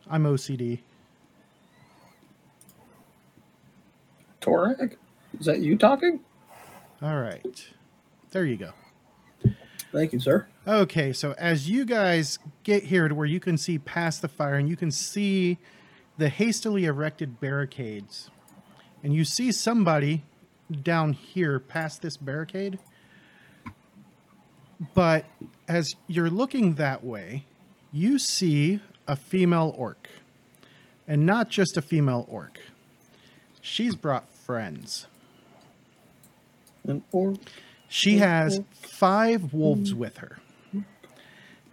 I'm 0.10 0.24
OCD. 0.24 0.80
Torag? 4.42 4.96
Is 5.40 5.46
that 5.46 5.60
you 5.60 5.78
talking? 5.78 6.20
All 7.02 7.20
right, 7.20 7.68
there 8.32 8.46
you 8.46 8.58
go. 8.58 8.72
Thank 9.92 10.14
you, 10.14 10.20
sir. 10.20 10.48
Okay, 10.68 11.12
so 11.14 11.34
as 11.38 11.70
you 11.70 11.86
guys 11.86 12.40
get 12.64 12.84
here 12.84 13.08
to 13.08 13.16
where 13.16 13.26
you 13.26 13.40
can 13.40 13.58
see 13.58 13.78
past 13.80 14.22
the 14.22 14.28
fire 14.28 14.56
and 14.56 14.70
you 14.70 14.78
can 14.78 14.92
see 14.92 15.58
the 16.22 16.30
hastily 16.30 16.86
erected 16.86 17.40
barricades, 17.40 18.30
and 19.02 19.12
you 19.12 19.26
see 19.26 19.52
somebody 19.52 20.22
down 20.84 21.14
here 21.14 21.60
past 21.60 22.04
this 22.04 22.16
barricade. 22.16 22.78
But 24.94 25.26
as 25.68 25.96
you're 26.06 26.30
looking 26.30 26.76
that 26.76 27.04
way, 27.04 27.46
you 27.92 28.20
see 28.20 28.82
a 29.08 29.16
female 29.16 29.74
orc. 29.76 30.10
And 31.08 31.26
not 31.26 31.50
just 31.50 31.76
a 31.76 31.82
female 31.82 32.28
orc, 32.30 32.60
she's 33.60 33.96
brought 33.96 34.32
friends. 34.32 35.08
And 36.88 37.02
or 37.12 37.34
She 37.90 38.20
has 38.20 38.62
five 38.74 39.56
wolves 39.56 39.90
hmm. 39.92 39.98
with 39.98 40.18
her. 40.18 40.38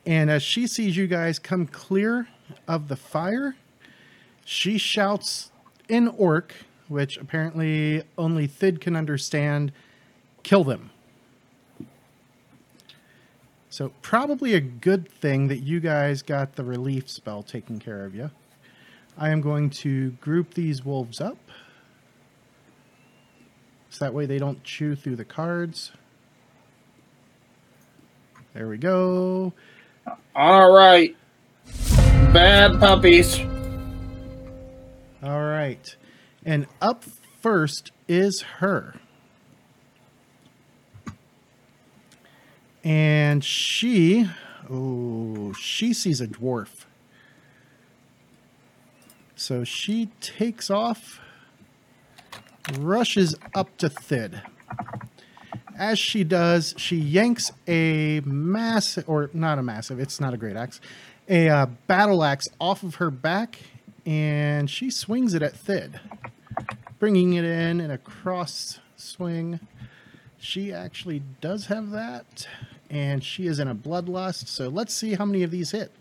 And 0.07 0.31
as 0.31 0.43
she 0.43 0.67
sees 0.67 0.97
you 0.97 1.07
guys 1.07 1.39
come 1.39 1.67
clear 1.67 2.29
of 2.67 2.89
the 2.89 2.97
fire, 2.97 3.55
she 4.49 4.79
shouts 4.79 5.51
in 5.91 6.09
orc, 6.09 6.55
which 6.89 7.19
apparently 7.19 8.03
only 8.17 8.47
Thid 8.47 8.81
can 8.81 8.97
understand, 8.97 9.73
kill 10.43 10.65
them. 10.65 10.89
So, 13.69 13.93
probably 14.01 14.55
a 14.55 14.61
good 14.61 15.07
thing 15.07 15.49
that 15.49 15.59
you 15.59 15.81
guys 15.81 16.23
got 16.23 16.57
the 16.57 16.65
relief 16.65 17.11
spell 17.11 17.43
taken 17.43 17.79
care 17.79 18.07
of 18.07 18.15
you. 18.15 18.31
I 19.19 19.29
am 19.29 19.43
going 19.43 19.69
to 19.71 20.13
group 20.13 20.55
these 20.55 20.83
wolves 20.83 21.21
up. 21.21 21.37
So 23.91 24.07
that 24.07 24.15
way 24.15 24.25
they 24.25 24.39
don't 24.39 24.65
chew 24.65 24.97
through 24.97 25.17
the 25.17 25.25
cards. 25.27 25.93
There 28.55 28.67
we 28.67 28.79
go. 28.79 29.53
all 30.35 30.73
right. 30.73 31.15
Bad 32.33 32.81
puppies. 32.81 33.41
All 35.23 35.43
right. 35.43 35.97
And 36.45 36.67
up 36.81 37.05
first 37.41 37.91
is 38.07 38.43
her. 38.59 38.95
And 42.85 43.45
she, 43.45 44.29
oh, 44.71 45.53
she 45.55 45.93
sees 45.93 46.21
a 46.21 46.27
dwarf. 46.27 46.85
So 49.35 49.65
she 49.65 50.07
takes 50.21 50.71
off, 50.71 51.21
rushes 52.79 53.35
up 53.55 53.77
to 53.79 53.89
Thid. 53.89 54.43
As 55.77 55.99
she 55.99 56.25
does, 56.25 56.75
she 56.77 56.97
yanks 56.97 57.53
a 57.69 58.21
massive, 58.25 59.09
or 59.09 59.31
not 59.33 59.59
a 59.59 59.63
massive, 59.63 60.01
it's 60.01 60.19
not 60.19 60.35
a 60.35 60.37
great 60.37 60.57
axe, 60.57 60.81
a 61.29 61.49
uh, 61.49 61.67
battle 61.87 62.25
axe 62.25 62.49
off 62.61 62.83
of 62.83 62.97
her 62.97 63.11
back, 63.11 63.59
and 64.09 64.71
she 64.71 64.91
swings 64.91 65.35
it 65.35 65.43
at 65.43 65.55
Thid, 65.55 66.01
bringing 66.99 67.35
it 67.35 67.45
in 67.45 67.79
in 67.79 67.91
a 67.91 67.99
cross 67.99 68.81
swing. 68.97 69.61
She 70.39 70.73
actually 70.73 71.23
does 71.43 71.67
have 71.67 71.91
that, 71.91 72.49
and 72.89 73.23
she 73.23 73.47
is 73.47 73.59
in 73.59 73.69
a 73.69 73.75
bloodlust. 73.75 74.49
So 74.49 74.71
let's 74.71 74.95
see 74.95 75.15
how 75.15 75.27
many 75.27 75.43
of 75.43 75.51
these 75.51 75.73
hit. 75.73 75.93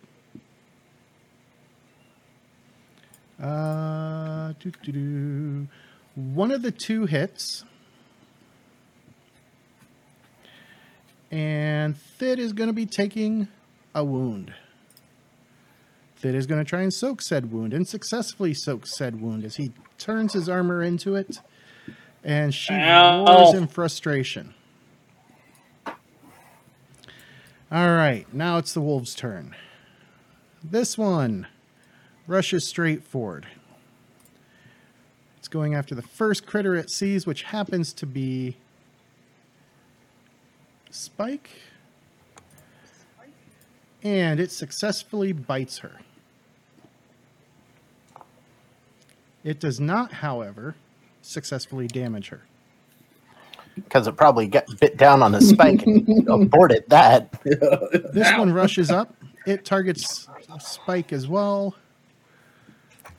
Uh. 3.42 4.54
One 6.16 6.52
of 6.52 6.62
the 6.62 6.72
two 6.72 7.08
hits. 7.08 7.66
And 11.30 11.98
Thid 11.98 12.40
is 12.40 12.54
going 12.54 12.68
to 12.68 12.74
be 12.74 12.86
taking 12.86 13.50
a 13.94 14.06
wound. 14.06 14.54
Thid 16.18 16.36
is 16.36 16.48
going 16.48 16.64
to 16.64 16.68
try 16.68 16.82
and 16.82 16.94
soak 16.94 17.22
said 17.22 17.52
wound 17.52 17.74
and 17.74 17.88
successfully 17.88 18.54
soak 18.54 18.88
said 18.88 19.22
wound 19.22 19.44
as 19.44 19.58
he 19.58 19.72
turns 19.98 20.34
his 20.34 20.50
armor 20.50 20.82
into 20.82 21.16
it. 21.16 21.40
And 22.24 22.54
she 22.54 22.74
Ow. 22.74 23.26
roars 23.26 23.54
in 23.54 23.68
frustration. 23.68 24.54
All 25.86 25.96
right, 27.96 28.26
now 28.34 28.58
it's 28.58 28.74
the 28.74 28.82
wolf's 28.82 29.14
turn. 29.14 29.56
This 30.64 30.98
one 30.98 31.48
rushes 32.26 32.68
straight 32.68 33.04
forward. 33.04 33.46
It's 35.38 35.48
going 35.48 35.76
after 35.76 35.94
the 35.94 36.02
first 36.02 36.46
critter 36.46 36.76
it 36.76 36.90
sees, 36.90 37.28
which 37.28 37.44
happens 37.44 37.94
to 37.94 38.06
be 38.06 38.58
Spike. 40.90 41.50
And 44.04 44.40
it 44.40 44.52
successfully 44.52 45.32
bites 45.32 45.80
her. 45.80 46.00
It 49.44 49.60
does 49.60 49.80
not, 49.80 50.12
however, 50.12 50.76
successfully 51.22 51.88
damage 51.88 52.30
her. 52.30 52.42
because 53.76 54.08
it 54.08 54.18
probably 54.18 54.48
got 54.48 54.66
bit 54.80 54.98
down 54.98 55.22
on 55.24 55.32
the 55.32 55.42
spike 55.42 55.86
and 55.86 56.28
aborted 56.30 56.84
that. 56.90 57.32
This 57.44 58.36
one 58.38 58.52
rushes 58.54 58.92
up. 58.92 59.14
It 59.46 59.64
targets 59.66 60.28
Spike 60.60 61.14
as 61.14 61.28
well. 61.28 61.76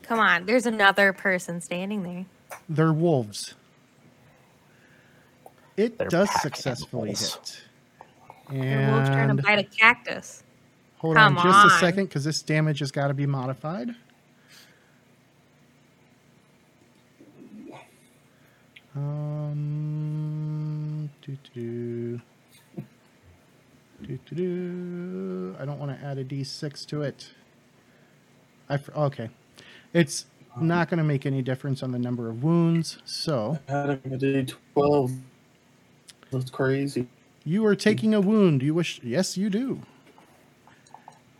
Come 0.02 0.18
on, 0.18 0.46
there's 0.46 0.66
another 0.66 1.12
person 1.12 1.60
standing 1.60 2.02
there. 2.02 2.26
They're 2.68 2.92
wolves. 2.92 3.54
It 5.76 5.96
They're 5.98 6.08
does 6.08 6.28
successfully 6.42 7.10
animals. 7.10 7.34
hit. 7.34 7.60
The 8.50 8.92
wolf's 8.92 9.08
trying 9.10 9.36
to 9.36 9.42
bite 9.42 9.58
a 9.58 9.64
cactus. 9.64 10.42
hold 10.96 11.16
Come 11.16 11.38
on 11.38 11.44
just 11.44 11.66
a 11.66 11.70
second 11.78 12.06
because 12.06 12.24
this 12.24 12.42
damage 12.42 12.80
has 12.80 12.90
got 12.90 13.08
to 13.08 13.14
be 13.14 13.26
modified. 13.26 13.90
Um, 18.96 20.30
doo 21.22 21.36
doo 21.54 22.20
doo 24.02 24.18
doo 24.26 24.34
doo. 24.34 25.56
I 25.58 25.64
don't 25.64 25.78
want 25.78 25.98
to 25.98 26.04
add 26.04 26.18
a 26.18 26.24
d6 26.24 26.86
to 26.86 27.02
it. 27.02 27.30
I 28.70 28.78
okay, 28.96 29.30
it's 29.92 30.26
not 30.60 30.88
going 30.90 30.98
to 30.98 31.04
make 31.04 31.24
any 31.26 31.42
difference 31.42 31.82
on 31.82 31.92
the 31.92 31.98
number 31.98 32.28
of 32.28 32.42
wounds. 32.42 32.98
So 33.04 33.58
Adding 33.68 34.00
a 34.06 34.16
D12. 34.16 35.18
That's 36.30 36.50
crazy. 36.50 37.06
you 37.44 37.64
are 37.64 37.74
taking 37.76 38.12
a 38.14 38.20
wound. 38.20 38.62
You 38.62 38.74
wish? 38.74 39.00
Yes, 39.02 39.36
you 39.38 39.48
do. 39.50 39.80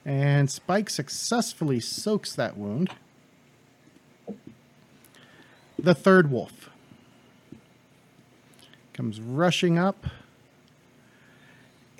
And 0.05 0.51
Spike 0.51 0.89
successfully 0.89 1.81
soaks 1.81 2.35
that 2.35 2.57
wound. 2.57 2.91
The 5.79 5.95
third 5.95 6.31
wolf 6.31 6.71
comes 8.99 9.21
rushing 9.21 9.79
up. 9.79 10.07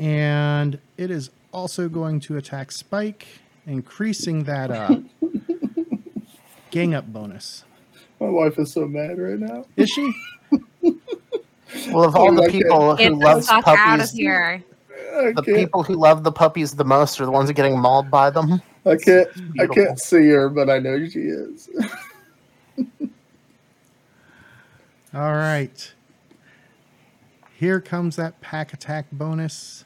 And 0.01 0.81
it 0.97 1.13
is 1.13 1.31
also 1.53 1.89
going 1.89 2.19
to 2.21 2.37
attack 2.37 2.73
Spike, 2.73 3.29
increasing 3.69 4.43
that 4.45 4.73
uh, 4.73 4.99
gang 6.73 6.95
up 6.95 7.07
bonus. 7.07 7.63
My 8.19 8.29
wife 8.29 8.59
is 8.59 8.73
so 8.73 8.89
mad 8.89 9.17
right 9.17 9.39
now. 9.39 9.65
Is 9.77 9.89
she? 9.91 10.13
Well, 11.93 12.05
of 12.05 12.17
all 12.17 12.33
the 12.35 12.43
Okay. 12.43 12.51
people 12.51 12.97
who 12.97 13.03
Get 13.03 13.13
love 13.13 13.47
the 13.47 13.53
out 13.53 13.59
of 13.59 13.65
puppies, 13.65 14.13
here. 14.13 14.65
The 15.35 15.43
people 15.43 15.83
who 15.83 15.95
love 15.95 16.25
the 16.25 16.33
puppies 16.33 16.75
the 16.75 16.85
most 16.85 17.21
are 17.21 17.27
the 17.27 17.31
ones 17.31 17.53
getting 17.53 17.79
mauled 17.79 18.11
by 18.11 18.31
them. 18.31 18.61
I 18.85 18.97
can't, 18.97 19.29
I 19.61 19.67
can't 19.67 20.01
see 20.01 20.27
her, 20.29 20.49
but 20.49 20.69
I 20.69 20.79
know 20.81 21.07
she 21.07 21.21
is. 21.21 21.69
All 25.15 25.35
right. 25.35 25.95
Here 27.59 27.81
comes 27.81 28.15
that 28.15 28.41
pack 28.41 28.73
attack 28.73 29.07
bonus. 29.11 29.85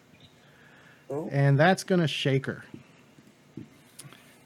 Oh. 1.09 1.27
And 1.33 1.59
that's 1.59 1.85
going 1.85 2.03
to 2.03 2.07
shake 2.07 2.45
her. 2.45 2.66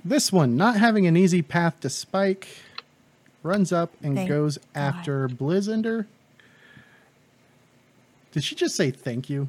This 0.04 0.30
one, 0.30 0.56
not 0.56 0.76
having 0.76 1.08
an 1.08 1.16
easy 1.16 1.42
path 1.42 1.80
to 1.80 1.90
spike, 1.90 2.46
runs 3.42 3.72
up 3.72 3.92
and 4.00 4.14
Thank 4.14 4.28
goes 4.28 4.58
God. 4.58 4.66
after 4.76 5.26
Blizzender. 5.28 6.06
Did 8.30 8.44
she 8.44 8.54
just 8.54 8.76
say 8.76 8.92
thank 8.92 9.28
you? 9.28 9.48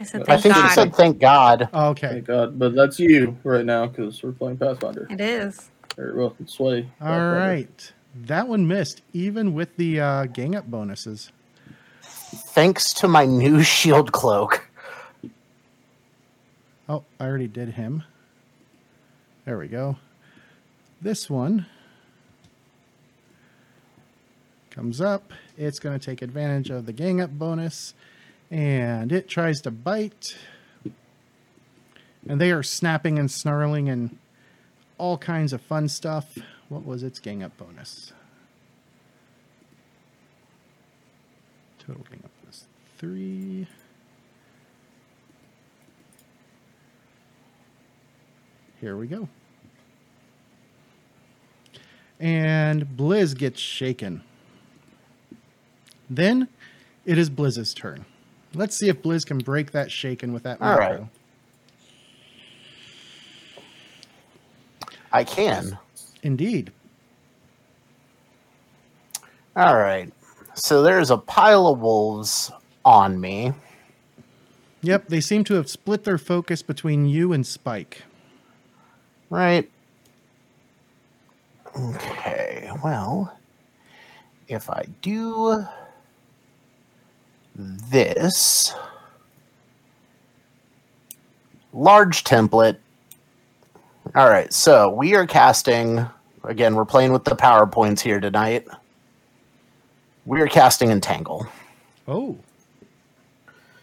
I 0.00 0.04
said, 0.04 0.22
I 0.22 0.24
thank 0.24 0.30
I 0.30 0.40
think 0.40 0.54
God. 0.54 0.68
she 0.68 0.74
said, 0.74 0.94
"Thank 0.94 1.18
God." 1.18 1.68
Oh, 1.74 1.88
okay. 1.90 2.08
Thank 2.08 2.24
God. 2.24 2.58
But 2.58 2.74
that's 2.74 2.98
you 2.98 3.36
right 3.44 3.66
now 3.66 3.86
because 3.86 4.22
we're 4.22 4.32
playing 4.32 4.56
Pathfinder. 4.56 5.06
It 5.10 5.20
is. 5.20 5.68
Or, 5.98 6.14
well, 6.14 6.36
Sway. 6.46 6.88
All 7.02 7.06
Pathfinder. 7.06 7.38
right. 7.38 7.92
That 8.14 8.48
one 8.48 8.66
missed, 8.66 9.02
even 9.12 9.52
with 9.52 9.76
the 9.76 10.00
uh, 10.00 10.24
gang 10.24 10.54
up 10.56 10.70
bonuses. 10.70 11.30
Thanks 12.52 12.92
to 12.94 13.06
my 13.06 13.26
new 13.26 13.62
shield 13.62 14.10
cloak. 14.10 14.66
Oh, 16.88 17.04
I 17.20 17.24
already 17.24 17.46
did 17.46 17.68
him. 17.68 18.02
There 19.44 19.56
we 19.56 19.68
go. 19.68 19.98
This 21.00 21.30
one 21.30 21.66
comes 24.70 25.00
up. 25.00 25.32
It's 25.56 25.78
going 25.78 25.96
to 25.96 26.04
take 26.04 26.22
advantage 26.22 26.70
of 26.70 26.86
the 26.86 26.92
gang 26.92 27.20
up 27.20 27.30
bonus 27.30 27.94
and 28.50 29.12
it 29.12 29.28
tries 29.28 29.60
to 29.60 29.70
bite. 29.70 30.36
And 32.28 32.40
they 32.40 32.50
are 32.50 32.64
snapping 32.64 33.16
and 33.16 33.30
snarling 33.30 33.88
and 33.88 34.18
all 34.98 35.18
kinds 35.18 35.52
of 35.52 35.60
fun 35.60 35.88
stuff. 35.88 36.36
What 36.68 36.84
was 36.84 37.04
its 37.04 37.20
gang 37.20 37.44
up 37.44 37.56
bonus? 37.56 38.12
Total 41.78 42.04
gang 42.10 42.22
up 42.24 42.39
three. 43.00 43.66
Here 48.78 48.94
we 48.94 49.06
go. 49.06 49.26
And 52.18 52.84
Blizz 52.84 53.36
gets 53.36 53.58
shaken. 53.58 54.22
Then 56.10 56.48
it 57.06 57.16
is 57.16 57.30
Blizz's 57.30 57.72
turn. 57.72 58.04
Let's 58.52 58.76
see 58.76 58.90
if 58.90 59.00
Blizz 59.00 59.24
can 59.24 59.38
break 59.38 59.70
that 59.70 59.90
shaken 59.90 60.34
with 60.34 60.42
that 60.42 60.60
All 60.60 60.76
right. 60.76 61.00
I 65.10 65.24
can. 65.24 65.78
Indeed. 66.22 66.70
All 69.56 69.76
right. 69.76 70.12
So 70.54 70.82
there's 70.82 71.10
a 71.10 71.16
pile 71.16 71.66
of 71.66 71.80
wolves 71.80 72.52
on 72.84 73.20
me. 73.20 73.52
Yep, 74.82 75.08
they 75.08 75.20
seem 75.20 75.44
to 75.44 75.54
have 75.54 75.68
split 75.68 76.04
their 76.04 76.18
focus 76.18 76.62
between 76.62 77.06
you 77.06 77.32
and 77.32 77.46
Spike. 77.46 78.02
Right. 79.28 79.70
Okay, 81.78 82.70
well, 82.82 83.38
if 84.48 84.68
I 84.68 84.86
do 85.02 85.64
this 87.54 88.74
large 91.72 92.24
template. 92.24 92.78
All 94.14 94.28
right, 94.28 94.52
so 94.52 94.90
we 94.90 95.14
are 95.14 95.26
casting, 95.26 96.06
again, 96.42 96.74
we're 96.74 96.84
playing 96.84 97.12
with 97.12 97.24
the 97.24 97.36
power 97.36 97.66
points 97.66 98.02
here 98.02 98.18
tonight. 98.18 98.66
We 100.26 100.40
are 100.40 100.48
casting 100.48 100.90
Entangle. 100.90 101.46
Oh. 102.08 102.36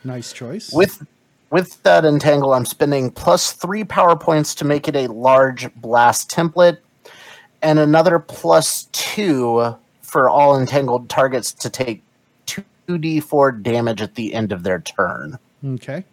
Nice 0.08 0.32
choice. 0.32 0.72
With 0.72 1.06
with 1.50 1.84
that 1.84 2.06
entangle, 2.06 2.54
I'm 2.54 2.66
spending 2.66 3.12
plus 3.12 3.52
three 3.52 3.84
power 3.84 4.16
points 4.16 4.56
to 4.56 4.66
make 4.66 4.88
it 4.88 4.96
a 4.96 5.08
large 5.08 5.74
blast 5.76 6.32
template, 6.32 6.78
and 7.62 7.78
another 7.78 8.18
plus 8.18 8.88
two 8.94 9.76
for 10.02 10.30
all 10.30 10.58
entangled 10.58 11.10
targets 11.10 11.52
to 11.54 11.70
take 11.70 12.02
two 12.46 12.64
d4 12.88 13.62
damage 13.62 14.02
at 14.02 14.16
the 14.16 14.34
end 14.34 14.54
of 14.54 14.64
their 14.64 14.80
turn. 14.80 15.38
Okay. 15.66 16.06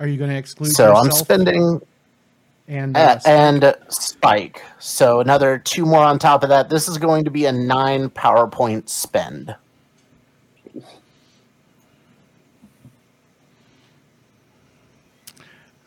Are 0.00 0.08
you 0.08 0.16
going 0.16 0.30
to 0.30 0.36
exclude 0.36 0.72
so 0.72 0.96
I'm 0.96 1.12
spending 1.12 1.80
and 2.66 2.96
uh, 2.96 3.00
uh, 3.00 3.20
and 3.26 3.74
spike. 3.90 4.62
So 4.80 5.20
another 5.20 5.58
two 5.58 5.86
more 5.86 6.02
on 6.02 6.18
top 6.18 6.42
of 6.42 6.48
that. 6.48 6.68
This 6.68 6.88
is 6.88 6.98
going 6.98 7.24
to 7.24 7.30
be 7.30 7.46
a 7.46 7.52
nine 7.52 8.10
power 8.10 8.48
point 8.48 8.88
spend. 8.90 9.54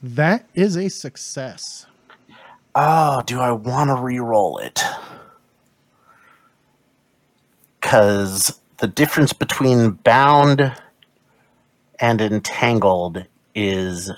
That 0.04 0.46
is 0.54 0.76
a 0.76 0.90
success. 0.90 1.88
Oh, 2.76 3.24
do 3.26 3.40
I 3.40 3.52
want 3.52 3.90
to 3.90 3.96
re-roll 3.96 4.58
it? 4.58 4.84
Because 7.80 8.60
the 8.78 8.88
difference 8.88 9.34
between 9.34 9.92
bound 9.92 10.74
and 12.00 12.22
entangled 12.22 13.26
is. 13.56 14.12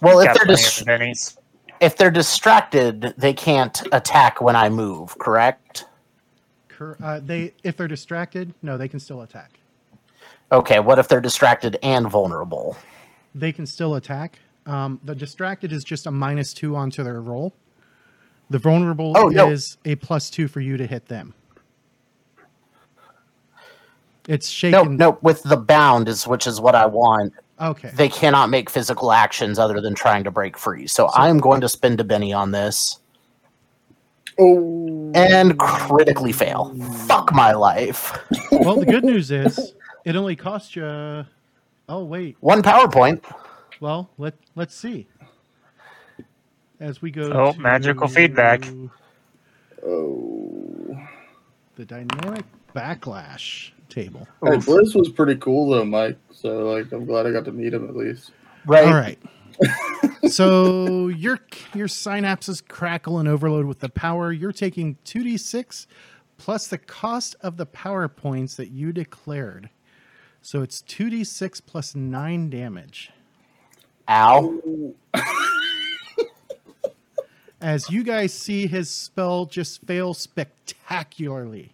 Well, 0.00 0.20
if 0.20 0.34
they're 0.34 0.46
dis- 0.46 0.80
of 0.80 1.38
if 1.80 1.96
they're 1.96 2.10
distracted, 2.10 3.14
they 3.18 3.32
can't 3.32 3.82
attack 3.92 4.40
when 4.40 4.56
I 4.56 4.68
move. 4.68 5.18
Correct? 5.18 5.84
Uh, 6.80 7.20
they, 7.20 7.54
if 7.62 7.76
they're 7.76 7.86
distracted, 7.86 8.54
no, 8.62 8.76
they 8.76 8.88
can 8.88 8.98
still 8.98 9.22
attack. 9.22 9.61
Okay. 10.52 10.78
What 10.80 10.98
if 10.98 11.08
they're 11.08 11.20
distracted 11.20 11.78
and 11.82 12.08
vulnerable? 12.08 12.76
They 13.34 13.52
can 13.52 13.66
still 13.66 13.94
attack. 13.96 14.38
Um, 14.66 15.00
the 15.02 15.14
distracted 15.14 15.72
is 15.72 15.82
just 15.82 16.06
a 16.06 16.10
minus 16.10 16.52
two 16.52 16.76
onto 16.76 17.02
their 17.02 17.20
roll. 17.20 17.52
The 18.50 18.58
vulnerable 18.58 19.14
Oh, 19.16 19.28
no. 19.28 19.50
is 19.50 19.78
a 19.86 19.94
plus 19.96 20.28
two 20.30 20.46
for 20.46 20.60
you 20.60 20.76
to 20.76 20.86
hit 20.86 21.06
them. 21.06 21.32
It's 24.28 24.62
No, 24.62 24.82
shaken. 24.84 24.96
no. 24.96 25.18
With 25.22 25.42
the 25.42 25.56
bound 25.56 26.08
is 26.08 26.26
which 26.26 26.46
is 26.46 26.60
what 26.60 26.74
I 26.74 26.86
want. 26.86 27.32
Okay. 27.60 27.90
They 27.94 28.08
cannot 28.08 28.50
make 28.50 28.70
physical 28.70 29.10
actions 29.12 29.58
other 29.58 29.80
than 29.80 29.94
trying 29.94 30.22
to 30.24 30.30
break 30.30 30.56
free. 30.58 30.86
So 30.86 31.10
I'm 31.14 31.38
going 31.38 31.60
to 31.62 31.68
spend 31.68 31.98
a 32.00 32.04
Benny 32.04 32.32
on 32.32 32.50
this. 32.52 32.98
Oh. 34.38 35.12
and 35.14 35.58
critically 35.58 36.32
fail. 36.32 36.74
Fuck 37.06 37.34
my 37.34 37.52
life. 37.52 38.16
well, 38.50 38.76
the 38.76 38.86
good 38.86 39.04
news 39.04 39.30
is 39.30 39.74
it 40.04 40.16
only 40.16 40.36
cost 40.36 40.76
you. 40.76 40.84
Oh 40.84 42.04
wait. 42.04 42.36
One 42.40 42.62
power 42.62 42.88
point. 42.88 43.24
Well, 43.80 44.10
let 44.18 44.34
let's 44.54 44.74
see. 44.74 45.08
as 46.80 47.02
we 47.02 47.10
go. 47.10 47.30
Oh, 47.32 47.52
magical 47.54 48.08
feedback. 48.08 48.64
Oh. 49.84 50.98
The 51.76 51.84
dynamic 51.84 52.44
backlash 52.74 53.70
table. 53.88 54.26
Hey, 54.42 54.56
Blizz 54.56 54.94
was 54.94 55.08
pretty 55.08 55.36
cool 55.36 55.70
though, 55.70 55.84
Mike. 55.84 56.18
So 56.30 56.70
like, 56.70 56.92
I'm 56.92 57.06
glad 57.06 57.26
I 57.26 57.30
got 57.30 57.44
to 57.46 57.52
meet 57.52 57.72
him 57.72 57.88
at 57.88 57.96
least. 57.96 58.32
Right. 58.66 58.86
All 58.86 58.94
right. 58.94 59.18
so 60.30 61.08
your 61.08 61.38
your 61.74 61.88
synapses 61.88 62.66
crackle 62.66 63.18
and 63.18 63.28
overload 63.28 63.66
with 63.66 63.80
the 63.80 63.88
power. 63.88 64.32
You're 64.32 64.52
taking 64.52 64.96
2d6 65.04 65.86
plus 66.38 66.66
the 66.66 66.78
cost 66.78 67.36
of 67.40 67.56
the 67.56 67.66
power 67.66 68.08
points 68.08 68.56
that 68.56 68.70
you 68.70 68.92
declared. 68.92 69.70
So 70.42 70.60
it's 70.60 70.82
2d6 70.82 71.62
plus 71.64 71.94
9 71.94 72.50
damage. 72.50 73.10
Ow. 74.08 74.60
As 77.60 77.88
you 77.88 78.02
guys 78.02 78.32
see 78.34 78.66
his 78.66 78.90
spell 78.90 79.46
just 79.46 79.86
fail 79.86 80.14
spectacularly. 80.14 81.72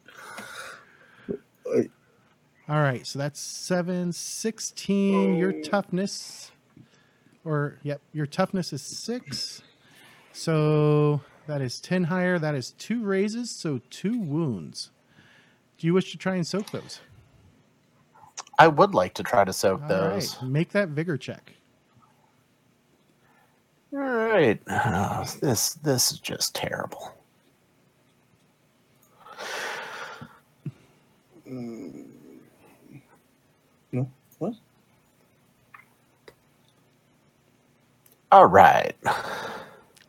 All 1.67 2.83
right, 2.83 3.07
so 3.07 3.19
that's 3.19 3.41
7 3.41 4.13
16 4.13 5.37
your 5.37 5.53
toughness 5.63 6.53
or 7.43 7.79
yep, 7.83 8.03
your 8.13 8.27
toughness 8.27 8.75
is 8.75 8.83
6. 8.83 9.63
So 10.33 11.23
that 11.47 11.63
is 11.63 11.81
10 11.81 12.05
higher. 12.05 12.39
That 12.39 12.55
is 12.55 12.73
2 12.73 13.03
raises, 13.03 13.51
so 13.51 13.81
2 13.89 14.19
wounds. 14.19 14.91
Do 15.79 15.87
you 15.87 15.95
wish 15.95 16.13
to 16.13 16.19
try 16.19 16.35
and 16.35 16.47
soak 16.47 16.71
those? 16.71 17.01
I 18.59 18.69
would 18.69 18.95
like 18.95 19.15
to 19.15 19.23
try 19.23 19.45
to 19.45 19.53
soak 19.53 19.83
All 19.83 19.89
those. 19.89 20.37
right, 20.37 20.49
make 20.51 20.71
that 20.73 20.91
vigor 20.91 21.17
check. 21.17 21.55
All 23.93 24.01
right. 24.01 24.61
Oh, 24.69 25.25
this 25.41 25.75
this 25.75 26.13
is 26.13 26.21
just 26.21 26.55
terrible. 26.55 27.15
No, 33.93 34.11
what? 34.39 34.55
All 38.31 38.47
right. 38.47 38.95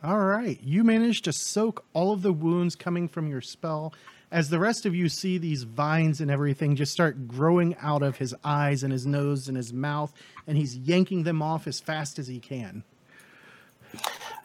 All 0.02 0.18
right. 0.18 0.58
You 0.62 0.84
managed 0.84 1.24
to 1.24 1.32
soak 1.32 1.84
all 1.94 2.12
of 2.12 2.22
the 2.22 2.32
wounds 2.32 2.76
coming 2.76 3.08
from 3.08 3.28
your 3.28 3.40
spell 3.40 3.94
as 4.30 4.48
the 4.48 4.58
rest 4.58 4.86
of 4.86 4.94
you 4.94 5.08
see 5.08 5.38
these 5.38 5.64
vines 5.64 6.20
and 6.20 6.30
everything 6.30 6.76
just 6.76 6.92
start 6.92 7.26
growing 7.26 7.76
out 7.82 8.02
of 8.02 8.16
his 8.16 8.34
eyes 8.44 8.82
and 8.82 8.92
his 8.92 9.06
nose 9.06 9.48
and 9.48 9.56
his 9.56 9.72
mouth, 9.72 10.12
and 10.46 10.56
he's 10.56 10.76
yanking 10.76 11.22
them 11.24 11.42
off 11.42 11.66
as 11.66 11.80
fast 11.80 12.18
as 12.18 12.28
he 12.28 12.38
can. 12.38 12.84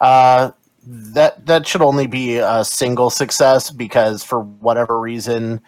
Uh, 0.01 0.51
that 0.87 1.45
that 1.45 1.67
should 1.67 1.81
only 1.81 2.07
be 2.07 2.37
a 2.37 2.63
single 2.63 3.09
success 3.09 3.71
because 3.71 4.23
for 4.23 4.39
whatever 4.41 4.99
reason, 4.99 5.61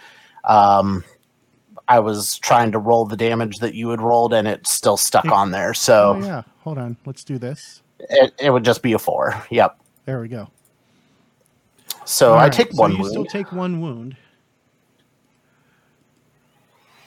um, 0.44 1.04
I 1.88 2.00
was 2.00 2.38
trying 2.40 2.72
to 2.74 2.80
roll 2.80 3.06
the 3.06 3.18
damage 3.18 3.58
that 3.58 3.74
you 3.74 3.90
had 3.90 4.02
rolled 4.02 4.34
and 4.34 4.48
it 4.48 4.68
still 4.68 4.98
stuck 4.98 5.26
on 5.26 5.52
there. 5.52 5.74
So 5.74 6.16
Oh, 6.18 6.26
yeah. 6.26 6.44
Hold 6.62 6.78
on. 6.78 6.98
Let's 7.06 7.24
do 7.24 7.38
this. 7.38 7.82
it, 8.00 8.34
it 8.40 8.50
would 8.52 8.66
just 8.66 8.84
be 8.84 8.94
a 8.94 9.00
four. 9.00 9.42
Yep. 9.50 9.80
There 10.06 10.20
we 10.22 10.28
go. 10.28 10.50
So 12.08 12.32
All 12.32 12.40
I 12.40 12.44
right, 12.44 12.54
take 12.54 12.72
so 12.72 12.84
one 12.84 12.94
you 12.94 13.00
wound, 13.00 13.10
still 13.10 13.26
take 13.26 13.52
one 13.52 13.82
wound. 13.82 14.16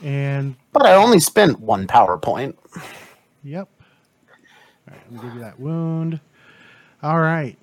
And 0.02 0.54
but 0.72 0.84
I 0.84 0.94
only 0.94 1.20
spent 1.20 1.58
one 1.58 1.86
power 1.86 2.18
point. 2.18 2.58
Yep. 3.42 3.66
All 3.80 4.94
right, 4.94 5.00
let 5.02 5.12
me 5.12 5.18
give 5.26 5.34
you 5.34 5.40
that 5.40 5.58
wound. 5.58 6.20
All 7.02 7.18
right. 7.18 7.56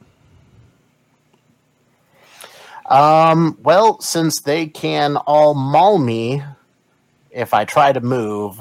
Um, 2.88 3.56
well, 3.62 4.00
since 4.02 4.42
they 4.42 4.66
can 4.66 5.18
all 5.18 5.54
maul 5.54 6.00
me 6.00 6.42
if 7.30 7.54
I 7.54 7.66
try 7.66 7.94
to 7.94 8.02
move, 8.02 8.60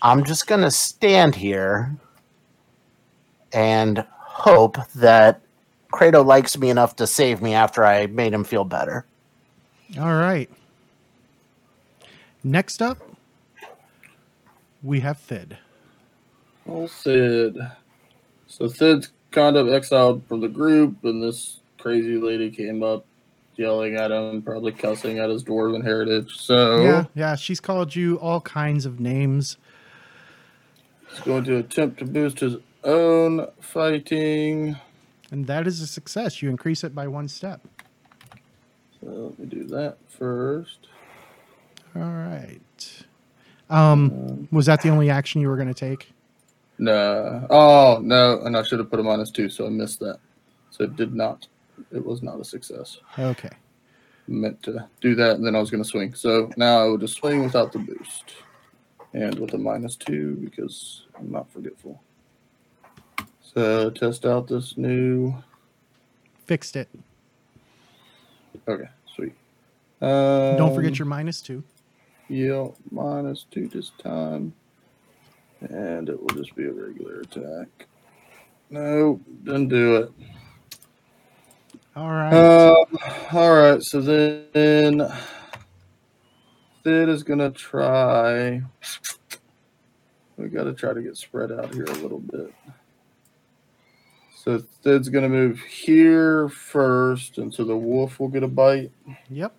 I'm 0.00 0.24
just 0.24 0.46
gonna 0.46 0.70
stand 0.70 1.34
here 1.34 1.94
and 3.52 4.06
hope 4.08 4.78
that 4.94 5.42
Kratos 5.92 6.26
likes 6.26 6.56
me 6.58 6.70
enough 6.70 6.96
to 6.96 7.06
save 7.06 7.42
me 7.42 7.54
after 7.54 7.84
I 7.84 8.06
made 8.06 8.32
him 8.32 8.44
feel 8.44 8.64
better. 8.64 9.04
All 9.98 10.14
right. 10.14 10.50
Next 12.42 12.82
up, 12.82 12.98
we 14.82 15.00
have 15.00 15.18
Thid. 15.18 15.58
Oh, 16.66 16.86
Sid. 16.86 17.58
So 18.46 18.66
Sid's 18.68 19.10
kind 19.30 19.56
of 19.56 19.68
exiled 19.68 20.24
from 20.26 20.40
the 20.40 20.48
group, 20.48 20.96
and 21.04 21.22
this 21.22 21.60
crazy 21.78 22.16
lady 22.16 22.50
came 22.50 22.82
up 22.82 23.04
yelling 23.56 23.96
at 23.96 24.10
him, 24.10 24.42
probably 24.42 24.72
cussing 24.72 25.18
at 25.18 25.28
his 25.30 25.44
dwarven 25.44 25.84
heritage. 25.84 26.36
So 26.36 26.82
Yeah, 26.82 27.04
yeah, 27.14 27.36
she's 27.36 27.60
called 27.60 27.94
you 27.94 28.16
all 28.18 28.40
kinds 28.40 28.86
of 28.86 28.98
names. 28.98 29.56
he's 31.10 31.20
going 31.20 31.44
to 31.44 31.56
attempt 31.58 31.98
to 31.98 32.04
boost 32.06 32.40
his 32.40 32.56
own 32.84 33.46
fighting. 33.60 34.76
And 35.32 35.46
that 35.46 35.66
is 35.66 35.80
a 35.80 35.86
success. 35.86 36.42
You 36.42 36.50
increase 36.50 36.84
it 36.84 36.94
by 36.94 37.08
one 37.08 37.26
step. 37.26 37.62
So 39.00 39.06
let 39.08 39.38
me 39.38 39.46
do 39.46 39.64
that 39.64 39.96
first. 40.06 40.86
All 41.96 42.02
right. 42.02 43.04
Um, 43.70 44.46
was 44.52 44.66
that 44.66 44.82
the 44.82 44.90
only 44.90 45.08
action 45.10 45.40
you 45.40 45.48
were 45.48 45.56
going 45.56 45.72
to 45.72 45.74
take? 45.74 46.12
No. 46.78 47.46
Oh, 47.50 47.98
no. 48.02 48.42
And 48.42 48.56
I 48.56 48.62
should 48.62 48.78
have 48.78 48.90
put 48.90 49.00
a 49.00 49.02
minus 49.02 49.30
two, 49.30 49.48
so 49.48 49.66
I 49.66 49.70
missed 49.70 50.00
that. 50.00 50.18
So 50.70 50.84
it 50.84 50.96
did 50.96 51.14
not. 51.14 51.48
It 51.90 52.04
was 52.04 52.22
not 52.22 52.38
a 52.38 52.44
success. 52.44 52.98
Okay. 53.18 53.50
meant 54.28 54.62
to 54.64 54.86
do 55.00 55.14
that, 55.14 55.36
and 55.36 55.46
then 55.46 55.56
I 55.56 55.60
was 55.60 55.70
going 55.70 55.82
to 55.82 55.88
swing. 55.88 56.14
So 56.14 56.50
now 56.56 56.80
I 56.80 56.84
will 56.84 56.98
just 56.98 57.16
swing 57.16 57.42
without 57.42 57.72
the 57.72 57.78
boost 57.78 58.34
and 59.14 59.38
with 59.38 59.54
a 59.54 59.58
minus 59.58 59.96
two 59.96 60.36
because 60.36 61.06
I'm 61.18 61.30
not 61.30 61.50
forgetful. 61.50 62.00
So 63.54 63.90
test 63.90 64.24
out 64.24 64.48
this 64.48 64.76
new. 64.76 65.34
Fixed 66.46 66.76
it. 66.76 66.88
Okay, 68.66 68.88
sweet. 69.14 69.34
Um, 70.00 70.56
Don't 70.56 70.74
forget 70.74 70.98
your 70.98 71.06
minus 71.06 71.40
two. 71.40 71.62
Yeah, 72.28 72.68
minus 72.90 73.46
two 73.50 73.68
this 73.68 73.92
time. 74.02 74.54
And 75.60 76.08
it 76.08 76.20
will 76.20 76.34
just 76.34 76.54
be 76.56 76.64
a 76.64 76.72
regular 76.72 77.20
attack. 77.20 77.86
No, 78.70 79.20
didn't 79.44 79.68
do 79.68 79.96
it. 79.96 80.12
All 81.94 82.08
right. 82.08 82.32
Um, 82.32 82.86
all 83.32 83.54
right, 83.54 83.82
so 83.82 84.00
then 84.00 85.06
Sid 86.82 87.08
is 87.08 87.22
gonna 87.22 87.50
try. 87.50 88.62
We 90.38 90.48
got 90.48 90.64
to 90.64 90.72
try 90.72 90.92
to 90.92 91.02
get 91.02 91.16
spread 91.16 91.52
out 91.52 91.72
here 91.72 91.84
a 91.84 91.92
little 91.92 92.18
bit. 92.18 92.52
So 94.44 94.60
Sid's 94.82 95.08
gonna 95.08 95.28
move 95.28 95.60
here 95.60 96.48
first, 96.48 97.38
and 97.38 97.54
so 97.54 97.62
the 97.62 97.76
wolf 97.76 98.18
will 98.18 98.26
get 98.26 98.42
a 98.42 98.48
bite. 98.48 98.90
Yep. 99.30 99.54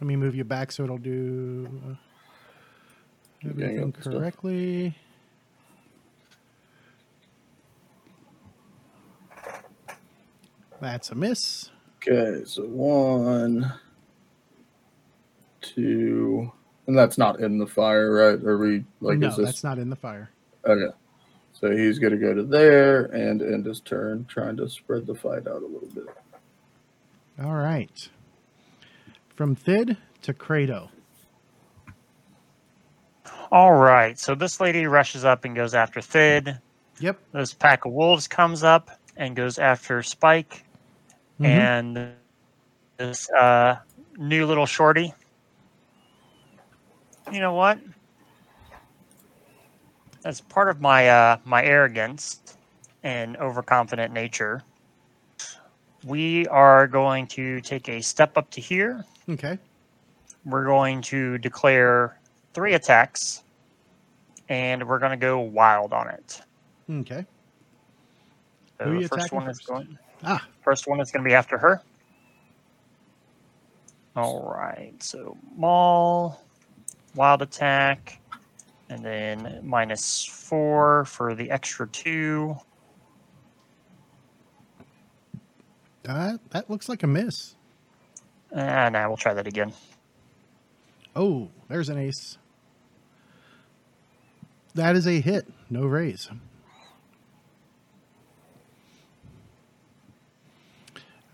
Let 0.00 0.06
me 0.08 0.16
move 0.16 0.34
you 0.34 0.42
back 0.42 0.72
so 0.72 0.82
it'll 0.82 0.98
do 0.98 1.68
uh, 1.88 3.48
everything 3.48 3.78
up 3.78 3.84
and 3.84 3.96
stuff. 4.00 4.12
correctly. 4.14 4.96
That's 10.80 11.10
a 11.10 11.14
miss. 11.14 11.70
Okay, 11.98 12.42
so 12.44 12.64
one, 12.64 13.72
two, 15.60 16.50
and 16.88 16.98
that's 16.98 17.18
not 17.18 17.38
in 17.38 17.58
the 17.58 17.68
fire, 17.68 18.12
right? 18.12 18.44
Are 18.44 18.58
we 18.58 18.84
like 19.00 19.18
no, 19.18 19.28
is 19.28 19.36
this 19.36 19.46
that's 19.46 19.62
not 19.62 19.78
in 19.78 19.90
the 19.90 19.96
fire. 19.96 20.28
okay? 20.66 20.92
So 21.60 21.70
he's 21.76 21.98
gonna 21.98 22.16
go 22.16 22.32
to 22.32 22.42
there 22.42 23.04
and 23.06 23.42
end 23.42 23.66
his 23.66 23.80
turn, 23.80 24.24
trying 24.26 24.56
to 24.56 24.68
spread 24.68 25.06
the 25.06 25.14
fight 25.14 25.46
out 25.46 25.62
a 25.62 25.66
little 25.66 25.88
bit. 25.94 26.06
All 27.42 27.54
right. 27.54 28.08
From 29.36 29.54
Thid 29.54 29.96
to 30.22 30.32
Kratos. 30.32 30.88
All 33.52 33.74
right. 33.74 34.18
So 34.18 34.34
this 34.34 34.60
lady 34.60 34.86
rushes 34.86 35.24
up 35.24 35.44
and 35.44 35.54
goes 35.54 35.74
after 35.74 36.00
Thid. 36.00 36.58
Yep. 37.00 37.18
This 37.32 37.52
pack 37.52 37.84
of 37.84 37.92
wolves 37.92 38.28
comes 38.28 38.62
up 38.62 38.90
and 39.16 39.34
goes 39.34 39.58
after 39.58 40.02
Spike. 40.02 40.64
Mhm. 41.40 41.46
And 41.46 42.12
this 42.96 43.30
uh, 43.30 43.78
new 44.18 44.46
little 44.46 44.66
shorty. 44.66 45.12
You 47.32 47.40
know 47.40 47.54
what? 47.54 47.78
As 50.24 50.40
part 50.40 50.68
of 50.68 50.80
my 50.80 51.08
uh, 51.08 51.36
my 51.44 51.64
arrogance 51.64 52.40
and 53.02 53.36
overconfident 53.38 54.12
nature, 54.12 54.62
we 56.04 56.46
are 56.48 56.86
going 56.86 57.26
to 57.28 57.60
take 57.62 57.88
a 57.88 58.00
step 58.02 58.36
up 58.36 58.50
to 58.50 58.60
here. 58.60 59.04
Okay. 59.28 59.58
We're 60.44 60.64
going 60.64 61.00
to 61.02 61.38
declare 61.38 62.18
three 62.52 62.74
attacks, 62.74 63.42
and 64.48 64.86
we're 64.86 64.98
going 64.98 65.12
to 65.12 65.16
go 65.16 65.40
wild 65.40 65.92
on 65.92 66.08
it. 66.08 66.42
Okay. 66.90 67.24
So 68.78 68.84
Who 68.84 68.90
are 68.90 68.94
you 68.96 69.08
first 69.08 69.12
attacking 69.26 69.38
one 69.38 69.48
is 69.50 69.56
first? 69.58 69.68
going. 69.68 69.98
Ah, 70.22 70.46
First 70.62 70.86
one 70.86 71.00
is 71.00 71.10
going 71.10 71.24
to 71.24 71.28
be 71.28 71.34
after 71.34 71.56
her. 71.56 71.80
All 74.16 74.42
right. 74.54 74.94
So 75.02 75.36
maul, 75.56 76.42
wild 77.14 77.40
attack, 77.42 78.19
and 78.90 79.02
then 79.02 79.60
minus 79.62 80.24
four 80.24 81.06
for 81.06 81.34
the 81.34 81.50
extra 81.50 81.88
two. 81.88 82.56
uh, 86.10 86.38
that 86.50 86.68
looks 86.68 86.88
like 86.88 87.02
a 87.02 87.06
miss. 87.06 87.54
And 88.52 88.92
now 88.94 89.08
we'll 89.08 89.16
try 89.16 89.32
that 89.34 89.46
again. 89.46 89.72
Oh, 91.14 91.50
there's 91.68 91.88
an 91.88 91.98
ace. 91.98 92.36
That 94.74 94.96
is 94.96 95.06
a 95.06 95.20
hit. 95.20 95.48
No 95.68 95.82
raise. 95.86 96.30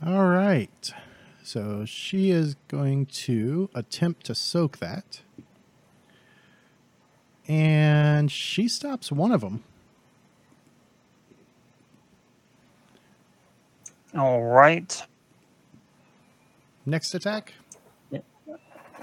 All 0.05 0.27
right. 0.27 0.93
So 1.43 1.85
she 1.87 2.31
is 2.31 2.57
going 2.69 3.07
to 3.07 3.71
attempt 3.75 4.27
to 4.27 4.35
soak 4.35 4.79
that. 4.79 5.23
And 7.49 8.31
she 8.31 8.69
stops 8.69 9.13
one 9.13 9.33
of 9.33 9.41
them. 9.41 9.63
All 14.17 14.43
right. 14.43 15.03
Next 16.87 17.15
attack. 17.15 17.53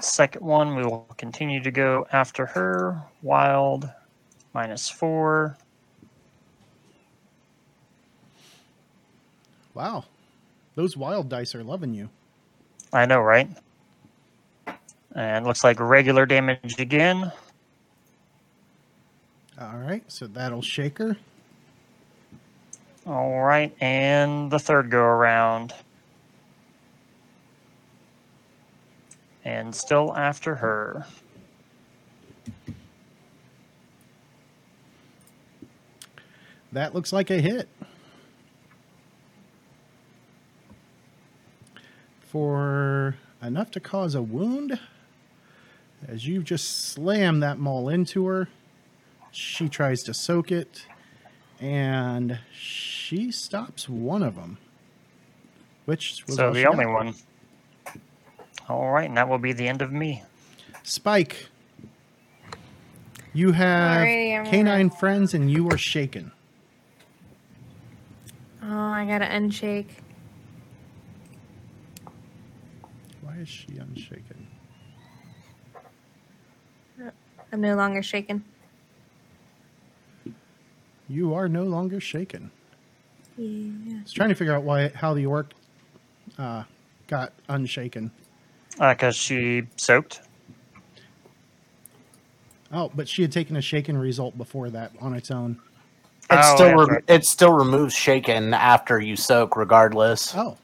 Second 0.00 0.44
one, 0.44 0.74
we 0.74 0.82
will 0.82 1.06
continue 1.16 1.62
to 1.62 1.70
go 1.70 2.06
after 2.12 2.46
her. 2.46 3.00
Wild, 3.22 3.88
minus 4.52 4.90
four. 4.90 5.56
Wow. 9.72 10.04
Those 10.74 10.96
wild 10.96 11.28
dice 11.28 11.54
are 11.54 11.62
loving 11.62 11.94
you. 11.94 12.08
I 12.92 13.06
know, 13.06 13.20
right? 13.20 13.48
And 15.14 15.46
looks 15.46 15.62
like 15.62 15.78
regular 15.78 16.26
damage 16.26 16.78
again. 16.78 17.30
All 19.60 19.78
right. 19.78 20.02
So 20.08 20.26
that'll 20.26 20.62
shake 20.62 20.98
her. 20.98 21.16
All 23.06 23.42
right, 23.42 23.76
and 23.82 24.50
the 24.50 24.58
third 24.58 24.88
go 24.90 25.02
around. 25.02 25.74
And 29.44 29.74
still 29.74 30.16
after 30.16 30.54
her. 30.54 31.04
That 36.72 36.94
looks 36.94 37.12
like 37.12 37.30
a 37.30 37.42
hit. 37.42 37.68
For 42.22 43.16
enough 43.42 43.70
to 43.72 43.80
cause 43.80 44.14
a 44.14 44.22
wound, 44.22 44.80
as 46.08 46.26
you 46.26 46.42
just 46.42 46.86
slam 46.86 47.40
that 47.40 47.58
maul 47.58 47.90
into 47.90 48.26
her, 48.26 48.48
she 49.34 49.68
tries 49.68 50.02
to 50.04 50.14
soak 50.14 50.50
it, 50.52 50.86
and 51.60 52.38
she 52.52 53.30
stops 53.30 53.88
one 53.88 54.22
of 54.22 54.36
them. 54.36 54.58
Which 55.84 56.24
was 56.26 56.36
So 56.36 56.52
the 56.52 56.66
only 56.66 56.84
got. 56.84 56.92
one. 56.94 57.14
All 58.68 58.90
right, 58.92 59.06
and 59.08 59.16
that 59.18 59.28
will 59.28 59.38
be 59.38 59.52
the 59.52 59.68
end 59.68 59.82
of 59.82 59.92
me. 59.92 60.22
Spike. 60.82 61.48
You 63.34 63.52
have 63.52 64.06
Alrighty, 64.06 64.50
canine 64.50 64.88
gonna- 64.88 64.98
friends, 65.00 65.34
and 65.34 65.50
you 65.50 65.68
are 65.70 65.76
shaken. 65.76 66.30
Oh, 68.62 68.68
I 68.78 69.04
gotta 69.04 69.26
unshake. 69.26 69.88
Why 73.20 73.34
is 73.38 73.48
she 73.48 73.76
unshaken? 73.76 74.46
I'm 77.52 77.60
no 77.60 77.74
longer 77.76 78.02
shaken. 78.02 78.44
You 81.08 81.34
are 81.34 81.48
no 81.48 81.64
longer 81.64 82.00
shaken. 82.00 82.50
Yeah. 83.36 83.96
I 83.98 84.02
was 84.02 84.12
trying 84.12 84.28
to 84.30 84.34
figure 84.34 84.54
out 84.54 84.62
why 84.62 84.88
how 84.88 85.14
the 85.14 85.26
orc 85.26 85.52
uh, 86.38 86.64
got 87.08 87.32
unshaken. 87.48 88.10
Because 88.72 89.14
Uh, 89.16 89.18
she 89.18 89.62
soaked. 89.76 90.20
Oh, 92.72 92.90
but 92.94 93.08
she 93.08 93.22
had 93.22 93.30
taken 93.30 93.56
a 93.56 93.60
shaken 93.60 93.96
result 93.96 94.36
before 94.36 94.70
that 94.70 94.92
on 95.00 95.14
its 95.14 95.30
own. 95.30 95.60
It 96.30 96.38
Oh, 96.42 96.54
still 96.54 96.78
that's 96.78 96.90
re- 96.90 97.14
it 97.14 97.24
still 97.26 97.52
removes 97.52 97.94
shaken 97.94 98.54
after 98.54 98.98
you 98.98 99.14
soak, 99.16 99.56
regardless. 99.56 100.34
Oh. 100.34 100.56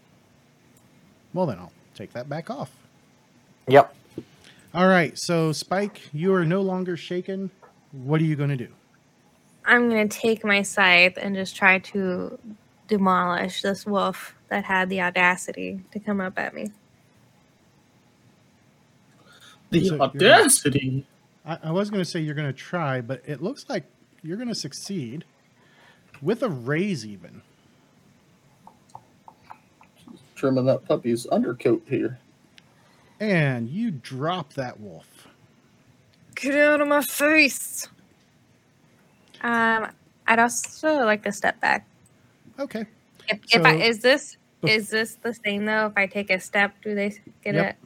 Well, 1.35 1.47
then 1.47 1.59
I'll 1.59 1.73
take 1.95 2.13
that 2.15 2.29
back 2.29 2.51
off. 2.51 2.71
Yep. 3.69 3.95
All 4.75 4.89
right. 4.89 5.17
So, 5.17 5.53
Spike, 5.53 6.01
you 6.13 6.33
are 6.35 6.45
no 6.45 6.63
longer 6.63 6.97
shaken. 6.97 7.51
What 7.93 8.21
are 8.21 8.25
you 8.25 8.35
going 8.37 8.51
to 8.51 8.57
do? 8.57 8.69
I'm 9.65 9.89
gonna 9.89 10.09
take 10.09 10.45
my 10.45 10.63
scythe 10.63 11.19
and 11.21 11.35
just 11.37 11.57
try 11.57 11.79
to 11.79 12.39
demolish 12.89 13.63
this 13.63 13.87
wolf 13.87 14.35
that 14.49 14.65
had 14.65 14.89
the 14.91 15.01
audacity 15.01 15.81
to 15.93 16.01
come 16.01 16.21
up 16.21 16.39
at 16.39 16.55
me. 16.55 16.71
The 19.71 19.85
So 19.87 19.95
you're- 19.95 20.01
audacity. 20.01 21.07
I, 21.47 21.59
I 21.65 21.71
was 21.71 21.91
going 21.91 22.03
to 22.03 22.09
say 22.09 22.21
you're 22.21 22.35
going 22.35 22.49
to 22.49 22.53
try, 22.53 23.01
but 23.01 23.23
it 23.27 23.43
looks 23.43 23.67
like 23.69 23.85
you're 24.23 24.37
going 24.37 24.49
to 24.49 24.55
succeed 24.55 25.25
with 26.21 26.43
a 26.43 26.49
raise, 26.49 27.07
even. 27.07 27.41
Trimming 30.35 30.67
that 30.67 30.85
puppy's 30.87 31.27
undercoat 31.27 31.83
here. 31.89 32.19
And 33.21 33.69
you 33.71 33.91
drop 33.91 34.55
that 34.55 34.81
wolf. 34.81 35.29
Get 36.35 36.55
out 36.55 36.81
of 36.81 36.89
my 36.89 37.03
face! 37.03 37.89
Um, 39.43 39.91
I'd 40.27 40.39
also 40.39 41.05
like 41.05 41.23
to 41.25 41.33
step 41.33 41.61
back. 41.61 41.87
Okay. 42.59 42.85
If, 43.29 43.41
if 43.55 43.65
I 43.65 43.75
is 43.77 44.01
this 44.01 44.37
is 44.63 44.89
this 44.91 45.15
the 45.23 45.33
same 45.35 45.65
though? 45.65 45.87
If 45.87 45.93
I 45.97 46.07
take 46.07 46.31
a 46.31 46.39
step, 46.41 46.75
do 46.83 46.95
they 46.95 47.15
get 47.43 47.55
Yep. 47.55 47.79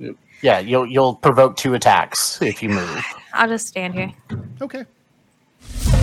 it? 0.00 0.16
Yeah, 0.42 0.58
you'll 0.60 0.86
you'll 0.86 1.14
provoke 1.14 1.56
two 1.56 1.74
attacks 1.74 2.40
if 2.42 2.62
you 2.62 2.68
move. 2.68 3.04
I'll 3.32 3.48
just 3.48 3.66
stand 3.66 3.94
here. 3.94 4.12
Okay. 4.60 4.84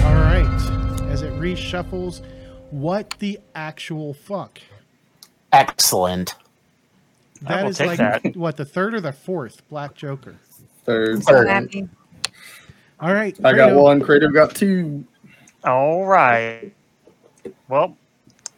All 0.03 0.15
right. 0.15 0.47
As 1.09 1.21
it 1.21 1.31
reshuffles, 1.33 2.21
what 2.71 3.11
the 3.19 3.39
actual 3.55 4.13
fuck? 4.13 4.59
Excellent. 5.51 6.35
I 7.45 7.55
That 7.55 7.65
will 7.65 7.73
take 7.73 7.87
like 7.87 7.97
that. 7.97 8.35
what 8.37 8.57
the 8.57 8.65
third 8.65 8.93
or 8.93 9.01
the 9.01 9.11
fourth 9.11 9.67
Black 9.69 9.95
Joker. 9.95 10.35
Third. 10.85 11.23
Third. 11.23 11.89
Happy. 13.01 13.09
All 13.09 13.13
right. 13.15 13.37
I 13.43 13.53
got 13.53 13.71
Kratos, 13.71 13.81
one. 13.81 14.01
Kratos 14.01 14.33
got 14.33 14.55
two. 14.55 15.03
All 15.63 16.05
right. 16.05 16.71
Well, 17.67 17.97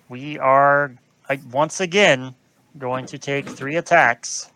we 0.09 0.37
are 0.37 0.93
uh, 1.29 1.37
once 1.51 1.79
again 1.79 2.35
going 2.77 3.05
to 3.05 3.17
take 3.17 3.47
three 3.47 3.77
attacks. 3.77 4.51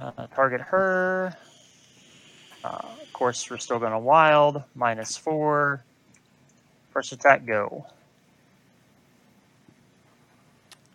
Uh, 0.00 0.26
target 0.34 0.62
her. 0.62 1.36
Uh, 2.64 2.80
of 3.02 3.12
course, 3.12 3.50
we're 3.50 3.58
still 3.58 3.78
going 3.78 3.92
to 3.92 3.98
wild. 3.98 4.62
Minus 4.74 5.18
four. 5.18 5.84
First 6.90 7.12
attack, 7.12 7.44
go. 7.44 7.84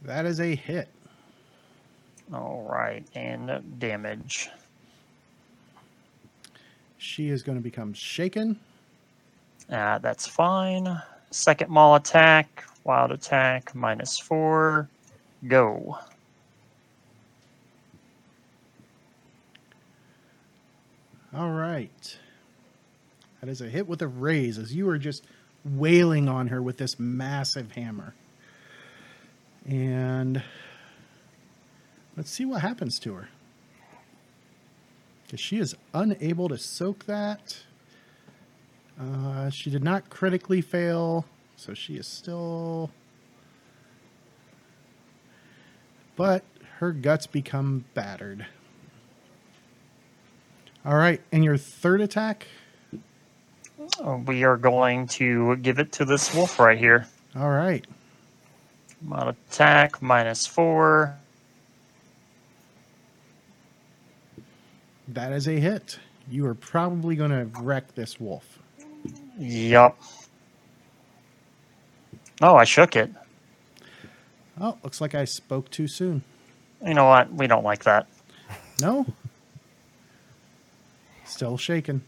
That 0.03 0.25
is 0.25 0.39
a 0.39 0.55
hit. 0.55 0.87
All 2.33 2.67
right. 2.67 3.05
And 3.13 3.79
damage. 3.79 4.49
She 6.99 7.29
is 7.29 7.43
going 7.43 7.57
to 7.57 7.63
become 7.63 7.93
shaken. 7.93 8.59
Uh, 9.71 9.99
that's 9.99 10.27
fine. 10.27 11.01
Second 11.31 11.69
maul 11.71 11.95
attack. 11.95 12.65
Wild 12.83 13.11
attack. 13.11 13.73
Minus 13.73 14.19
four. 14.19 14.89
Go. 15.47 15.97
All 21.33 21.51
right. 21.51 22.17
That 23.39 23.49
is 23.49 23.61
a 23.61 23.69
hit 23.69 23.87
with 23.87 24.01
a 24.01 24.07
raise 24.07 24.57
as 24.57 24.75
you 24.75 24.89
are 24.89 24.97
just 24.97 25.23
wailing 25.63 26.27
on 26.27 26.47
her 26.47 26.61
with 26.61 26.77
this 26.77 26.99
massive 26.99 27.71
hammer. 27.71 28.13
And 29.65 30.43
let's 32.17 32.29
see 32.29 32.43
what 32.43 32.61
happens 32.61 32.99
to 32.99 33.13
her. 33.13 33.29
Because 35.29 35.39
she 35.39 35.59
is 35.59 35.75
unable 35.93 36.49
to 36.49 36.57
soak 36.57 37.05
that. 37.05 37.55
Uh, 38.99 39.51
she 39.51 39.69
did 39.69 39.83
not 39.83 40.09
critically 40.09 40.59
fail, 40.59 41.23
so 41.55 41.75
she 41.75 41.97
is 41.97 42.07
still. 42.07 42.89
But 46.15 46.43
her 46.79 46.91
guts 46.91 47.27
become 47.27 47.85
battered. 47.93 48.47
All 50.83 50.95
right, 50.95 51.21
and 51.31 51.43
your 51.43 51.57
third 51.57 52.01
attack? 52.01 52.47
we 54.25 54.43
are 54.43 54.57
going 54.57 55.05
to 55.07 55.57
give 55.57 55.77
it 55.77 55.91
to 55.91 56.05
this 56.05 56.33
wolf 56.33 56.57
right 56.57 56.77
here. 56.77 57.05
All 57.35 57.51
right. 57.51 57.85
Maul 58.99 59.29
attack 59.29 60.01
minus 60.01 60.47
four. 60.47 61.15
That 65.09 65.33
is 65.33 65.47
a 65.47 65.59
hit. 65.59 65.99
You 66.29 66.45
are 66.45 66.53
probably 66.53 67.15
going 67.15 67.31
to 67.31 67.45
wreck 67.61 67.95
this 67.95 68.19
wolf. 68.19 68.59
Yup. 69.39 69.99
Oh, 72.41 72.55
I 72.55 72.63
shook 72.63 72.95
it. 72.95 73.09
Oh, 74.61 74.77
looks 74.83 75.01
like 75.01 75.15
I 75.15 75.25
spoke 75.25 75.69
too 75.71 75.87
soon. 75.87 76.23
You 76.85 76.93
know 76.93 77.05
what? 77.05 77.33
We 77.33 77.47
don't 77.47 77.63
like 77.63 77.83
that. 77.85 78.07
No? 78.81 79.05
Still 81.25 81.57
shaking. 81.57 82.01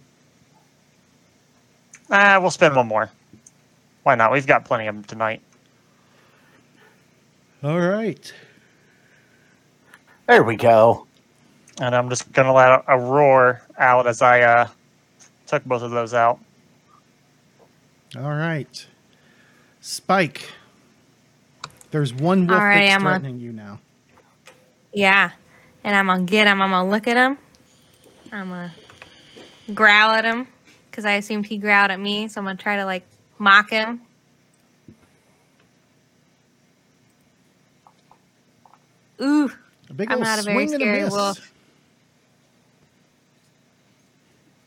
Ah, 2.09 2.37
we'll 2.39 2.51
spend 2.51 2.75
one 2.75 2.87
more. 2.87 3.09
Why 4.03 4.15
not? 4.15 4.31
We've 4.31 4.47
got 4.47 4.65
plenty 4.65 4.87
of 4.87 4.95
them 4.95 5.03
tonight. 5.05 5.41
All 7.63 7.79
right. 7.79 8.33
There 10.27 10.43
we 10.43 10.55
go. 10.55 11.07
And 11.79 11.95
I'm 11.95 12.09
just 12.09 12.31
gonna 12.33 12.53
let 12.53 12.83
a 12.87 12.99
roar 12.99 13.61
out 13.77 14.07
as 14.07 14.21
I 14.21 14.41
uh, 14.41 14.67
took 15.47 15.63
both 15.65 15.81
of 15.81 15.91
those 15.91 16.13
out. 16.13 16.39
All 18.15 18.23
right. 18.23 18.85
Spike. 19.79 20.51
There's 21.91 22.13
one 22.13 22.47
wolf 22.47 22.59
All 22.59 22.65
right, 22.65 22.85
that's 22.87 22.95
I'm 22.95 23.07
on. 23.07 23.21
threatening 23.21 23.39
you 23.39 23.51
now. 23.51 23.79
Yeah. 24.93 25.31
And 25.83 25.95
I'm 25.95 26.07
gonna 26.07 26.23
get 26.23 26.47
him. 26.47 26.61
I'm 26.61 26.69
gonna 26.71 26.89
look 26.89 27.07
at 27.07 27.17
him. 27.17 27.37
I'm 28.31 28.49
gonna 28.49 28.73
growl 29.73 30.11
at 30.11 30.25
him 30.25 30.47
because 30.89 31.05
I 31.05 31.13
assumed 31.13 31.45
he 31.45 31.57
growled 31.57 31.91
at 31.91 31.99
me. 31.99 32.27
So 32.27 32.39
I'm 32.39 32.45
gonna 32.45 32.57
try 32.57 32.77
to 32.77 32.85
like 32.85 33.03
mock 33.39 33.69
him. 33.69 34.01
Ooh. 39.21 39.51
A 39.89 39.93
big 39.93 40.11
I'm 40.11 40.19
not 40.19 40.39
a 40.39 40.43
very 40.43 40.67
swing 40.67 40.73
a 40.73 40.75
scary 40.75 41.03
wolf. 41.09 41.50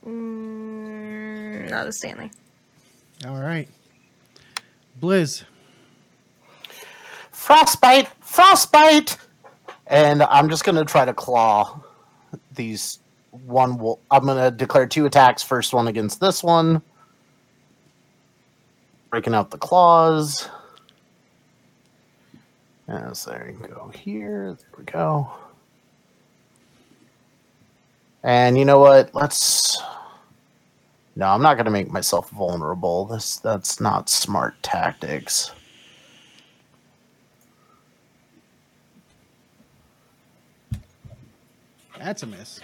Mm, 0.06 1.70
not 1.70 1.86
a 1.86 1.92
Stanley. 1.92 2.30
All 3.26 3.40
right. 3.40 3.68
Blizz. 5.00 5.44
Frostbite! 7.30 8.08
Frostbite! 8.20 9.16
And 9.86 10.22
I'm 10.22 10.48
just 10.48 10.64
going 10.64 10.76
to 10.76 10.84
try 10.84 11.04
to 11.04 11.14
claw 11.14 11.80
these 12.54 12.98
one. 13.30 13.78
Wolf. 13.78 13.98
I'm 14.10 14.24
going 14.24 14.38
to 14.38 14.50
declare 14.50 14.86
two 14.86 15.06
attacks. 15.06 15.42
First 15.42 15.74
one 15.74 15.88
against 15.88 16.20
this 16.20 16.42
one. 16.42 16.82
Breaking 19.10 19.34
out 19.34 19.50
the 19.50 19.58
claws. 19.58 20.48
Yes, 22.88 23.24
there 23.24 23.54
you 23.60 23.68
go. 23.68 23.90
Here. 23.94 24.56
There 24.58 24.78
we 24.78 24.84
go. 24.84 25.30
And 28.24 28.56
you 28.56 28.64
know 28.64 28.78
what? 28.78 29.14
Let's. 29.14 29.80
No, 31.14 31.26
I'm 31.26 31.42
not 31.42 31.54
going 31.54 31.66
to 31.66 31.70
make 31.70 31.90
myself 31.90 32.30
vulnerable. 32.30 33.04
This 33.04 33.36
that's 33.36 33.80
not 33.80 34.08
smart 34.08 34.60
tactics. 34.62 35.52
That's 41.98 42.22
a 42.22 42.26
miss. 42.26 42.60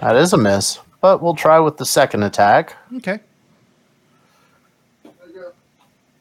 That 0.00 0.16
is 0.16 0.32
a 0.32 0.38
miss, 0.38 0.78
but 1.00 1.22
we'll 1.22 1.34
try 1.34 1.58
with 1.58 1.76
the 1.76 1.86
second 1.86 2.22
attack. 2.22 2.74
Okay. 2.96 3.20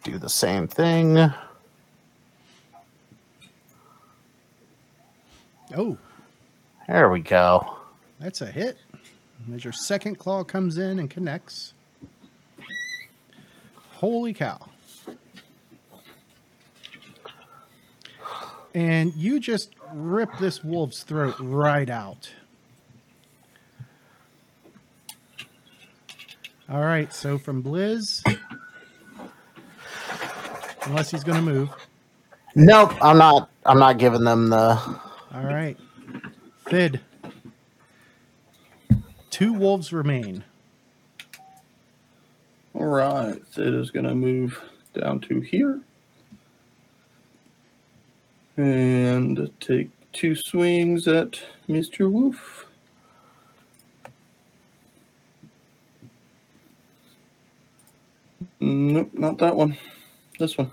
Do 0.03 0.18
the 0.18 0.30
same 0.30 0.68
thing. 0.68 1.32
Oh, 5.76 5.97
There 6.88 7.09
we 7.09 7.20
go. 7.20 7.76
That's 8.20 8.41
a 8.41 8.47
hit. 8.47 8.78
As 9.53 9.63
your 9.63 9.74
second 9.74 10.15
claw 10.15 10.43
comes 10.43 10.78
in 10.78 10.99
and 10.99 11.09
connects. 11.09 11.74
Holy 13.93 14.34
cow. 14.34 14.70
And 18.74 19.13
you 19.15 19.39
just 19.39 19.72
rip 19.93 20.30
this 20.39 20.63
wolf's 20.63 21.03
throat 21.03 21.36
right 21.39 21.89
out. 21.89 22.32
All 26.70 26.82
right, 26.82 27.13
so 27.13 27.38
from 27.38 27.63
Blizz, 27.63 28.22
unless 30.84 31.09
he's 31.11 31.24
going 31.24 31.38
to 31.38 31.41
move. 31.41 31.70
Nope, 32.55 32.93
I'm 33.01 33.18
not. 33.18 33.49
I'm 33.65 33.80
not 33.80 33.97
giving 33.97 34.26
them 34.26 34.49
the. 34.49 34.78
All 35.34 35.43
right. 35.43 35.78
Thid. 36.70 36.99
Two 39.38 39.53
wolves 39.53 39.93
remain. 39.93 40.43
All 42.73 42.88
right, 42.88 43.39
Thid 43.49 43.75
is 43.75 43.91
going 43.91 44.07
to 44.07 44.15
move 44.15 44.59
down 44.99 45.19
to 45.19 45.41
here 45.41 45.79
and 48.57 49.51
take 49.59 49.91
two 50.11 50.34
swings 50.34 51.07
at 51.07 51.39
Mr. 51.69 52.11
Wolf. 52.11 52.65
Nope, 58.59 59.11
not 59.14 59.38
that 59.38 59.55
one. 59.55 59.77
This 60.39 60.57
one. 60.57 60.72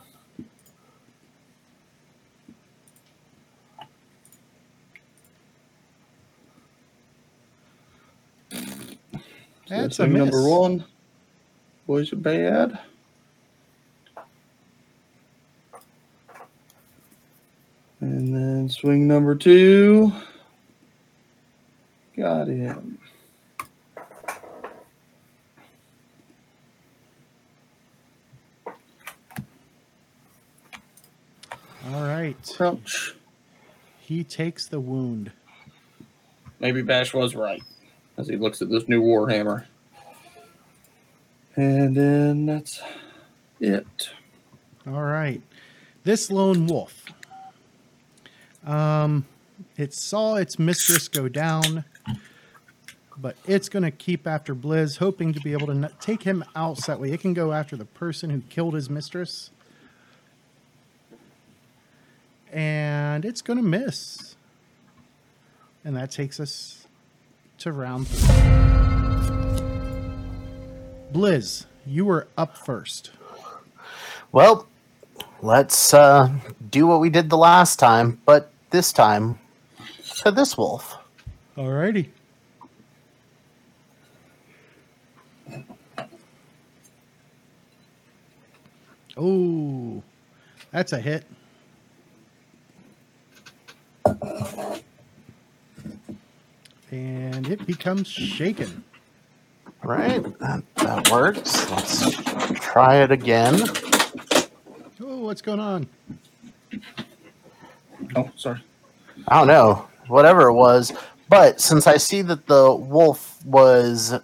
That's 9.84 9.98
a 9.98 10.06
number 10.06 10.38
miss. 10.38 10.46
one. 10.46 10.84
Boys 11.86 12.10
are 12.10 12.16
bad. 12.16 12.78
And 18.00 18.34
then 18.34 18.70
swing 18.70 19.06
number 19.06 19.34
two. 19.34 20.10
Got 22.16 22.48
him. 22.48 22.98
All 31.86 32.06
right. 32.06 32.36
Crunch. 32.56 33.14
He 34.00 34.24
takes 34.24 34.66
the 34.66 34.80
wound. 34.80 35.30
Maybe 36.58 36.80
Bash 36.80 37.12
was 37.12 37.34
right 37.34 37.62
as 38.16 38.26
he 38.28 38.36
looks 38.36 38.62
at 38.62 38.70
this 38.70 38.88
new 38.88 39.02
Warhammer. 39.02 39.66
And 41.56 41.96
then 41.96 42.46
that's 42.46 42.82
it. 43.60 44.10
All 44.86 45.02
right. 45.02 45.40
This 46.02 46.30
lone 46.30 46.66
wolf. 46.66 47.04
Um, 48.66 49.26
it 49.76 49.94
saw 49.94 50.36
its 50.36 50.58
mistress 50.58 51.08
go 51.08 51.28
down, 51.28 51.84
but 53.16 53.36
it's 53.46 53.68
going 53.68 53.82
to 53.82 53.90
keep 53.90 54.26
after 54.26 54.54
Blizz, 54.54 54.98
hoping 54.98 55.32
to 55.32 55.40
be 55.40 55.52
able 55.52 55.66
to 55.68 55.90
take 56.00 56.22
him 56.22 56.44
out 56.56 56.78
so 56.78 56.92
that 56.92 57.00
way 57.00 57.12
it 57.12 57.20
can 57.20 57.34
go 57.34 57.52
after 57.52 57.76
the 57.76 57.84
person 57.84 58.30
who 58.30 58.40
killed 58.48 58.74
his 58.74 58.90
mistress. 58.90 59.50
And 62.52 63.24
it's 63.24 63.42
going 63.42 63.56
to 63.58 63.62
miss. 63.64 64.36
And 65.84 65.96
that 65.96 66.10
takes 66.10 66.40
us 66.40 66.86
to 67.58 67.72
round 67.72 68.08
three. 68.08 69.03
Blizz, 71.14 71.66
you 71.86 72.04
were 72.04 72.26
up 72.36 72.56
first. 72.56 73.12
Well, 74.32 74.66
let's 75.42 75.94
uh, 75.94 76.28
do 76.70 76.88
what 76.88 76.98
we 76.98 77.08
did 77.08 77.30
the 77.30 77.36
last 77.38 77.78
time, 77.78 78.20
but 78.26 78.50
this 78.70 78.92
time 78.92 79.38
to 80.22 80.32
this 80.32 80.58
wolf. 80.58 80.96
Alrighty. 81.56 82.08
Oh, 89.16 90.02
that's 90.72 90.92
a 90.92 90.98
hit. 90.98 91.24
And 96.90 97.48
it 97.48 97.64
becomes 97.68 98.08
shaken. 98.08 98.82
Right, 99.84 100.22
that, 100.38 100.62
that 100.76 101.10
works. 101.10 101.70
Let's 101.70 102.10
try 102.60 103.02
it 103.02 103.10
again. 103.10 103.60
Oh, 105.00 105.18
what's 105.18 105.42
going 105.42 105.60
on? 105.60 105.86
Oh, 108.16 108.30
sorry. 108.34 108.62
I 109.28 109.38
don't 109.38 109.46
know, 109.46 109.86
whatever 110.08 110.48
it 110.48 110.54
was. 110.54 110.92
But 111.28 111.60
since 111.60 111.86
I 111.86 111.98
see 111.98 112.22
that 112.22 112.46
the 112.46 112.74
wolf 112.74 113.44
was 113.44 114.14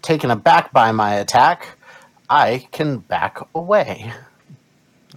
taken 0.00 0.30
aback 0.30 0.72
by 0.72 0.90
my 0.92 1.16
attack, 1.16 1.76
I 2.30 2.66
can 2.72 2.98
back 2.98 3.38
away. 3.54 4.12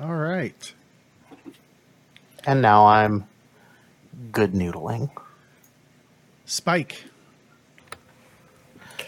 All 0.01 0.15
right. 0.15 0.73
And 2.45 2.61
now 2.61 2.87
I'm 2.87 3.25
good 4.31 4.53
noodling. 4.53 5.11
Spike. 6.45 7.05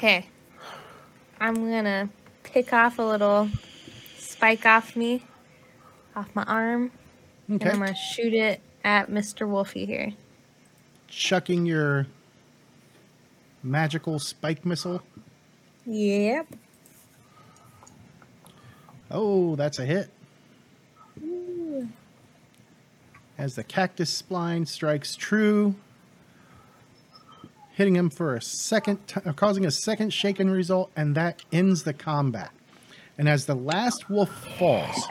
Okay. 0.03 0.25
I'm 1.39 1.55
gonna 1.71 2.09
pick 2.43 2.73
off 2.73 2.99
a 2.99 3.01
little 3.01 3.49
spike 4.17 4.65
off 4.65 4.97
me, 4.97 5.23
off 6.13 6.27
my 6.35 6.43
arm, 6.43 6.91
and 7.47 7.63
I'm 7.63 7.79
gonna 7.79 7.95
shoot 7.95 8.33
it 8.33 8.59
at 8.83 9.09
Mr. 9.09 9.47
Wolfie 9.47 9.85
here. 9.85 10.11
Chucking 11.07 11.65
your 11.65 12.07
magical 13.63 14.19
spike 14.19 14.65
missile. 14.65 15.01
Yep. 15.85 16.47
Oh, 19.09 19.55
that's 19.55 19.79
a 19.79 19.85
hit. 19.85 20.09
As 23.37 23.55
the 23.55 23.63
cactus 23.63 24.21
spline 24.21 24.67
strikes 24.67 25.15
true, 25.15 25.75
hitting 27.73 27.95
him 27.95 28.09
for 28.09 28.35
a 28.35 28.41
second, 28.41 29.05
t- 29.07 29.19
uh, 29.25 29.33
causing 29.33 29.65
a 29.65 29.71
second 29.71 30.13
shaken 30.13 30.49
result, 30.49 30.91
and 30.95 31.15
that 31.15 31.41
ends 31.51 31.83
the 31.83 31.93
combat. 31.93 32.51
And 33.17 33.27
as 33.27 33.45
the 33.45 33.55
last 33.55 34.09
wolf 34.09 34.29
falls, 34.57 35.07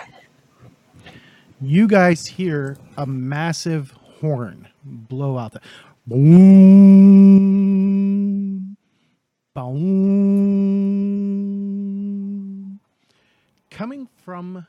you 1.60 1.86
guys 1.86 2.26
hear 2.26 2.78
a 2.96 3.04
massive 3.06 3.90
horn 4.20 4.68
blow 4.84 5.38
out 5.38 5.52
the 5.52 5.60
boom, 6.06 6.16
boom, 9.54 10.40
coming 13.70 14.08
from 14.24 14.66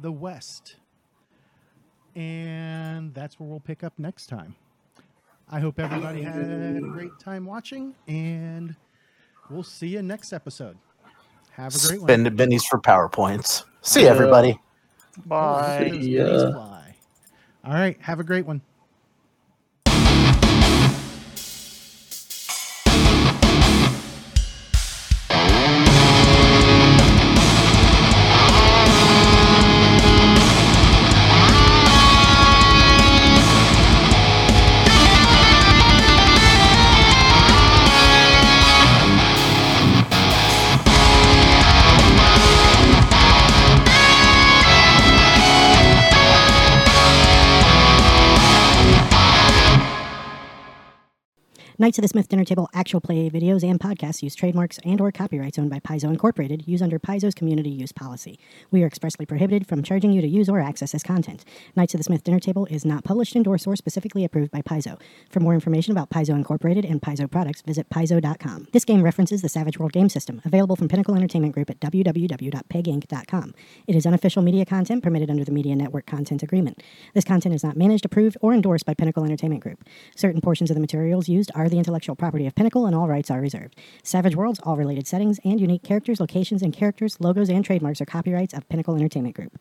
the 0.00 0.12
west. 0.12 0.76
And 2.16 3.14
that's 3.14 3.38
where 3.38 3.48
we'll 3.48 3.60
pick 3.60 3.84
up 3.84 3.92
next 3.98 4.26
time. 4.26 4.56
I 5.50 5.58
hope 5.58 5.78
everybody 5.80 6.22
had 6.22 6.36
a 6.76 6.80
great 6.80 7.18
time 7.18 7.44
watching, 7.44 7.94
and 8.06 8.74
we'll 9.50 9.62
see 9.64 9.88
you 9.88 10.02
next 10.02 10.32
episode. 10.32 10.76
Have 11.52 11.74
a 11.74 11.78
great 11.88 12.00
one. 12.00 12.06
Spend 12.08 12.26
bennies 12.38 12.64
for 12.64 12.78
power 12.78 13.08
points. 13.08 13.64
See 13.82 14.04
Yeah. 14.04 14.10
everybody. 14.10 14.58
Bye. 15.26 15.88
those 15.90 16.02
See 16.02 16.16
ya. 16.18 16.52
All 17.64 17.72
right. 17.74 18.00
Have 18.00 18.20
a 18.20 18.24
great 18.24 18.46
one. 18.46 18.62
Knights 51.80 51.96
of 51.96 52.02
the 52.02 52.08
Smith 52.08 52.28
Dinner 52.28 52.44
Table 52.44 52.68
actual 52.74 53.00
play 53.00 53.30
videos 53.30 53.64
and 53.64 53.80
podcasts 53.80 54.22
use 54.22 54.34
trademarks 54.34 54.78
and 54.84 55.00
or 55.00 55.10
copyrights 55.10 55.58
owned 55.58 55.70
by 55.70 55.80
Paizo 55.80 56.10
Incorporated 56.10 56.68
use 56.68 56.82
under 56.82 56.98
Paizo's 56.98 57.34
community 57.34 57.70
use 57.70 57.90
policy. 57.90 58.38
We 58.70 58.82
are 58.82 58.86
expressly 58.86 59.24
prohibited 59.24 59.66
from 59.66 59.82
charging 59.82 60.12
you 60.12 60.20
to 60.20 60.28
use 60.28 60.50
or 60.50 60.60
access 60.60 60.92
this 60.92 61.02
content. 61.02 61.42
Knights 61.74 61.94
of 61.94 61.98
the 62.00 62.04
Smith 62.04 62.22
Dinner 62.22 62.38
Table 62.38 62.66
is 62.66 62.84
not 62.84 63.02
published, 63.02 63.34
endorsed, 63.34 63.66
or 63.66 63.76
specifically 63.76 64.26
approved 64.26 64.50
by 64.50 64.60
Paizo. 64.60 65.00
For 65.30 65.40
more 65.40 65.54
information 65.54 65.92
about 65.92 66.10
Paizo 66.10 66.34
Incorporated 66.34 66.84
and 66.84 67.00
Paizo 67.00 67.30
products, 67.30 67.62
visit 67.62 67.88
paizo.com. 67.88 68.68
This 68.72 68.84
game 68.84 69.00
references 69.02 69.40
the 69.40 69.48
Savage 69.48 69.78
World 69.78 69.92
game 69.92 70.10
system, 70.10 70.42
available 70.44 70.76
from 70.76 70.88
Pinnacle 70.88 71.14
Entertainment 71.14 71.54
Group 71.54 71.70
at 71.70 71.80
www.peginc.com. 71.80 73.54
It 73.86 73.96
is 73.96 74.04
unofficial 74.04 74.42
media 74.42 74.66
content 74.66 75.02
permitted 75.02 75.30
under 75.30 75.46
the 75.46 75.52
Media 75.52 75.74
Network 75.74 76.04
Content 76.04 76.42
Agreement. 76.42 76.82
This 77.14 77.24
content 77.24 77.54
is 77.54 77.64
not 77.64 77.78
managed, 77.78 78.04
approved, 78.04 78.36
or 78.42 78.52
endorsed 78.52 78.84
by 78.84 78.92
Pinnacle 78.92 79.24
Entertainment 79.24 79.62
Group. 79.62 79.82
Certain 80.14 80.42
portions 80.42 80.68
of 80.68 80.74
the 80.74 80.80
materials 80.82 81.26
used 81.26 81.50
are 81.54 81.69
the 81.70 81.78
intellectual 81.78 82.16
property 82.16 82.46
of 82.46 82.54
Pinnacle 82.54 82.86
and 82.86 82.94
all 82.94 83.08
rights 83.08 83.30
are 83.30 83.40
reserved. 83.40 83.76
Savage 84.02 84.36
Worlds, 84.36 84.60
all 84.62 84.76
related 84.76 85.06
settings, 85.06 85.40
and 85.44 85.60
unique 85.60 85.82
characters, 85.82 86.20
locations, 86.20 86.62
and 86.62 86.72
characters, 86.72 87.16
logos, 87.20 87.48
and 87.48 87.64
trademarks 87.64 88.00
are 88.00 88.06
copyrights 88.06 88.52
of 88.52 88.68
Pinnacle 88.68 88.94
Entertainment 88.94 89.34
Group. 89.34 89.48